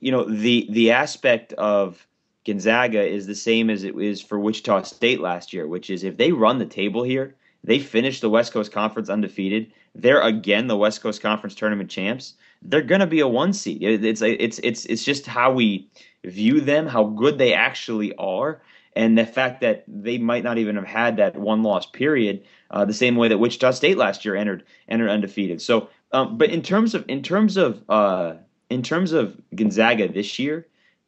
you 0.00 0.10
know, 0.10 0.24
the 0.24 0.66
the 0.70 0.90
aspect 0.92 1.52
of 1.52 2.06
Gonzaga 2.46 3.06
is 3.06 3.26
the 3.26 3.34
same 3.34 3.68
as 3.68 3.84
it 3.84 3.94
is 3.96 4.22
for 4.22 4.38
Wichita 4.38 4.82
State 4.82 5.20
last 5.20 5.52
year, 5.52 5.66
which 5.66 5.90
is 5.90 6.04
if 6.04 6.16
they 6.16 6.32
run 6.32 6.58
the 6.58 6.66
table 6.66 7.02
here, 7.02 7.34
they 7.64 7.78
finish 7.78 8.20
the 8.20 8.30
West 8.30 8.52
Coast 8.52 8.72
Conference 8.72 9.10
undefeated. 9.10 9.72
They're 9.94 10.20
again 10.20 10.66
the 10.66 10.76
West 10.76 11.00
Coast 11.00 11.20
Conference 11.22 11.54
tournament 11.54 11.90
champs 11.90 12.34
they're 12.62 12.82
going 12.82 13.00
to 13.00 13.06
be 13.06 13.20
a 13.20 13.28
one 13.28 13.52
seed. 13.52 13.82
It's 13.82 14.22
it's 14.22 14.58
it's 14.62 14.84
it's 14.86 15.04
just 15.04 15.26
how 15.26 15.52
we 15.52 15.88
view 16.24 16.60
them, 16.60 16.86
how 16.86 17.04
good 17.04 17.38
they 17.38 17.54
actually 17.54 18.14
are, 18.16 18.60
and 18.96 19.16
the 19.16 19.26
fact 19.26 19.60
that 19.60 19.84
they 19.86 20.18
might 20.18 20.44
not 20.44 20.58
even 20.58 20.76
have 20.76 20.84
had 20.84 21.16
that 21.18 21.36
one 21.36 21.62
loss 21.62 21.86
period, 21.86 22.42
uh, 22.70 22.84
the 22.84 22.94
same 22.94 23.16
way 23.16 23.28
that 23.28 23.38
Wichita 23.38 23.70
State 23.72 23.96
last 23.96 24.24
year 24.24 24.34
entered 24.34 24.64
entered 24.88 25.10
undefeated. 25.10 25.62
So, 25.62 25.88
um, 26.12 26.36
but 26.36 26.50
in 26.50 26.62
terms 26.62 26.94
of 26.94 27.04
in 27.08 27.22
terms 27.22 27.56
of 27.56 27.82
uh, 27.88 28.34
in 28.70 28.82
terms 28.82 29.12
of 29.12 29.40
Gonzaga 29.54 30.08
this 30.08 30.38
year, 30.38 30.66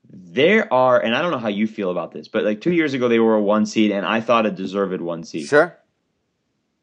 there 0.08 0.72
are, 0.72 1.00
and 1.00 1.16
I 1.16 1.22
don't 1.22 1.32
know 1.32 1.38
how 1.38 1.48
you 1.48 1.66
feel 1.66 1.90
about 1.90 2.12
this, 2.12 2.28
but 2.28 2.44
like 2.44 2.60
two 2.60 2.72
years 2.72 2.94
ago 2.94 3.08
they 3.08 3.18
were 3.18 3.34
a 3.34 3.42
one 3.42 3.66
seed, 3.66 3.90
and 3.90 4.06
I 4.06 4.20
thought 4.20 4.46
a 4.46 4.50
deserved 4.50 5.00
one 5.00 5.24
seed. 5.24 5.48
Sure. 5.48 5.76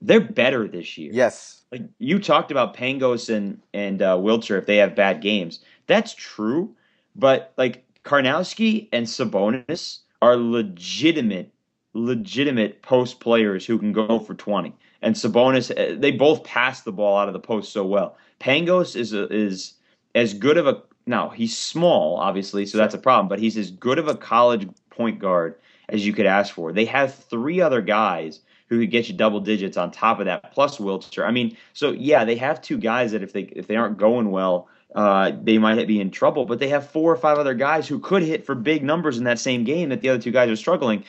They're 0.01 0.19
better 0.19 0.67
this 0.67 0.97
year. 0.97 1.12
Yes. 1.12 1.57
Like 1.71 1.84
you 1.99 2.19
talked 2.19 2.51
about 2.51 2.75
Pangos 2.75 3.34
and 3.34 3.62
and 3.73 4.01
uh, 4.01 4.15
Wiltjer 4.17 4.58
if 4.58 4.65
they 4.65 4.77
have 4.77 4.95
bad 4.95 5.21
games. 5.21 5.60
That's 5.88 6.13
true, 6.13 6.75
but 7.15 7.53
like 7.58 7.84
Karnowski 8.03 8.88
and 8.93 9.06
Sabonis 9.06 9.99
are 10.21 10.38
legitimate, 10.38 11.51
legitimate 11.93 12.82
post 12.82 13.19
players 13.19 13.65
who 13.65 13.77
can 13.77 13.91
go 13.91 14.19
for 14.19 14.34
twenty. 14.34 14.73
And 15.01 15.15
Sabonis, 15.15 15.71
uh, 15.71 15.99
they 15.99 16.12
both 16.12 16.43
pass 16.43 16.82
the 16.82 16.91
ball 16.91 17.17
out 17.17 17.27
of 17.27 17.34
the 17.34 17.39
post 17.39 17.71
so 17.71 17.86
well. 17.86 18.17
Pangos 18.39 18.95
is 18.95 19.13
a, 19.13 19.27
is 19.34 19.73
as 20.15 20.34
good 20.34 20.58
of 20.58 20.67
a 20.67 20.82
now 21.06 21.30
he's 21.30 21.58
small, 21.58 22.17
obviously, 22.17 22.65
so 22.65 22.77
that's 22.77 22.95
a 22.95 22.99
problem. 22.99 23.27
But 23.27 23.39
he's 23.39 23.58
as 23.58 23.71
good 23.71 23.99
of 23.99 24.08
a 24.08 24.15
college 24.15 24.67
point 24.89 25.19
guard 25.19 25.56
as 25.89 26.06
you 26.06 26.13
could 26.13 26.25
ask 26.25 26.53
for. 26.53 26.71
They 26.71 26.86
have 26.86 27.13
three 27.13 27.62
other 27.62 27.82
guys 27.82 28.39
who 28.67 28.80
could 28.80 28.91
get 28.91 29.08
you 29.08 29.15
double 29.15 29.39
digits 29.39 29.77
on 29.77 29.91
top 29.91 30.19
of 30.19 30.25
that, 30.25 30.51
plus 30.51 30.77
Wiltjer. 30.77 31.25
I 31.25 31.32
mean, 31.32 31.58
so 31.73 31.91
yeah, 31.91 32.25
they 32.25 32.36
have 32.36 32.62
two 32.62 32.77
guys 32.77 33.12
that 33.12 33.23
if 33.23 33.34
they 33.34 33.41
if 33.41 33.67
they 33.67 33.75
aren't 33.75 33.97
going 33.97 34.32
well, 34.32 34.67
uh, 34.95 35.32
they 35.41 35.58
might 35.58 35.88
be 35.88 35.99
in 35.99 36.12
trouble. 36.12 36.45
But 36.45 36.60
they 36.60 36.69
have 36.69 36.89
four 36.89 37.12
or 37.12 37.17
five 37.17 37.38
other 37.38 37.53
guys 37.53 37.88
who 37.88 37.99
could 37.99 38.23
hit 38.23 38.45
for 38.45 38.56
big 38.56 38.84
numbers 38.84 39.17
in 39.17 39.23
that 39.23 39.39
same 39.39 39.63
game 39.63 39.89
that 39.89 40.01
the 40.01 40.10
other 40.10 40.21
two 40.21 40.32
guys 40.32 40.49
are 40.49 40.56
struggling. 40.56 41.03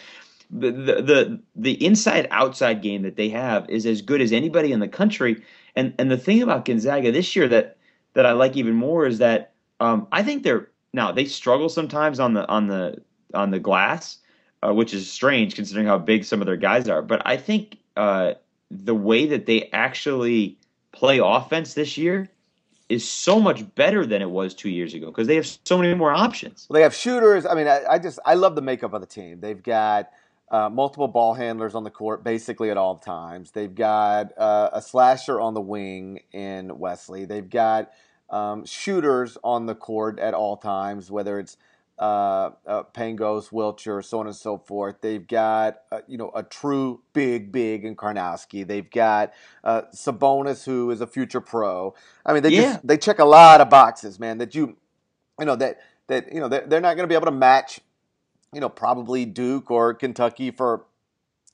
The 0.51 0.71
the 0.71 1.03
the, 1.03 1.40
the 1.57 1.85
inside 1.85 2.29
outside 2.31 2.81
game 2.81 3.03
that 3.03 3.16
they 3.16 3.29
have 3.31 3.68
is 3.68 3.87
as 3.87 4.03
good 4.03 4.21
as 4.21 4.33
anybody 4.33 4.73
in 4.73 4.81
the 4.81 4.88
country. 4.88 5.42
And 5.75 5.94
and 5.99 6.11
the 6.11 6.18
thing 6.18 6.42
about 6.42 6.64
Gonzaga 6.64 7.12
this 7.12 7.35
year 7.35 7.49
that 7.49 7.77
that 8.14 8.25
I 8.25 8.33
like 8.33 8.57
even 8.57 8.75
more 8.75 9.07
is 9.07 9.18
that 9.18 9.53
um, 9.81 10.07
I 10.12 10.23
think 10.23 10.42
they're 10.42 10.71
now 10.92 11.12
they 11.12 11.25
struggle 11.25 11.68
sometimes 11.68 12.21
on 12.21 12.35
the 12.35 12.49
on 12.49 12.68
the 12.68 13.03
on 13.35 13.51
the 13.51 13.59
glass 13.59 14.18
uh, 14.62 14.73
which 14.73 14.94
is 14.94 15.11
strange 15.11 15.55
considering 15.55 15.87
how 15.87 15.99
big 15.99 16.25
some 16.25 16.40
of 16.40 16.47
their 16.47 16.57
guys 16.57 16.88
are. 16.88 17.03
But 17.03 17.23
I 17.25 17.37
think 17.37 17.79
uh, 17.97 18.35
the 18.71 18.94
way 18.94 19.27
that 19.27 19.47
they 19.47 19.68
actually 19.73 20.59
play 20.92 21.21
offense 21.23 21.75
this 21.75 21.97
year 21.97 22.29
is 22.88 23.07
so 23.07 23.38
much 23.38 23.75
better 23.75 24.07
than 24.07 24.23
it 24.23 24.31
was 24.31 24.55
two 24.55 24.71
years 24.71 24.94
ago 24.94 25.07
because 25.07 25.27
they 25.27 25.37
have 25.37 25.47
so 25.64 25.77
many 25.77 25.94
more 25.94 26.12
options. 26.12 26.66
Well, 26.68 26.77
they 26.77 26.83
have 26.83 26.94
shooters. 26.94 27.44
I 27.44 27.55
mean, 27.55 27.68
I, 27.68 27.85
I, 27.85 27.99
just 27.99 28.18
I 28.25 28.35
love 28.35 28.55
the 28.55 28.62
makeup 28.62 28.94
of 28.94 29.01
the 29.01 29.07
team. 29.07 29.40
They've 29.40 29.62
got 29.62 30.11
uh, 30.51 30.71
multiple 30.71 31.09
ball 31.09 31.35
handlers 31.35 31.75
on 31.75 31.85
the 31.85 31.90
court 31.90 32.25
basically 32.25 32.71
at 32.71 32.79
all 32.79 32.97
times. 32.97 33.51
They've 33.51 33.75
got 33.75 34.37
uh, 34.38 34.71
a 34.73 34.81
slasher 34.81 35.40
on 35.40 35.53
the 35.55 35.61
wing 35.61 36.21
in 36.33 36.79
Wesley. 36.79 37.27
They've 37.27 37.49
got 37.49 37.92
um, 38.31 38.64
shooters 38.64 39.37
on 39.44 39.66
the 39.66 39.75
court 39.75 40.18
at 40.18 40.33
all 40.35 40.57
times, 40.57 41.11
whether 41.11 41.38
it's 41.38 41.59
uh, 41.99 42.51
uh, 42.67 42.83
Pangos, 42.95 43.51
Wiltjer, 43.51 44.05
so 44.05 44.21
on 44.21 44.27
and 44.27 44.37
so 44.37 44.59
forth. 44.59 44.97
They've 45.01 45.27
got 45.27 45.81
uh, 45.91 46.01
you 46.07 46.17
know 46.17 46.31
a 46.35 46.43
true 46.43 47.03
big, 47.13 47.51
big 47.51 47.85
in 47.85 47.97
Karnowski. 47.97 48.67
They've 48.67 48.89
got 48.89 49.33
uh, 49.65 49.83
Sabonis, 49.95 50.65
who 50.65 50.91
is 50.91 51.01
a 51.01 51.07
future 51.07 51.41
pro. 51.41 51.95
I 52.25 52.33
mean, 52.33 52.43
they 52.43 52.51
yeah. 52.51 52.63
just 52.63 52.87
they 52.87 52.97
check 52.97 53.19
a 53.19 53.25
lot 53.25 53.61
of 53.61 53.69
boxes, 53.69 54.21
man. 54.21 54.39
That 54.39 54.55
you 54.55 54.77
you 55.39 55.47
know 55.47 55.57
that 55.57 55.81
that 56.07 56.33
you 56.33 56.41
know 56.41 56.49
they're, 56.49 56.67
they're 56.67 56.81
not 56.81 56.97
going 56.97 57.05
to 57.05 57.09
be 57.09 57.17
able 57.17 57.27
to 57.27 57.33
match 57.33 57.81
you 58.53 58.61
know 58.61 58.69
probably 58.69 59.25
Duke 59.25 59.71
or 59.71 59.95
Kentucky 59.95 60.51
for 60.51 60.85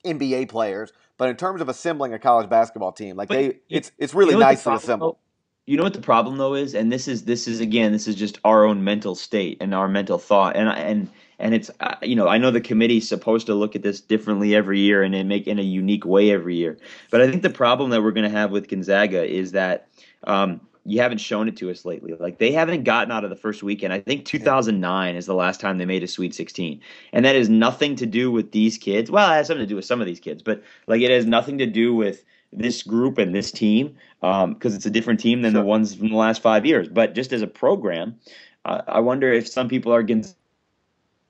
NBA 0.05 0.49
players. 0.49 0.93
But 1.17 1.31
in 1.31 1.37
terms 1.37 1.61
of 1.61 1.69
assembling 1.69 2.13
a 2.13 2.19
college 2.19 2.51
basketball 2.51 2.93
team, 2.93 3.17
like 3.17 3.29
but 3.29 3.35
they, 3.35 3.59
it's 3.71 3.93
it's 3.99 4.15
really 4.15 4.35
you 4.35 4.41
know 4.41 4.47
nicely 4.47 4.75
assembled. 4.75 5.17
You 5.67 5.79
know 5.79 5.83
what 5.83 5.95
the 5.95 6.01
problem 6.01 6.37
though 6.37 6.55
is, 6.55 6.75
and 6.75 6.93
this 6.93 7.09
is 7.09 7.25
this 7.25 7.49
is 7.49 7.61
again 7.61 7.93
this 7.93 8.07
is 8.07 8.17
just 8.17 8.39
our 8.45 8.65
own 8.67 8.85
mental 8.85 9.15
state 9.15 9.57
and 9.61 9.75
our 9.75 9.89
mental 9.89 10.19
thought, 10.19 10.57
and 10.57 10.69
and 10.69 11.11
and 11.39 11.55
it's 11.55 11.71
uh, 11.81 11.95
you 12.03 12.15
know 12.15 12.29
I 12.29 12.37
know 12.37 12.51
the 12.51 12.61
committee's 12.61 13.09
supposed 13.09 13.47
to 13.47 13.55
look 13.55 13.75
at 13.75 13.83
this 13.83 14.01
differently 14.03 14.55
every 14.55 14.81
year 14.81 15.03
and 15.03 15.27
make 15.27 15.47
in 15.47 15.59
a 15.59 15.63
unique 15.63 16.05
way 16.05 16.31
every 16.33 16.55
year, 16.57 16.77
but 17.11 17.23
I 17.23 17.31
think 17.31 17.43
the 17.43 17.49
problem 17.49 17.91
that 17.91 18.03
we're 18.03 18.13
going 18.13 18.31
to 18.31 18.39
have 18.39 18.51
with 18.51 18.69
Gonzaga 18.69 19.25
is 19.25 19.53
that. 19.53 19.89
Um, 20.27 20.61
you 20.87 21.01
haven't 21.01 21.17
shown 21.17 21.49
it 21.49 21.57
to 21.57 21.71
us 21.71 21.87
lately. 21.87 22.13
Like 22.13 22.37
they 22.37 22.53
haven't 22.53 22.85
gotten 22.85 23.11
out 23.11 23.25
of 23.25 23.31
the 23.31 23.37
first 23.37 23.63
weekend. 23.63 23.95
I 23.95 24.01
think 24.01 24.27
2009 24.27 25.17
is 25.17 25.25
the 25.25 25.35
last 25.35 25.59
time 25.59 25.79
they 25.79 25.87
made 25.87 26.03
a 26.03 26.07
Sweet 26.07 26.35
16, 26.35 26.79
and 27.15 27.25
that 27.25 27.35
has 27.35 27.49
nothing 27.49 27.97
to 27.97 28.05
do 28.05 28.31
with 28.31 28.53
these 28.53 28.77
kids. 28.77 29.11
Well, 29.11 29.33
it 29.33 29.37
has 29.37 29.47
something 29.47 29.65
to 29.65 29.67
do 29.67 29.77
with 29.77 29.87
some 29.87 30.03
of 30.03 30.07
these 30.07 30.21
kids, 30.21 30.43
but 30.43 30.63
like 30.87 31.01
it 31.01 31.11
has 31.11 31.25
nothing 31.25 31.57
to 31.57 31.67
do 31.67 31.95
with 31.95 32.23
this 32.57 32.83
group 32.83 33.19
and 33.19 33.35
this 33.35 33.51
team 33.51 33.97
because 34.21 34.45
um, 34.45 34.57
it's 34.63 34.87
a 34.87 34.91
different 34.91 35.21
team 35.21 35.43
than 35.43 35.53
sure. 35.53 35.63
the 35.63 35.67
ones 35.67 35.95
from 35.95 36.09
the 36.09 36.17
last 36.17 36.43
five 36.43 36.65
years. 36.65 36.89
But 36.89 37.15
just 37.15 37.33
as 37.33 37.43
a 37.43 37.47
program, 37.47 38.19
uh, 38.65 38.83
I 38.87 39.01
wonder 39.01 39.33
if 39.33 39.49
some 39.49 39.69
people 39.69 39.93
are 39.93 40.03
going 40.03 40.23
to 40.23 40.29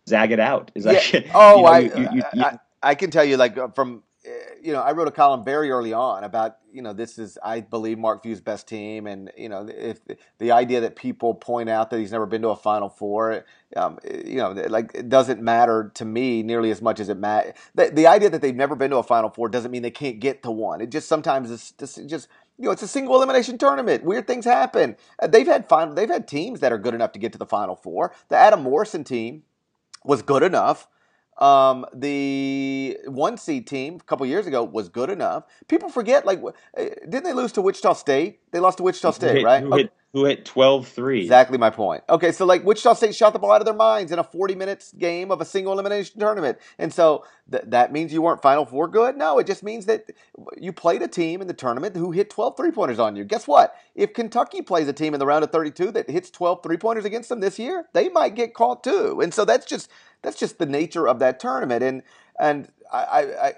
zag 0.09 0.33
it 0.33 0.41
out. 0.41 0.71
Is 0.75 0.85
that? 0.85 1.13
Yeah. 1.13 1.21
Oh, 1.35 1.57
you 1.57 1.63
know, 1.63 1.69
I, 1.69 1.79
you, 1.79 2.23
you, 2.35 2.45
I, 2.45 2.59
I 2.83 2.95
can 2.95 3.11
tell 3.11 3.25
you, 3.25 3.37
like 3.37 3.57
uh, 3.57 3.69
from 3.69 4.03
you 4.65 4.73
know, 4.73 4.81
I 4.81 4.93
wrote 4.93 5.09
a 5.09 5.11
column 5.11 5.45
very 5.45 5.71
early 5.71 5.93
on 5.93 6.25
about, 6.25 6.57
you 6.73 6.81
know, 6.81 6.95
this 6.95 7.19
is, 7.19 7.37
I 7.45 7.61
believe, 7.61 7.99
Mark 7.99 8.23
Few's 8.23 8.41
best 8.41 8.67
team. 8.67 9.07
And, 9.07 9.31
you 9.37 9.51
know, 9.51 9.69
if 9.69 10.01
the 10.39 10.53
idea 10.53 10.81
that 10.81 10.97
people 10.97 11.35
point 11.35 11.69
out 11.69 11.91
that 11.91 11.99
he's 11.99 12.13
never 12.13 12.25
been 12.25 12.41
to 12.43 12.49
a 12.49 12.57
Final 12.57 12.89
Four, 12.89 13.45
um, 13.77 13.99
you 14.05 14.37
know, 14.37 14.53
like 14.53 14.93
it 14.95 15.11
doesn't 15.11 15.43
matter 15.43 15.93
to 15.97 16.07
me 16.07 16.43
nearly 16.43 16.71
as 16.71 16.81
much 16.81 16.99
as 16.99 17.11
it 17.11 17.19
matters. 17.19 17.53
The, 17.75 17.91
the, 17.91 18.07
idea 18.07 18.31
that 18.31 18.41
they've 18.41 18.57
never 18.57 18.75
been 18.75 18.91
to 18.91 18.97
a 18.97 19.03
Final 19.03 19.29
Four 19.29 19.51
doesn't 19.51 19.71
mean 19.71 19.83
they 19.83 19.91
can't 19.91 20.19
get 20.19 20.43
to 20.45 20.51
one. 20.51 20.81
It 20.81 20.91
just 20.91 21.09
sometimes 21.09 21.51
is 21.51 21.73
just, 21.73 22.07
just 22.09 22.29
you 22.59 22.65
know, 22.65 22.71
it's 22.71 22.83
a 22.83 22.89
single 22.89 23.17
elimination 23.17 23.59
tournament. 23.59 24.03
Weird 24.03 24.27
things 24.27 24.47
happen. 24.47 24.97
Uh, 25.23 25.27
they've 25.27 25.47
had 25.47 25.69
final, 25.69 25.95
they've 25.95 26.09
had 26.09 26.27
teams 26.27 26.61
that 26.61 26.73
are 26.73 26.79
good 26.79 26.95
enough 26.95 27.13
to 27.13 27.19
get 27.19 27.33
to 27.33 27.39
the 27.39 27.47
Final 27.47 27.77
Four. 27.77 28.15
The 28.31 28.37
Adam 28.37 28.63
Morrison 28.63 29.05
team 29.05 29.43
was 30.05 30.23
good 30.23 30.43
enough 30.43 30.89
um, 31.39 31.87
the 31.93 32.99
one 33.07 33.37
seed 33.37 33.67
team 33.67 33.97
a 33.97 34.05
couple 34.05 34.27
years 34.27 34.47
ago 34.47 34.63
was 34.63 34.89
good 34.89 35.11
enough. 35.11 35.45
People 35.69 35.89
forget, 35.89 36.25
like, 36.25 36.41
eh, 36.77 36.91
didn't 37.03 37.25
they 37.25 37.33
lose 37.33 37.53
to 37.53 37.63
Wichita 37.63 37.95
State? 37.95 38.41
They 38.53 38.61
lost 38.61 38.79
to 38.79 38.85
Wichita 38.85 39.13
State, 39.13 39.37
hit, 39.37 39.45
right? 39.45 39.63
Who 39.63 39.77
hit, 39.77 39.93
who 40.15 40.27
hit 40.27 40.45
12 40.45 40.87
3. 40.87 41.23
Exactly 41.23 41.59
my 41.59 41.71
point. 41.71 42.05
Okay, 42.09 42.31
so 42.31 42.47
like 42.47 42.65
Wichita 42.65 42.93
State 42.95 43.17
shot 43.17 43.33
the 43.33 43.41
ball 43.41 43.51
out 43.51 43.61
of 43.61 43.65
their 43.65 43.75
minds 43.75 44.13
in 44.13 44.21
a 44.21 44.25
40 44.25 44.55
minutes 44.55 44.93
game 44.93 45.33
of 45.33 45.41
a 45.41 45.45
single 45.45 45.73
elimination 45.73 46.21
tournament. 46.21 46.59
And 46.79 46.95
so 46.95 47.25
th- 47.51 47.65
that 47.67 47.91
means 47.93 48.13
you 48.13 48.23
weren't 48.23 48.41
Final 48.41 48.65
Four 48.65 48.87
good? 48.87 49.17
No, 49.17 49.41
it 49.41 49.47
just 49.49 49.65
means 49.65 49.87
that 49.87 50.13
you 50.57 50.73
played 50.73 51.03
a 51.03 51.09
team 51.09 51.41
in 51.41 51.49
the 51.49 51.53
tournament 51.53 51.97
who 51.97 52.13
hit 52.13 52.31
12 52.31 52.57
three 52.57 52.71
pointers 52.71 53.01
on 53.01 53.17
you. 53.17 53.25
Guess 53.25 53.49
what? 53.49 53.75
If 53.97 54.15
Kentucky 54.15 54.63
plays 54.63 54.87
a 54.87 54.93
team 54.93 55.15
in 55.15 55.19
the 55.19 55.27
round 55.27 55.43
of 55.43 55.51
32 55.51 55.91
that 55.91 56.09
hits 56.09 56.31
12 56.31 56.63
three 56.63 56.77
pointers 56.77 57.05
against 57.05 57.29
them 57.29 57.41
this 57.41 57.59
year, 57.59 57.87
they 57.93 58.09
might 58.09 58.37
get 58.37 58.55
caught 58.55 58.85
too. 58.85 59.21
And 59.21 59.35
so 59.35 59.45
that's 59.45 59.67
just 59.67 59.91
that's 60.25 60.39
just 60.39 60.59
the 60.59 60.67
nature 60.67 61.07
of 61.07 61.21
that 61.21 61.39
tournament. 61.39 61.83
And 61.83 62.03
and 62.41 62.69
I, 62.93 62.99
I, 62.99 63.47
I 63.49 63.53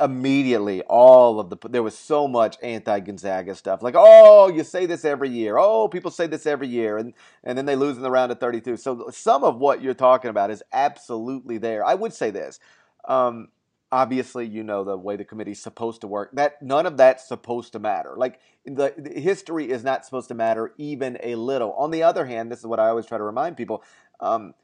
immediately 0.00 0.82
all 0.82 1.40
of 1.40 1.50
the 1.50 1.56
there 1.68 1.82
was 1.82 1.96
so 1.96 2.28
much 2.28 2.56
anti 2.62 3.00
Gonzaga 3.00 3.54
stuff 3.54 3.82
like 3.82 3.94
oh 3.96 4.48
you 4.48 4.64
say 4.64 4.86
this 4.86 5.04
every 5.04 5.28
year. 5.28 5.58
Oh 5.58 5.88
people 5.88 6.10
say 6.10 6.26
this 6.26 6.46
every 6.46 6.68
year 6.68 6.98
and 6.98 7.14
and 7.42 7.56
then 7.56 7.66
they 7.66 7.76
lose 7.76 7.96
in 7.96 8.02
the 8.02 8.10
round 8.10 8.30
of 8.30 8.38
32 8.38 8.76
so 8.76 9.08
some 9.10 9.44
of 9.44 9.58
what 9.58 9.82
you're 9.82 9.94
talking 9.94 10.30
about 10.30 10.50
is 10.50 10.62
absolutely 10.72 11.58
there. 11.58 11.84
I 11.84 11.94
would 11.94 12.12
say 12.12 12.30
this 12.30 12.60
um, 13.06 13.48
obviously 13.90 14.46
you 14.46 14.62
know 14.62 14.84
the 14.84 14.96
way 14.96 15.16
the 15.16 15.24
committee's 15.24 15.60
supposed 15.60 16.00
to 16.02 16.06
work 16.06 16.30
that 16.34 16.62
none 16.62 16.86
of 16.86 16.96
that's 16.96 17.26
supposed 17.26 17.72
to 17.72 17.78
matter. 17.78 18.14
Like 18.16 18.40
the, 18.64 18.94
the, 18.96 19.20
history 19.20 19.70
is 19.70 19.82
not 19.82 20.04
supposed 20.04 20.28
to 20.28 20.34
matter 20.34 20.74
even 20.78 21.18
a 21.22 21.34
little. 21.34 21.72
On 21.72 21.90
the 21.90 22.02
other 22.02 22.26
hand 22.26 22.52
this 22.52 22.60
is 22.60 22.66
what 22.66 22.78
i 22.78 22.88
always 22.88 23.06
try 23.06 23.18
to 23.18 23.24
remind 23.24 23.56
people 23.56 23.82
um, 24.20 24.54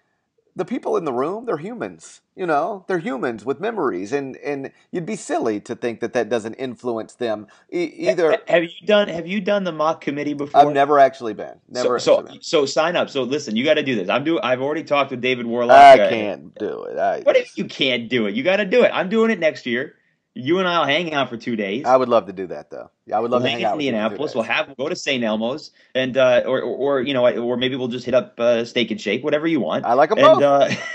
the 0.57 0.65
people 0.65 0.97
in 0.97 1.05
the 1.05 1.13
room, 1.13 1.47
they're 1.47 1.57
humans. 1.57 2.21
You 2.37 2.47
know, 2.47 2.85
they're 2.89 2.99
humans 2.99 3.45
with 3.45 3.61
memories, 3.61 4.13
and 4.13 4.37
and 4.39 4.73
you'd 4.91 5.07
be 5.07 5.17
silly 5.17 5.61
to 5.61 5.75
think 5.75 6.01
that 6.01 6.13
that 6.15 6.29
doesn't 6.29 6.55
influence 6.55 7.15
them. 7.15 7.47
E- 7.73 8.09
either 8.09 8.39
have 8.49 8.65
you 8.65 8.87
done 8.87 9.09
have 9.09 9.27
you 9.27 9.41
done 9.41 9.65
the 9.65 9.73
mock 9.73 10.01
committee 10.01 10.35
before? 10.35 10.61
I've 10.61 10.73
never 10.73 10.99
actually 10.99 11.35
been. 11.35 11.61
Never. 11.69 11.99
So 11.99 12.27
so, 12.27 12.39
so, 12.41 12.67
sign 12.67 12.97
up. 12.97 13.11
So 13.11 13.23
listen, 13.23 13.57
you 13.57 13.65
got 13.65 13.75
to 13.75 13.83
do 13.83 13.95
this. 13.95 14.09
I'm 14.09 14.25
doing. 14.25 14.41
I've 14.43 14.61
already 14.61 14.85
talked 14.85 15.11
with 15.11 15.21
David 15.21 15.47
Worlock. 15.47 15.71
I 15.71 16.01
uh, 16.01 16.09
can't 16.09 16.55
do 16.57 16.85
it. 16.85 16.99
I, 16.99 17.21
what 17.21 17.37
if 17.37 17.57
you 17.57 17.67
can't 17.67 18.09
do 18.09 18.27
it? 18.27 18.35
You 18.35 18.43
got 18.43 18.57
to 18.57 18.65
do 18.65 18.83
it. 18.83 18.91
I'm 18.93 19.09
doing 19.09 19.31
it 19.31 19.39
next 19.39 19.67
year. 19.67 19.97
You 20.37 20.59
and 20.59 20.67
I'll 20.67 20.85
hang 20.85 21.13
out 21.15 21.29
for 21.29 21.37
two 21.37 21.55
days. 21.55 21.85
I 21.85 21.97
would 21.97 22.09
love 22.09 22.27
to 22.27 22.33
do 22.33 22.49
that, 22.49 22.69
though. 22.69 22.91
Yeah, 23.07 23.19
I 23.19 23.21
would 23.21 23.31
love 23.31 23.43
we'll 23.43 23.53
to 23.53 23.57
hang 23.57 23.65
out. 23.65 23.75
in 23.75 23.81
Indianapolis. 23.83 24.35
We'll 24.35 24.43
have 24.43 24.77
go 24.77 24.89
to 24.89 24.97
St. 24.97 25.23
Elmo's, 25.23 25.71
and 25.95 26.17
uh, 26.17 26.43
or, 26.45 26.61
or, 26.61 26.97
or 26.97 27.03
you 27.03 27.15
know, 27.15 27.25
or 27.39 27.57
maybe 27.57 27.77
we'll 27.77 27.87
just 27.87 28.05
hit 28.05 28.15
up 28.15 28.35
uh, 28.41 28.65
Steak 28.65 28.91
and 28.91 29.01
Shake, 29.01 29.23
whatever 29.23 29.47
you 29.47 29.61
want. 29.61 29.85
I 29.85 29.93
like 29.93 30.11
them 30.11 30.19
and, 30.19 30.41
both. 30.41 30.43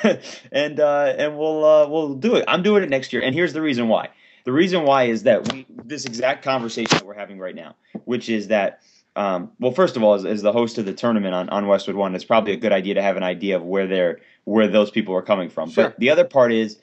Uh, 0.04 0.16
and 0.52 0.80
uh, 0.82 1.14
and 1.18 1.38
we'll 1.38 1.64
uh, 1.64 1.88
we'll 1.88 2.16
do 2.16 2.36
it. 2.36 2.44
I'm 2.50 2.64
doing 2.64 2.84
it 2.84 2.90
next 2.90 3.14
year, 3.14 3.22
and 3.22 3.34
here's 3.34 3.54
the 3.54 3.62
reason 3.62 3.88
why. 3.88 4.10
The 4.44 4.52
reason 4.52 4.84
why 4.84 5.04
is 5.04 5.24
that 5.24 5.52
we 5.54 5.66
this 5.86 6.04
exact 6.04 6.44
conversation 6.44 6.98
that 6.98 7.06
we're 7.06 7.14
having 7.14 7.40
right 7.40 7.56
now, 7.56 7.76
which 8.06 8.30
is 8.30 8.50
that. 8.50 8.82
Um, 9.16 9.52
well, 9.60 9.72
first 9.72 9.98
of 9.98 10.04
all, 10.04 10.14
as, 10.14 10.24
as, 10.24 10.42
the 10.44 10.54
host 10.54 10.78
of 10.78 10.86
the 10.86 10.94
tournament 10.94 11.34
on, 11.34 11.50
on 11.50 11.68
Westwood 11.68 11.98
One, 11.98 12.16
it's 12.16 12.24
probably 12.24 12.54
a 12.54 12.58
good 12.58 12.72
idea 12.72 12.94
to 12.94 13.02
have 13.02 13.18
an 13.18 13.24
idea 13.24 13.58
of 13.58 13.64
where 13.64 13.86
they're 13.86 14.20
where 14.46 14.68
those 14.68 14.92
people 14.92 15.16
are 15.16 15.22
coming 15.22 15.50
from. 15.50 15.72
Sure. 15.72 15.86
But 15.86 16.00
the 16.00 16.12
other 16.12 16.26
part 16.26 16.54
is 16.54 16.78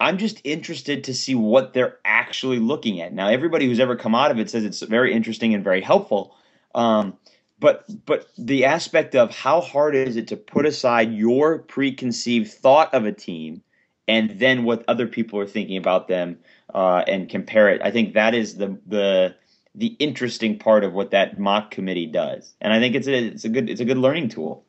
I'm 0.00 0.18
just 0.18 0.40
interested 0.44 1.04
to 1.04 1.14
see 1.14 1.34
what 1.34 1.72
they're 1.72 1.98
actually 2.04 2.58
looking 2.58 3.00
at. 3.00 3.12
Now, 3.12 3.28
everybody 3.28 3.66
who's 3.66 3.80
ever 3.80 3.96
come 3.96 4.14
out 4.14 4.30
of 4.30 4.38
it 4.38 4.50
says 4.50 4.64
it's 4.64 4.82
very 4.82 5.12
interesting 5.12 5.54
and 5.54 5.64
very 5.64 5.80
helpful. 5.80 6.36
Um, 6.74 7.16
but 7.58 7.84
but 8.04 8.28
the 8.36 8.64
aspect 8.64 9.14
of 9.14 9.34
how 9.34 9.60
hard 9.60 9.94
is 9.94 10.16
it 10.16 10.28
to 10.28 10.36
put 10.36 10.66
aside 10.66 11.12
your 11.12 11.58
preconceived 11.60 12.52
thought 12.52 12.92
of 12.92 13.06
a 13.06 13.12
team 13.12 13.62
and 14.06 14.38
then 14.38 14.64
what 14.64 14.84
other 14.88 15.06
people 15.06 15.38
are 15.38 15.46
thinking 15.46 15.76
about 15.76 16.08
them 16.08 16.38
uh, 16.74 17.04
and 17.06 17.28
compare 17.28 17.68
it. 17.70 17.80
I 17.82 17.90
think 17.90 18.14
that 18.14 18.34
is 18.34 18.56
the 18.56 18.78
the 18.86 19.34
the 19.74 19.96
interesting 19.98 20.58
part 20.58 20.84
of 20.84 20.92
what 20.92 21.10
that 21.10 21.38
mock 21.38 21.70
committee 21.70 22.06
does, 22.06 22.54
and 22.60 22.72
I 22.72 22.80
think 22.80 22.94
it's 22.94 23.06
a 23.06 23.26
it's 23.28 23.44
a 23.44 23.48
good 23.48 23.70
it's 23.70 23.80
a 23.80 23.84
good 23.84 23.98
learning 23.98 24.28
tool. 24.28 24.63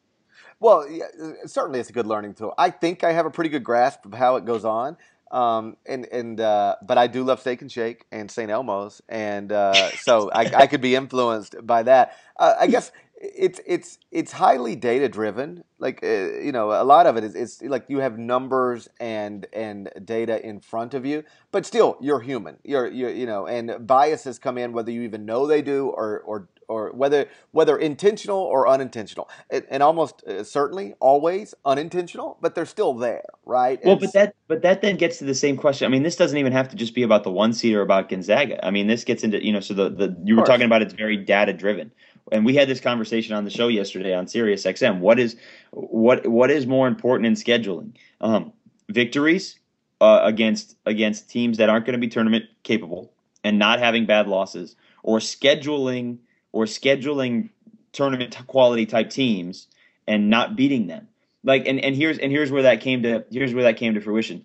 Well, 0.66 0.90
yeah, 0.90 1.04
uh, 1.22 1.46
certainly 1.46 1.80
it's 1.80 1.92
a 1.92 1.94
good 1.94 2.08
learning 2.08 2.34
tool. 2.34 2.56
I 2.58 2.72
think 2.72 3.04
I 3.04 3.12
have 3.12 3.28
a 3.28 3.30
pretty 3.30 3.52
good 3.52 3.64
grasp 3.64 4.04
of 4.04 4.16
how 4.16 4.38
it 4.38 4.46
goes 4.46 4.66
on. 4.66 4.98
Um, 5.30 5.78
and 5.86 6.08
and 6.12 6.40
uh, 6.40 6.78
but 6.82 6.98
I 6.98 7.06
do 7.06 7.24
love 7.24 7.40
Steak 7.40 7.62
and 7.62 7.72
Shake 7.72 8.06
and 8.12 8.32
St. 8.32 8.50
Elmo's, 8.50 9.00
and 9.08 9.52
uh, 9.52 9.92
so 9.92 10.32
I, 10.32 10.50
I 10.56 10.66
could 10.66 10.82
be 10.82 10.96
influenced 10.96 11.56
by 11.68 11.84
that. 11.84 12.18
Uh, 12.36 12.56
I 12.60 12.66
guess 12.66 12.92
it's 13.36 13.60
it's 13.66 13.98
it's 14.12 14.32
highly 14.34 14.76
data 14.76 15.10
driven. 15.10 15.64
Like 15.80 16.04
uh, 16.04 16.08
you 16.08 16.52
know, 16.52 16.72
a 16.72 16.84
lot 16.84 17.08
of 17.08 17.18
it 17.18 17.24
is 17.24 17.36
it's 17.36 17.62
like 17.62 17.86
you 17.88 18.00
have 18.00 18.18
numbers 18.18 18.88
and 19.00 19.46
and 19.54 19.90
data 20.04 20.46
in 20.46 20.60
front 20.60 20.94
of 20.94 21.06
you, 21.06 21.24
but 21.52 21.66
still 21.66 21.98
you're 22.02 22.22
human. 22.22 22.58
You're 22.64 22.88
you 22.88 23.10
you 23.10 23.26
know, 23.26 23.48
and 23.48 23.86
biases 23.86 24.40
come 24.40 24.58
in 24.58 24.74
whether 24.74 24.92
you 24.92 25.02
even 25.02 25.26
know 25.26 25.48
they 25.48 25.62
do 25.62 25.88
or 25.88 26.20
or 26.22 26.50
or 26.68 26.92
whether 26.92 27.28
whether 27.52 27.78
intentional 27.78 28.40
or 28.40 28.68
unintentional, 28.68 29.30
and, 29.50 29.66
and 29.70 29.84
almost 29.84 30.24
uh, 30.24 30.44
certainly 30.44 30.94
always 31.00 31.54
unintentional, 31.66 32.38
but 32.42 32.56
they're 32.56 32.66
still 32.66 32.94
there, 32.94 33.26
right? 33.46 33.80
Well, 33.84 33.98
but 33.98 34.14
that 34.14 34.36
but 34.48 34.62
that 34.62 34.82
then 34.82 34.98
gets 34.98 35.18
to 35.20 35.26
the 35.26 35.36
same 35.36 35.58
question. 35.58 35.86
I 35.86 35.90
mean, 35.90 36.04
this 36.04 36.16
doesn't 36.16 36.38
even 36.38 36.54
have 36.54 36.70
to 36.70 36.76
just 36.76 36.96
be 36.96 37.04
about 37.04 37.24
the 37.24 37.32
one 37.32 37.54
seed 37.54 37.76
or 37.76 37.82
about 37.82 38.10
Gonzaga. 38.10 38.66
I 38.66 38.72
mean, 38.72 38.88
this 38.88 39.04
gets 39.04 39.24
into 39.24 39.44
you 39.44 39.52
know, 39.52 39.60
so 39.60 39.74
the 39.74 39.90
the 39.90 40.18
you 40.24 40.36
were 40.36 40.44
talking 40.44 40.66
about 40.66 40.82
it's 40.82 40.94
very 40.94 41.18
data 41.18 41.54
driven 41.54 41.92
and 42.32 42.46
we 42.46 42.56
had 42.56 42.68
this 42.68 42.80
conversation 42.80 43.36
on 43.36 43.44
the 43.44 43.50
show 43.50 43.68
yesterday 43.68 44.14
on 44.14 44.28
Sirius 44.28 44.64
XM. 44.64 45.00
What 45.00 45.20
is 45.20 45.36
what 45.72 46.28
what 46.28 46.50
is 46.50 46.66
more 46.66 46.88
important 46.88 47.28
in 47.28 47.34
scheduling? 47.34 47.94
Um, 48.22 48.54
victories 48.90 49.60
uh, 50.02 50.22
against 50.24 50.76
against 50.86 51.30
teams 51.30 51.58
that 51.58 51.70
aren't 51.70 51.86
going 51.86 51.94
to 51.94 52.00
be 52.00 52.08
tournament 52.08 52.46
capable 52.64 53.12
and 53.44 53.60
not 53.60 53.80
having 53.80 54.06
bad 54.06 54.28
losses, 54.28 54.76
or 55.04 55.20
scheduling 55.20 56.18
or 56.52 56.66
scheduling 56.66 57.50
tournament 57.94 58.36
quality 58.48 58.86
type 58.86 59.10
teams 59.10 59.68
and 60.08 60.30
not 60.30 60.56
beating 60.56 60.88
them. 60.88 61.08
Like 61.44 61.68
and, 61.68 61.80
and 61.80 61.96
here's 61.96 62.18
and 62.18 62.32
here's 62.32 62.52
where 62.52 62.64
that 62.64 62.82
came 62.82 63.04
to 63.04 63.24
here's 63.30 63.54
where 63.54 63.64
that 63.64 63.78
came 63.78 63.94
to 63.94 64.02
fruition. 64.02 64.44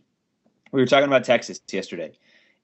We 0.72 0.80
were 0.80 0.86
talking 0.86 1.08
about 1.08 1.24
Texas 1.24 1.60
yesterday, 1.72 2.12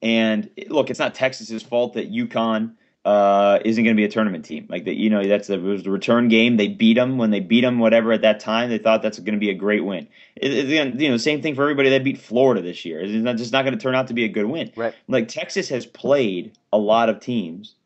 and 0.03 0.51
look, 0.69 0.91
it's 0.91 0.99
not 0.99 1.15
Texas's 1.15 1.63
fault 1.63 1.95
that 1.95 2.13
UConn 2.13 2.75
uh, 3.07 3.61
isn't 3.65 3.85
going 3.85 3.95
to 3.95 4.01
be 4.01 4.05
a 4.05 4.09
tournament 4.09 4.45
team. 4.45 4.67
Like 4.69 4.85
that, 4.87 4.97
you 4.97 5.11
know, 5.11 5.25
that's 5.25 5.47
the, 5.47 5.55
it 5.55 5.63
was 5.63 5.85
the 5.85 5.93
return 5.93 6.27
game. 6.27 6.57
They 6.57 6.67
beat 6.67 6.95
them 6.95 7.19
when 7.19 7.31
they 7.31 7.39
beat 7.39 7.61
them, 7.61 7.79
whatever 7.79 8.11
at 8.11 8.23
that 8.23 8.41
time. 8.41 8.69
They 8.69 8.79
thought 8.79 9.01
that's 9.01 9.21
going 9.21 9.35
to 9.35 9.39
be 9.39 9.49
a 9.49 9.55
great 9.55 9.85
win. 9.85 10.09
It, 10.35 10.53
it, 10.53 11.01
you 11.01 11.09
know, 11.09 11.17
same 11.17 11.41
thing 11.41 11.55
for 11.55 11.63
everybody 11.63 11.91
that 11.91 12.03
beat 12.03 12.19
Florida 12.19 12.63
this 12.63 12.85
year. 12.85 13.01
It's 13.01 13.13
not 13.13 13.37
just 13.37 13.53
not 13.53 13.63
going 13.63 13.79
to 13.79 13.81
turn 13.81 13.95
out 13.95 14.09
to 14.09 14.15
be 14.15 14.25
a 14.25 14.29
good 14.29 14.47
win. 14.47 14.73
Right. 14.75 14.93
Like 15.07 15.29
Texas 15.29 15.69
has 15.69 15.87
played 15.87 16.59
a 16.73 16.79
lot 16.79 17.09
of 17.09 17.21
teams 17.21 17.77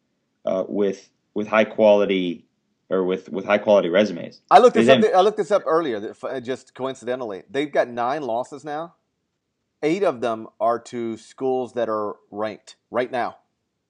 uh, 0.47 0.65
with 0.67 1.11
with 1.35 1.47
high 1.47 1.65
quality 1.65 2.47
or 2.89 3.05
with 3.05 3.29
with 3.29 3.45
high 3.45 3.59
quality 3.59 3.91
resumes. 3.91 4.41
I 4.51 4.59
looked 4.59 4.75
this 4.75 4.89
up. 4.89 5.05
I 5.15 5.21
looked 5.21 5.37
this 5.37 5.51
up 5.51 5.65
earlier, 5.67 6.15
just 6.41 6.75
coincidentally. 6.75 7.43
They've 7.51 7.71
got 7.71 7.89
nine 7.89 8.23
losses 8.23 8.65
now. 8.65 8.95
Eight 9.83 10.03
of 10.03 10.23
them 10.23 10.49
are 10.59 10.79
to 10.79 11.19
schools 11.19 11.75
that 11.75 11.91
are 11.91 12.17
ranked 12.31 12.77
right 12.91 13.11
now. 13.11 13.37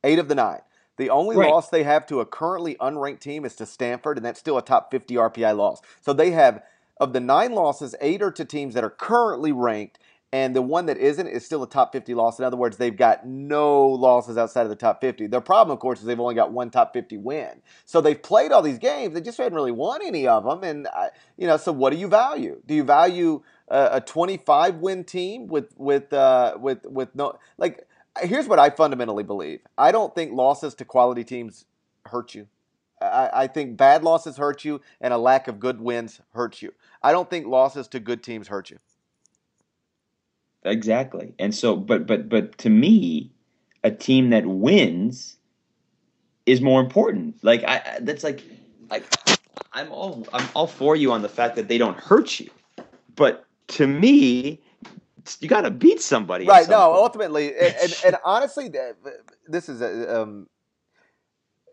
Eight 0.03 0.19
of 0.19 0.27
the 0.27 0.35
nine. 0.35 0.61
The 1.01 1.09
only 1.09 1.35
right. 1.35 1.51
loss 1.51 1.71
they 1.71 1.85
have 1.85 2.05
to 2.09 2.21
a 2.21 2.27
currently 2.27 2.75
unranked 2.75 3.21
team 3.21 3.47
is 3.47 3.57
to 3.57 3.65
Stanford, 3.65 4.19
and 4.19 4.27
that's 4.27 4.39
still 4.39 4.59
a 4.59 4.63
top 4.63 4.91
50 4.91 5.15
RPI 5.15 5.57
loss. 5.57 5.81
So 6.03 6.13
they 6.13 6.33
have, 6.33 6.63
of 6.99 7.15
the 7.15 7.21
nine 7.21 7.53
losses, 7.53 7.95
eight 8.03 8.21
are 8.21 8.31
to 8.33 8.45
teams 8.45 8.75
that 8.75 8.85
are 8.85 8.91
currently 8.91 9.51
ranked, 9.51 9.99
and 10.31 10.55
the 10.55 10.61
one 10.61 10.85
that 10.85 10.99
isn't 10.99 11.27
is 11.27 11.43
still 11.47 11.63
a 11.63 11.67
top 11.67 11.93
50 11.93 12.13
loss. 12.13 12.39
In 12.39 12.45
other 12.45 12.59
words, 12.59 12.77
they've 12.77 12.95
got 12.95 13.27
no 13.27 13.89
losses 13.89 14.37
outside 14.37 14.65
of 14.65 14.69
the 14.69 14.77
top 14.77 15.01
50. 15.01 15.29
Their 15.29 15.41
problem, 15.41 15.73
of 15.75 15.81
course, 15.81 16.01
is 16.01 16.05
they've 16.05 16.21
only 16.21 16.35
got 16.35 16.53
one 16.53 16.69
top 16.69 16.93
50 16.93 17.17
win. 17.17 17.63
So 17.87 18.03
they've 18.03 18.23
played 18.23 18.53
all 18.53 18.61
these 18.61 18.79
games, 18.79 19.15
they 19.15 19.23
just 19.23 19.39
haven't 19.39 19.55
really 19.55 19.73
won 19.73 20.03
any 20.05 20.29
of 20.29 20.45
them. 20.45 20.63
And, 20.63 20.87
you 21.39 21.47
know, 21.47 21.57
so 21.57 21.73
what 21.73 21.95
do 21.95 21.97
you 21.99 22.09
value? 22.09 22.61
Do 22.67 22.75
you 22.75 22.85
value 22.85 23.41
a 23.69 24.03
25 24.03 24.77
win 24.77 25.05
team 25.05 25.47
with, 25.47 25.73
with, 25.79 26.13
uh, 26.13 26.59
with, 26.61 26.85
with 26.85 27.15
no, 27.15 27.39
like, 27.57 27.87
here's 28.23 28.49
what 28.49 28.59
I 28.59 28.71
fundamentally 28.71 29.25
believe. 29.25 29.61
I 29.77 29.93
don't 29.93 30.15
think 30.15 30.33
losses 30.33 30.75
to 30.77 30.85
quality 30.85 31.25
teams 31.25 31.65
hurt 32.07 32.35
you. 32.35 32.47
I, 33.01 33.31
I, 33.33 33.47
think 33.47 33.77
bad 33.77 34.05
losses 34.05 34.37
hurt 34.37 34.65
you, 34.65 34.81
and 35.01 35.15
a 35.15 35.19
lack 35.19 35.49
of 35.49 35.59
good 35.59 35.81
wins 35.81 36.21
hurts 36.35 36.61
you. 36.61 36.73
I 37.03 37.13
don't 37.13 37.31
think 37.31 37.47
losses 37.47 37.89
to 37.89 38.01
good 38.01 38.23
teams 38.23 38.49
hurt 38.49 38.71
you. 38.71 38.79
Exactly, 40.65 41.33
and 41.39 41.55
so, 41.55 41.75
but 41.75 42.07
but 42.07 42.29
but 42.29 42.59
to 42.59 42.69
me, 42.69 43.31
a 43.83 43.91
team 43.91 44.29
that 44.31 44.45
wins 44.45 45.39
is 46.45 46.61
more 46.61 46.81
important. 46.83 47.43
Like 47.43 47.65
I, 47.65 47.99
that's 48.03 48.23
like, 48.23 48.45
like 48.91 49.05
I'm 49.73 49.91
all 49.91 50.27
I'm 50.35 50.47
all 50.55 50.67
for 50.67 50.97
you 50.97 51.13
on 51.13 51.23
the 51.23 51.31
fact 51.31 51.57
that 51.57 51.69
they 51.69 51.79
don't 51.79 51.97
hurt 51.97 52.39
you, 52.39 52.51
but 53.17 53.47
to 53.69 53.87
me, 53.87 54.61
you 55.41 55.49
got 55.49 55.63
to 55.63 55.71
beat 55.71 56.01
somebody. 56.01 56.47
Right. 56.47 56.69
No, 56.69 56.89
point. 56.89 56.99
ultimately, 56.99 57.55
and, 57.57 57.75
and, 57.83 58.01
and, 58.07 58.17
honestly, 58.25 58.71
this 59.49 59.69
is 59.69 59.81
a. 59.81 60.23
Um, 60.23 60.49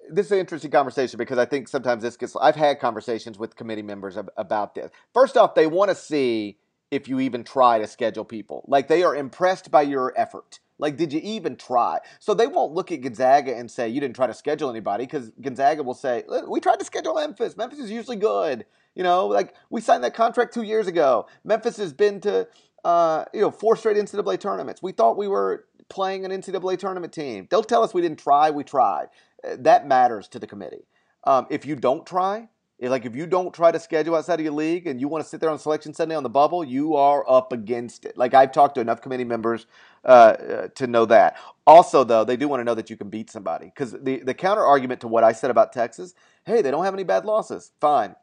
this 0.09 0.27
is 0.27 0.31
an 0.31 0.37
interesting 0.37 0.71
conversation 0.71 1.17
because 1.17 1.37
I 1.37 1.43
think 1.43 1.67
sometimes 1.67 2.01
this 2.01 2.15
gets. 2.15 2.35
I've 2.39 2.55
had 2.55 2.79
conversations 2.79 3.37
with 3.37 3.55
committee 3.55 3.81
members 3.81 4.17
about 4.37 4.75
this. 4.75 4.91
First 5.13 5.35
off, 5.35 5.53
they 5.53 5.67
want 5.67 5.89
to 5.89 5.95
see 5.95 6.57
if 6.91 7.07
you 7.07 7.19
even 7.19 7.43
try 7.43 7.79
to 7.79 7.87
schedule 7.87 8.23
people. 8.23 8.63
Like 8.67 8.87
they 8.87 9.03
are 9.03 9.15
impressed 9.15 9.69
by 9.69 9.81
your 9.81 10.13
effort. 10.15 10.59
Like, 10.79 10.95
did 10.95 11.11
you 11.11 11.19
even 11.23 11.55
try? 11.55 11.99
So 12.19 12.33
they 12.33 12.47
won't 12.47 12.73
look 12.73 12.91
at 12.91 13.01
Gonzaga 13.01 13.55
and 13.55 13.69
say 13.69 13.89
you 13.89 13.99
didn't 13.99 14.15
try 14.15 14.27
to 14.27 14.33
schedule 14.33 14.69
anybody 14.69 15.05
because 15.05 15.31
Gonzaga 15.41 15.83
will 15.83 15.95
say 15.95 16.23
we 16.47 16.59
tried 16.59 16.79
to 16.79 16.85
schedule 16.85 17.15
Memphis. 17.15 17.57
Memphis 17.57 17.79
is 17.79 17.91
usually 17.91 18.17
good. 18.17 18.65
You 18.95 19.03
know, 19.03 19.27
like 19.27 19.53
we 19.69 19.81
signed 19.81 20.03
that 20.03 20.13
contract 20.13 20.53
two 20.53 20.63
years 20.63 20.87
ago. 20.87 21.27
Memphis 21.43 21.77
has 21.77 21.93
been 21.93 22.19
to 22.21 22.47
uh, 22.83 23.25
you 23.33 23.41
know, 23.41 23.51
four 23.51 23.75
straight 23.75 23.97
NCAA 23.97 24.39
tournaments. 24.39 24.81
We 24.81 24.91
thought 24.91 25.17
we 25.17 25.27
were 25.27 25.65
playing 25.89 26.25
an 26.25 26.31
NCAA 26.31 26.77
tournament 26.79 27.13
team. 27.13 27.47
They'll 27.49 27.63
tell 27.63 27.83
us 27.83 27.93
we 27.93 28.01
didn't 28.01 28.19
try. 28.19 28.49
We 28.49 28.63
tried. 28.63 29.07
Uh, 29.43 29.57
that 29.59 29.87
matters 29.87 30.27
to 30.29 30.39
the 30.39 30.47
committee. 30.47 30.85
Um, 31.23 31.47
if 31.49 31.65
you 31.65 31.75
don't 31.75 32.05
try, 32.05 32.49
like 32.79 33.05
if 33.05 33.15
you 33.15 33.25
don't 33.25 33.53
try 33.53 33.71
to 33.71 33.79
schedule 33.79 34.15
outside 34.15 34.39
of 34.39 34.43
your 34.43 34.53
league 34.53 34.85
and 34.85 35.01
you 35.01 35.07
want 35.07 35.23
to 35.23 35.29
sit 35.29 35.41
there 35.41 35.49
on 35.49 35.57
selection 35.57 35.93
Sunday 35.93 36.15
on 36.15 36.23
the 36.23 36.29
bubble, 36.29 36.63
you 36.63 36.95
are 36.95 37.27
up 37.29 37.51
against 37.51 38.05
it. 38.05 38.17
Like 38.17 38.33
I've 38.33 38.51
talked 38.51 38.75
to 38.75 38.81
enough 38.81 39.01
committee 39.01 39.23
members 39.23 39.65
uh, 40.05 40.07
uh, 40.07 40.67
to 40.75 40.87
know 40.87 41.05
that. 41.05 41.37
Also, 41.65 42.03
though, 42.03 42.23
they 42.23 42.37
do 42.37 42.47
want 42.47 42.59
to 42.59 42.63
know 42.63 42.75
that 42.75 42.89
you 42.89 42.95
can 42.95 43.09
beat 43.09 43.31
somebody 43.31 43.65
because 43.65 43.93
the 43.93 44.19
the 44.19 44.33
counter 44.33 44.63
argument 44.63 45.01
to 45.01 45.07
what 45.07 45.23
I 45.23 45.31
said 45.31 45.49
about 45.49 45.73
Texas, 45.73 46.13
hey, 46.45 46.61
they 46.61 46.71
don't 46.71 46.85
have 46.85 46.93
any 46.93 47.03
bad 47.03 47.25
losses. 47.25 47.71
Fine, 47.81 48.15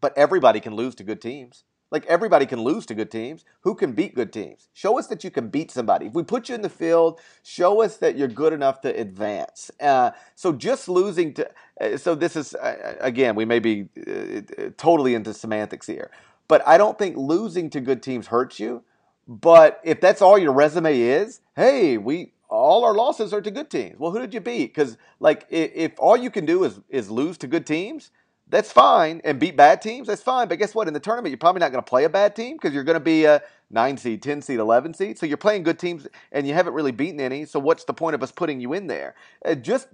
but 0.00 0.16
everybody 0.18 0.60
can 0.60 0.74
lose 0.74 0.94
to 0.96 1.04
good 1.04 1.22
teams. 1.22 1.64
Like 1.92 2.06
everybody 2.06 2.46
can 2.46 2.58
lose 2.62 2.86
to 2.86 2.94
good 2.94 3.10
teams. 3.10 3.44
Who 3.60 3.74
can 3.74 3.92
beat 3.92 4.14
good 4.14 4.32
teams? 4.32 4.70
Show 4.72 4.98
us 4.98 5.08
that 5.08 5.22
you 5.24 5.30
can 5.30 5.48
beat 5.48 5.70
somebody. 5.70 6.06
If 6.06 6.14
we 6.14 6.22
put 6.22 6.48
you 6.48 6.54
in 6.54 6.62
the 6.62 6.70
field, 6.70 7.20
show 7.42 7.82
us 7.82 7.98
that 7.98 8.16
you're 8.16 8.28
good 8.28 8.54
enough 8.54 8.80
to 8.80 8.88
advance. 8.88 9.70
Uh, 9.78 10.12
so 10.34 10.52
just 10.52 10.88
losing 10.88 11.34
to, 11.34 11.50
uh, 11.78 11.98
so 11.98 12.14
this 12.14 12.34
is 12.34 12.54
uh, 12.54 12.96
again, 13.00 13.34
we 13.34 13.44
may 13.44 13.58
be 13.58 13.88
uh, 14.08 14.70
totally 14.78 15.14
into 15.14 15.34
semantics 15.34 15.86
here, 15.86 16.10
but 16.48 16.66
I 16.66 16.78
don't 16.78 16.98
think 16.98 17.18
losing 17.18 17.68
to 17.70 17.80
good 17.80 18.02
teams 18.02 18.28
hurts 18.28 18.58
you. 18.58 18.82
But 19.28 19.78
if 19.84 20.00
that's 20.00 20.22
all 20.22 20.38
your 20.38 20.52
resume 20.52 20.98
is, 20.98 21.42
hey, 21.56 21.98
we 21.98 22.32
all 22.48 22.84
our 22.84 22.94
losses 22.94 23.34
are 23.34 23.42
to 23.42 23.50
good 23.50 23.70
teams. 23.70 23.98
Well, 23.98 24.12
who 24.12 24.18
did 24.18 24.32
you 24.32 24.40
beat? 24.40 24.74
Because 24.74 24.96
like 25.20 25.46
if, 25.50 25.70
if 25.74 25.92
all 25.98 26.16
you 26.16 26.30
can 26.30 26.46
do 26.46 26.64
is 26.64 26.80
is 26.88 27.10
lose 27.10 27.36
to 27.38 27.46
good 27.46 27.66
teams 27.66 28.10
that's 28.48 28.70
fine. 28.70 29.20
And 29.24 29.40
beat 29.40 29.56
bad 29.56 29.80
teams, 29.80 30.08
that's 30.08 30.22
fine. 30.22 30.48
But 30.48 30.58
guess 30.58 30.74
what? 30.74 30.86
In 30.86 30.94
the 30.94 31.00
tournament, 31.00 31.30
you're 31.30 31.38
probably 31.38 31.60
not 31.60 31.72
going 31.72 31.82
to 31.82 31.88
play 31.88 32.04
a 32.04 32.08
bad 32.10 32.36
team 32.36 32.56
because 32.56 32.74
you're 32.74 32.84
going 32.84 32.94
to 32.94 33.00
be 33.00 33.24
a 33.24 33.42
nine 33.70 33.96
seed, 33.96 34.22
10 34.22 34.42
seed, 34.42 34.58
11 34.58 34.94
seed. 34.94 35.18
So 35.18 35.26
you're 35.26 35.38
playing 35.38 35.62
good 35.62 35.78
teams 35.78 36.06
and 36.30 36.46
you 36.46 36.52
haven't 36.52 36.74
really 36.74 36.92
beaten 36.92 37.18
any. 37.20 37.46
So 37.46 37.58
what's 37.58 37.84
the 37.84 37.94
point 37.94 38.14
of 38.14 38.22
us 38.22 38.30
putting 38.30 38.60
you 38.60 38.74
in 38.74 38.86
there? 38.86 39.14
Uh, 39.44 39.54
just 39.54 39.88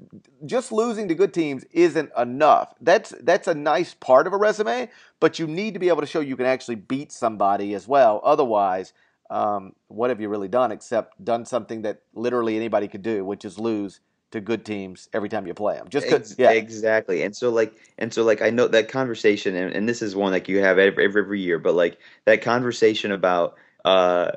just 0.45 0.73
losing 0.73 1.09
to 1.09 1.15
good 1.15 1.33
teams 1.33 1.65
isn't 1.71 2.11
enough. 2.19 2.75
That's 2.81 3.15
that's 3.21 3.47
a 3.47 3.55
nice 3.55 3.95
part 3.95 4.27
of 4.27 4.33
a 4.33 4.37
resume, 4.37 4.91
but 5.21 5.39
you 5.39 5.47
need 5.47 5.75
to 5.75 5.81
be 5.81 5.89
able 5.89 6.01
to 6.01 6.07
show 6.07 6.21
you 6.21 6.37
can 6.37 6.47
actually 6.47 6.75
beat 6.75 7.13
somebody 7.13 7.75
as 7.75 7.87
well. 7.87 8.21
Otherwise, 8.25 8.93
um, 9.31 9.75
what 9.87 10.11
have 10.11 10.21
you 10.21 10.29
really 10.29 10.49
done 10.49 10.73
except 10.73 11.23
done 11.25 11.45
something 11.45 11.83
that 11.83 12.03
literally 12.15 12.57
anybody 12.57 12.89
could 12.89 13.03
do, 13.03 13.25
which 13.25 13.45
is 13.45 13.59
lose 13.59 14.01
to 14.31 14.41
good 14.41 14.65
teams 14.65 15.09
every 15.13 15.29
time 15.29 15.47
you 15.47 15.55
play 15.55 15.77
them. 15.77 15.89
Just 15.89 16.07
Ex- 16.07 16.37
yeah, 16.39 16.51
exactly. 16.51 17.23
And 17.23 17.35
so 17.35 17.51
like, 17.51 17.75
and 17.99 18.13
so 18.13 18.25
like, 18.25 18.43
I 18.43 18.51
know 18.51 18.69
that 18.69 18.89
conversation, 18.89 19.57
and, 19.57 19.75
and 19.75 19.89
this 19.89 20.03
is 20.03 20.15
one 20.15 20.33
like 20.33 20.49
you 20.49 20.61
have 20.61 20.79
every, 20.79 21.05
every, 21.05 21.23
every 21.23 21.41
year, 21.41 21.59
but 21.59 21.75
like 21.75 21.99
that 22.27 22.43
conversation 22.43 23.13
about 23.13 23.57
uh, 23.85 24.33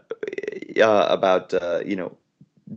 uh 0.82 1.08
about 1.10 1.54
uh, 1.54 1.82
you 1.86 1.96
know 1.96 2.18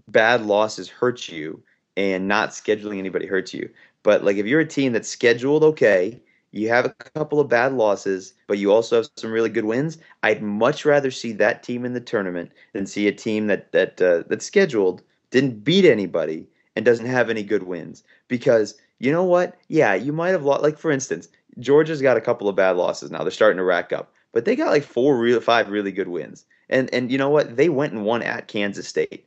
bad 0.08 0.44
losses 0.44 0.88
hurt 0.88 1.28
you, 1.28 1.62
and 1.96 2.26
not 2.26 2.50
scheduling 2.50 2.98
anybody 2.98 3.26
hurts 3.26 3.54
you. 3.54 3.70
But 4.02 4.24
like 4.24 4.36
if 4.36 4.46
you're 4.46 4.60
a 4.60 4.66
team 4.66 4.92
that's 4.92 5.08
scheduled 5.08 5.62
okay, 5.62 6.20
you 6.50 6.68
have 6.68 6.84
a 6.84 6.90
couple 6.90 7.38
of 7.38 7.48
bad 7.48 7.74
losses, 7.74 8.34
but 8.48 8.58
you 8.58 8.72
also 8.72 8.96
have 8.96 9.08
some 9.16 9.30
really 9.30 9.48
good 9.48 9.64
wins. 9.64 9.98
I'd 10.22 10.42
much 10.42 10.84
rather 10.84 11.10
see 11.10 11.32
that 11.34 11.62
team 11.62 11.84
in 11.84 11.94
the 11.94 12.00
tournament 12.00 12.50
than 12.72 12.86
see 12.86 13.06
a 13.06 13.12
team 13.12 13.46
that 13.46 13.70
that 13.70 14.02
uh, 14.02 14.24
that's 14.28 14.46
scheduled 14.46 15.02
didn't 15.30 15.62
beat 15.64 15.84
anybody 15.84 16.48
and 16.76 16.84
doesn't 16.84 17.06
have 17.06 17.30
any 17.30 17.42
good 17.42 17.64
wins 17.64 18.02
because 18.28 18.74
you 18.98 19.12
know 19.12 19.24
what? 19.24 19.56
Yeah, 19.68 19.94
you 19.94 20.12
might 20.12 20.30
have 20.30 20.44
lost. 20.44 20.62
Like 20.62 20.78
for 20.78 20.90
instance, 20.90 21.28
Georgia's 21.58 22.02
got 22.02 22.16
a 22.16 22.22
couple 22.22 22.48
of 22.48 22.56
bad 22.56 22.76
losses 22.76 23.10
now. 23.10 23.22
They're 23.22 23.30
starting 23.30 23.58
to 23.58 23.64
rack 23.64 23.92
up, 23.92 24.12
but 24.32 24.44
they 24.44 24.56
got 24.56 24.70
like 24.70 24.84
four, 24.84 25.18
real 25.18 25.40
five 25.40 25.68
really 25.68 25.92
good 25.92 26.08
wins. 26.08 26.44
And 26.68 26.92
and 26.92 27.10
you 27.10 27.18
know 27.18 27.30
what? 27.30 27.56
They 27.56 27.68
went 27.68 27.92
and 27.92 28.04
won 28.04 28.22
at 28.22 28.48
Kansas 28.48 28.88
State. 28.88 29.26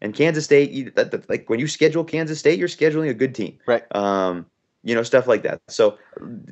And 0.00 0.14
Kansas 0.14 0.44
State, 0.44 0.70
you, 0.70 0.90
that, 0.96 1.12
that, 1.12 1.30
like 1.30 1.48
when 1.48 1.60
you 1.60 1.66
schedule 1.66 2.04
Kansas 2.04 2.38
State, 2.38 2.58
you're 2.58 2.68
scheduling 2.68 3.08
a 3.08 3.14
good 3.14 3.34
team, 3.34 3.58
right? 3.66 3.84
Um, 3.96 4.44
you 4.84 4.94
know 4.94 5.02
stuff 5.02 5.26
like 5.26 5.42
that. 5.42 5.60
So 5.68 5.98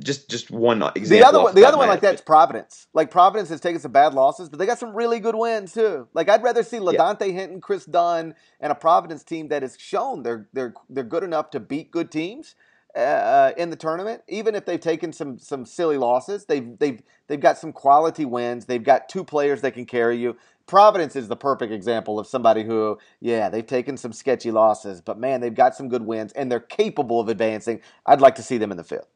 just 0.01 0.29
just 0.29 0.51
one 0.51 0.83
example. 0.83 1.09
The 1.09 1.25
other 1.25 1.43
one, 1.43 1.55
the 1.55 1.65
other 1.67 1.77
one 1.77 1.89
like 1.89 2.01
that's 2.01 2.23
Providence. 2.23 2.89
Like 2.95 3.11
Providence 3.11 3.51
has 3.51 3.61
taken 3.61 3.81
some 3.81 3.93
bad 3.93 4.15
losses, 4.15 4.49
but 4.49 4.59
they 4.59 4.67
got 4.67 4.79
some 4.79 4.95
really 4.95 5.21
good 5.21 5.37
wins 5.37 5.75
too. 5.75 6.09
Like 6.15 6.29
I'd 6.29 6.43
rather 6.43 6.63
see 6.63 6.79
LaDontae 6.79 7.29
yeah. 7.29 7.41
Henton, 7.41 7.61
Kris 7.61 7.85
Dunn, 7.85 8.35
and 8.59 8.73
a 8.73 8.75
Providence 8.75 9.23
team 9.23 9.49
that 9.49 9.63
has 9.63 9.77
shown 9.79 10.23
they're 10.23 10.49
they're 10.53 10.75
they're 10.89 11.05
good 11.05 11.23
enough 11.23 11.51
to 11.51 11.61
beat 11.61 11.91
good 11.91 12.11
teams. 12.11 12.55
Uh, 12.95 13.53
in 13.57 13.71
the 13.71 13.77
tournament, 13.77 14.23
even 14.29 14.55
if 14.55 14.67
they've 14.67 14.81
taken 14.81 15.15
some 15.15 15.39
some 15.39 15.65
silly 15.65 15.97
losses, 15.97 16.45
they've 16.45 16.79
they've 16.79 17.03
they've 17.27 17.41
got 17.41 17.57
some 17.57 17.73
quality 17.73 18.27
wins. 18.27 18.67
They've 18.67 18.83
got 18.83 19.09
two 19.09 19.25
players 19.25 19.63
that 19.63 19.73
can 19.73 19.87
carry 19.87 20.19
you. 20.19 20.37
Providence 20.67 21.17
is 21.17 21.29
the 21.29 21.37
perfect 21.37 21.73
example 21.73 22.19
of 22.19 22.27
somebody 22.27 22.65
who, 22.65 22.99
yeah, 23.21 23.49
they've 23.49 23.67
taken 23.67 23.97
some 23.97 24.13
sketchy 24.13 24.51
losses, 24.51 25.01
but 25.01 25.19
man, 25.19 25.41
they've 25.41 25.55
got 25.55 25.75
some 25.75 25.89
good 25.89 26.03
wins 26.03 26.33
and 26.33 26.53
they're 26.53 26.61
capable 26.61 27.21
of 27.21 27.29
advancing. 27.29 27.81
I'd 28.07 28.21
like 28.21 28.37
to 28.37 28.43
see 28.43 28.59
them 28.59 28.71
in 28.71 28.77
the 28.77 28.85
field. 28.85 29.07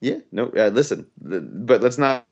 Yeah, 0.00 0.18
no, 0.32 0.46
uh, 0.56 0.68
listen, 0.68 1.06
but 1.20 1.82
let's 1.82 1.98
not 1.98 2.26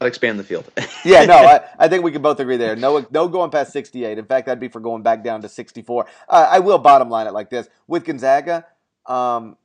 expand 0.00 0.38
the 0.38 0.44
field. 0.44 0.70
yeah, 1.04 1.24
no, 1.24 1.34
I, 1.34 1.60
I, 1.78 1.88
think 1.88 2.04
we 2.04 2.12
can 2.12 2.22
both 2.22 2.40
agree 2.40 2.56
there. 2.56 2.76
No, 2.76 3.04
no 3.10 3.28
going 3.28 3.50
past 3.50 3.72
68. 3.72 4.16
In 4.16 4.24
fact, 4.24 4.48
I'd 4.48 4.60
be 4.60 4.68
for 4.68 4.80
going 4.80 5.02
back 5.02 5.24
down 5.24 5.42
to 5.42 5.48
64. 5.48 6.06
Uh, 6.28 6.48
I 6.50 6.60
will 6.60 6.78
bottom 6.78 7.10
line 7.10 7.26
it 7.26 7.32
like 7.32 7.50
this 7.50 7.68
with 7.86 8.04
Gonzaga. 8.04 8.64
Um, 9.08 9.56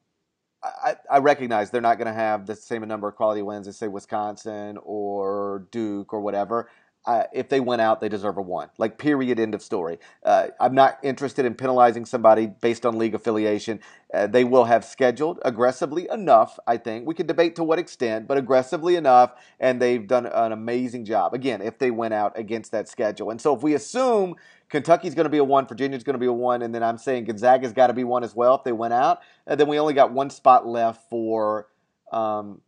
I, 0.63 0.95
I, 1.11 1.17
recognize 1.17 1.71
they're 1.71 1.81
not 1.81 1.97
going 1.97 2.07
to 2.07 2.13
have 2.13 2.45
the 2.45 2.55
same 2.55 2.87
number 2.87 3.09
of 3.09 3.15
quality 3.15 3.41
wins 3.41 3.67
as 3.67 3.75
say 3.75 3.89
Wisconsin 3.89 4.77
or 4.81 5.67
Duke 5.71 6.13
or 6.13 6.21
whatever. 6.21 6.69
uh, 7.05 7.23
if 7.33 7.49
they 7.49 7.59
went 7.59 7.81
out, 7.81 7.99
they 7.99 8.07
deserve 8.07 8.37
a 8.37 8.41
one. 8.41 8.69
Like, 8.77 8.97
period, 8.97 9.39
end 9.39 9.53
of 9.53 9.61
story. 9.61 9.99
Uh, 10.23 10.47
I'm 10.59 10.73
not 10.73 10.99
interested 11.03 11.45
in 11.45 11.53
penalizing 11.53 12.05
somebody 12.05 12.47
based 12.47 12.85
on 12.85 12.97
league 12.97 13.13
affiliation. 13.13 13.81
Uh, 14.13 14.27
they 14.27 14.45
will 14.45 14.63
have 14.65 14.85
scheduled 14.85 15.39
aggressively 15.43 16.07
enough, 16.09 16.57
I 16.65 16.77
think. 16.77 17.05
We 17.05 17.13
could 17.13 17.27
debate 17.27 17.55
to 17.57 17.63
what 17.63 17.77
extent, 17.77 18.27
but 18.27 18.37
aggressively 18.37 18.95
enough, 18.95 19.33
and 19.59 19.81
they've 19.81 20.07
done 20.07 20.25
an 20.25 20.53
amazing 20.53 21.03
job. 21.03 21.33
Again, 21.33 21.61
if 21.61 21.77
they 21.77 21.91
went 21.91 22.13
out 22.13 22.37
against 22.39 22.71
that 22.71 22.87
schedule. 22.87 23.31
And 23.31 23.41
so 23.41 23.53
if 23.53 23.63
we 23.63 23.73
assume 23.73 24.35
Kentucky's 24.74 25.13
going 25.13 25.26
to 25.26 25.30
be 25.30 25.38
a 25.38 25.43
one, 25.43 25.67
Virginia's 25.67 26.03
going 26.03 26.15
to 26.15 26.19
be 26.19 26.26
a 26.26 26.34
one, 26.34 26.63
and 26.63 26.74
then 26.74 26.82
I'm 26.82 26.97
saying 26.97 27.26
Gonzaga's 27.26 27.74
got 27.74 27.88
to 27.88 27.93
be 27.93 28.03
one 28.03 28.24
as 28.24 28.36
well 28.36 28.55
if 28.55 28.63
they 28.63 28.71
went 28.71 28.95
out, 28.95 29.19
and 29.45 29.59
then 29.59 29.67
we 29.67 29.78
only 29.78 29.93
got 29.93 30.11
one 30.11 30.32
spot 30.32 30.65
left 30.65 31.07
for. 31.11 31.67
Um, 32.11 32.61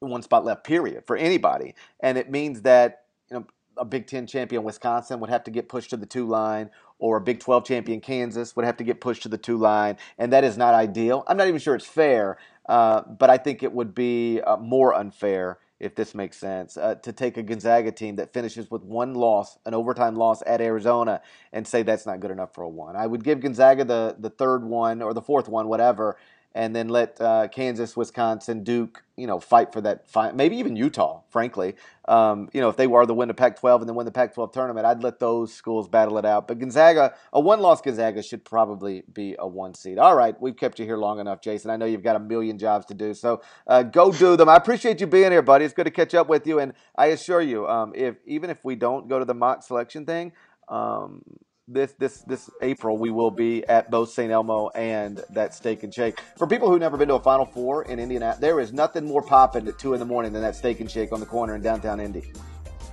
one 0.00 0.22
spot 0.22 0.44
left, 0.44 0.64
period, 0.64 1.04
for 1.06 1.16
anybody. 1.16 1.74
And 2.00 2.18
it 2.18 2.30
means 2.30 2.62
that 2.62 3.04
you 3.30 3.38
know, 3.38 3.46
a 3.76 3.84
Big 3.84 4.06
Ten 4.06 4.26
champion 4.26 4.64
Wisconsin 4.64 5.20
would 5.20 5.30
have 5.30 5.44
to 5.44 5.50
get 5.50 5.68
pushed 5.68 5.90
to 5.90 5.96
the 5.96 6.06
two 6.06 6.26
line, 6.26 6.70
or 6.98 7.18
a 7.18 7.20
Big 7.20 7.40
12 7.40 7.64
champion 7.66 8.00
Kansas 8.00 8.56
would 8.56 8.64
have 8.64 8.78
to 8.78 8.84
get 8.84 9.00
pushed 9.00 9.22
to 9.24 9.28
the 9.28 9.38
two 9.38 9.58
line, 9.58 9.98
and 10.16 10.32
that 10.32 10.44
is 10.44 10.56
not 10.56 10.72
ideal. 10.74 11.24
I'm 11.28 11.36
not 11.36 11.46
even 11.46 11.60
sure 11.60 11.74
it's 11.74 11.86
fair, 11.86 12.38
uh, 12.68 13.02
but 13.02 13.28
I 13.28 13.36
think 13.36 13.62
it 13.62 13.72
would 13.72 13.94
be 13.94 14.40
uh, 14.40 14.56
more 14.56 14.94
unfair 14.94 15.58
if 15.82 15.96
this 15.96 16.14
makes 16.14 16.38
sense, 16.38 16.76
uh, 16.76 16.94
to 16.94 17.12
take 17.12 17.36
a 17.36 17.42
Gonzaga 17.42 17.90
team 17.90 18.16
that 18.16 18.32
finishes 18.32 18.70
with 18.70 18.84
one 18.84 19.14
loss, 19.14 19.58
an 19.66 19.74
overtime 19.74 20.14
loss 20.14 20.40
at 20.46 20.60
Arizona, 20.60 21.20
and 21.52 21.66
say 21.66 21.82
that's 21.82 22.06
not 22.06 22.20
good 22.20 22.30
enough 22.30 22.54
for 22.54 22.62
a 22.62 22.68
one. 22.68 22.94
I 22.94 23.06
would 23.06 23.24
give 23.24 23.40
Gonzaga 23.40 23.84
the, 23.84 24.16
the 24.18 24.30
third 24.30 24.62
one 24.62 25.02
or 25.02 25.12
the 25.12 25.20
fourth 25.20 25.48
one, 25.48 25.66
whatever, 25.66 26.16
and 26.54 26.74
then 26.74 26.88
let 26.88 27.20
uh, 27.20 27.48
Kansas, 27.48 27.96
Wisconsin, 27.96 28.62
Duke, 28.64 29.02
you 29.16 29.26
know, 29.26 29.40
fight 29.40 29.72
for 29.72 29.80
that. 29.80 30.04
Maybe 30.34 30.56
even 30.56 30.76
Utah, 30.76 31.22
frankly. 31.30 31.76
Um, 32.06 32.48
you 32.52 32.60
know, 32.60 32.68
if 32.68 32.76
they 32.76 32.86
were 32.86 33.06
to 33.06 33.14
win 33.14 33.28
the 33.28 33.34
Pac-12 33.34 33.80
and 33.80 33.88
then 33.88 33.96
win 33.96 34.06
the 34.06 34.12
Pac-12 34.12 34.52
tournament, 34.52 34.86
I'd 34.86 35.02
let 35.02 35.18
those 35.18 35.52
schools 35.52 35.88
battle 35.88 36.18
it 36.18 36.24
out. 36.24 36.48
But 36.48 36.58
Gonzaga, 36.58 37.14
a 37.32 37.40
one-loss 37.40 37.80
Gonzaga 37.80 38.22
should 38.22 38.44
probably 38.44 39.02
be 39.12 39.36
a 39.38 39.46
one 39.46 39.74
seed. 39.74 39.98
All 39.98 40.14
right, 40.14 40.38
we've 40.40 40.56
kept 40.56 40.78
you 40.78 40.84
here 40.84 40.96
long 40.96 41.20
enough, 41.20 41.40
Jason. 41.40 41.70
I 41.70 41.76
know 41.76 41.86
you've 41.86 42.02
got 42.02 42.16
a 42.16 42.20
million 42.20 42.58
jobs 42.58 42.86
to 42.86 42.94
do, 42.94 43.14
so 43.14 43.42
uh, 43.66 43.82
go 43.82 44.12
do 44.12 44.36
them. 44.36 44.48
I 44.48 44.56
appreciate 44.56 45.00
you 45.00 45.06
being 45.06 45.30
here, 45.30 45.42
buddy. 45.42 45.64
It's 45.64 45.74
good 45.74 45.84
to 45.84 45.90
catch 45.90 46.14
up 46.14 46.28
with 46.28 46.46
you, 46.46 46.58
and 46.58 46.72
I 46.96 47.06
assure 47.06 47.40
you, 47.40 47.66
um, 47.68 47.92
if 47.94 48.16
even 48.26 48.50
if 48.50 48.64
we 48.64 48.74
don't 48.74 49.08
go 49.08 49.18
to 49.18 49.24
the 49.24 49.34
mock 49.34 49.62
selection 49.62 50.04
thing. 50.06 50.32
Um, 50.68 51.22
this 51.68 51.92
this 51.92 52.18
this 52.22 52.50
April 52.60 52.96
we 52.96 53.10
will 53.10 53.30
be 53.30 53.64
at 53.66 53.90
both 53.90 54.10
St. 54.10 54.30
Elmo 54.30 54.68
and 54.70 55.22
that 55.30 55.54
Steak 55.54 55.82
and 55.82 55.94
Shake. 55.94 56.20
For 56.36 56.46
people 56.46 56.68
who've 56.68 56.80
never 56.80 56.96
been 56.96 57.08
to 57.08 57.14
a 57.14 57.20
Final 57.20 57.46
Four 57.46 57.84
in 57.84 57.98
Indianapolis, 57.98 58.40
there 58.40 58.60
is 58.60 58.72
nothing 58.72 59.04
more 59.06 59.22
popping 59.22 59.66
at 59.68 59.78
two 59.78 59.94
in 59.94 60.00
the 60.00 60.06
morning 60.06 60.32
than 60.32 60.42
that 60.42 60.56
Steak 60.56 60.80
and 60.80 60.90
Shake 60.90 61.12
on 61.12 61.20
the 61.20 61.26
corner 61.26 61.54
in 61.54 61.62
downtown 61.62 62.00
Indy. 62.00 62.24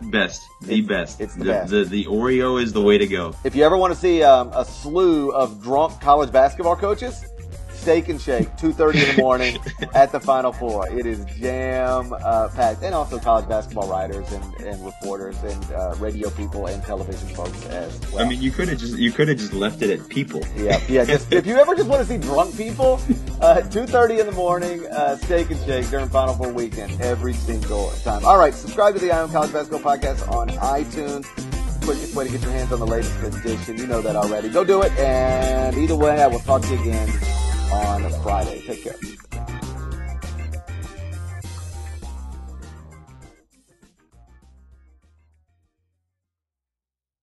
Best, 0.03 0.47
the 0.61 0.80
it's, 0.80 0.88
best. 0.88 1.20
It's 1.20 1.34
the, 1.34 1.43
the, 1.43 1.51
best. 1.51 1.72
The, 1.72 1.84
the 1.84 2.05
Oreo 2.05 2.61
is 2.61 2.72
the 2.72 2.82
way 2.82 2.97
to 2.97 3.05
go. 3.05 3.36
If 3.43 3.53
you 3.53 3.63
ever 3.63 3.76
want 3.76 3.93
to 3.93 3.99
see 3.99 4.24
um, 4.24 4.49
a 4.53 4.63
slew 4.63 5.32
of 5.32 5.61
drunk 5.61 5.99
college 5.99 6.32
basketball 6.32 6.78
coaches, 6.78 7.26
Steak 7.80 8.09
and 8.09 8.21
Shake, 8.21 8.49
2.30 8.57 9.09
in 9.09 9.15
the 9.15 9.21
morning 9.21 9.57
at 9.93 10.11
the 10.11 10.19
Final 10.19 10.51
Four. 10.51 10.89
It 10.89 11.05
is 11.05 11.23
jam 11.39 12.13
uh, 12.13 12.49
packed. 12.49 12.84
And 12.84 12.93
also 12.93 13.17
college 13.19 13.47
basketball 13.47 13.88
writers 13.88 14.32
and, 14.32 14.53
and 14.61 14.86
reporters 14.86 15.41
and 15.43 15.71
uh, 15.71 15.95
radio 15.97 16.30
people 16.30 16.67
and 16.67 16.84
television 16.84 17.27
folks 17.30 17.65
as 17.67 17.99
well. 18.11 18.25
I 18.25 18.30
mean, 18.30 18.41
you 18.41 18.51
could 18.51 18.67
have 18.67 18.80
just 18.80 18.97
you 18.97 19.11
could 19.11 19.30
have 19.30 19.38
just 19.38 19.53
left 19.53 19.82
it 19.82 19.97
at 19.97 20.09
people. 20.09 20.41
Yeah, 20.55 20.82
yeah. 20.89 21.05
Just, 21.05 21.32
if 21.32 21.45
you 21.45 21.55
ever 21.55 21.73
just 21.73 21.88
want 21.89 22.05
to 22.05 22.07
see 22.07 22.17
drunk 22.17 22.55
people, 22.57 22.95
uh, 23.41 23.61
2.30 23.65 24.19
in 24.19 24.25
the 24.25 24.32
morning, 24.34 24.86
uh, 24.88 25.15
Steak 25.15 25.49
and 25.49 25.59
Shake 25.65 25.89
during 25.89 26.09
Final 26.09 26.36
Four 26.36 26.51
weekend 26.51 26.99
every 27.01 27.34
single 27.34 27.91
time. 28.03 28.25
All 28.25 28.38
right, 28.38 28.53
subscribe 28.53 28.95
to 28.95 28.99
the 28.99 29.11
Eye 29.11 29.21
on 29.21 29.32
College 29.32 29.53
Basketball 29.53 29.97
Podcast 29.97 30.30
on 30.32 30.49
iTunes 30.49 31.25
quickest 31.82 32.13
way 32.13 32.25
to 32.25 32.32
get 32.32 32.41
your 32.43 32.51
hands 32.51 32.71
on 32.71 32.80
the 32.80 32.86
latest 32.86 33.19
edition. 33.23 33.75
You 33.77 33.88
know 33.88 34.01
that 34.01 34.15
already. 34.15 34.49
Go 34.49 34.63
do 34.63 34.84
it. 34.84 34.91
And 34.99 35.75
either 35.75 35.95
way, 35.95 36.21
I 36.21 36.27
will 36.27 36.39
talk 36.39 36.61
to 36.61 36.75
you 36.75 36.82
again 36.82 37.09
on 37.72 38.05
a 38.05 38.09
Friday. 38.22 38.61
Take 38.65 38.84
care. 38.84 39.18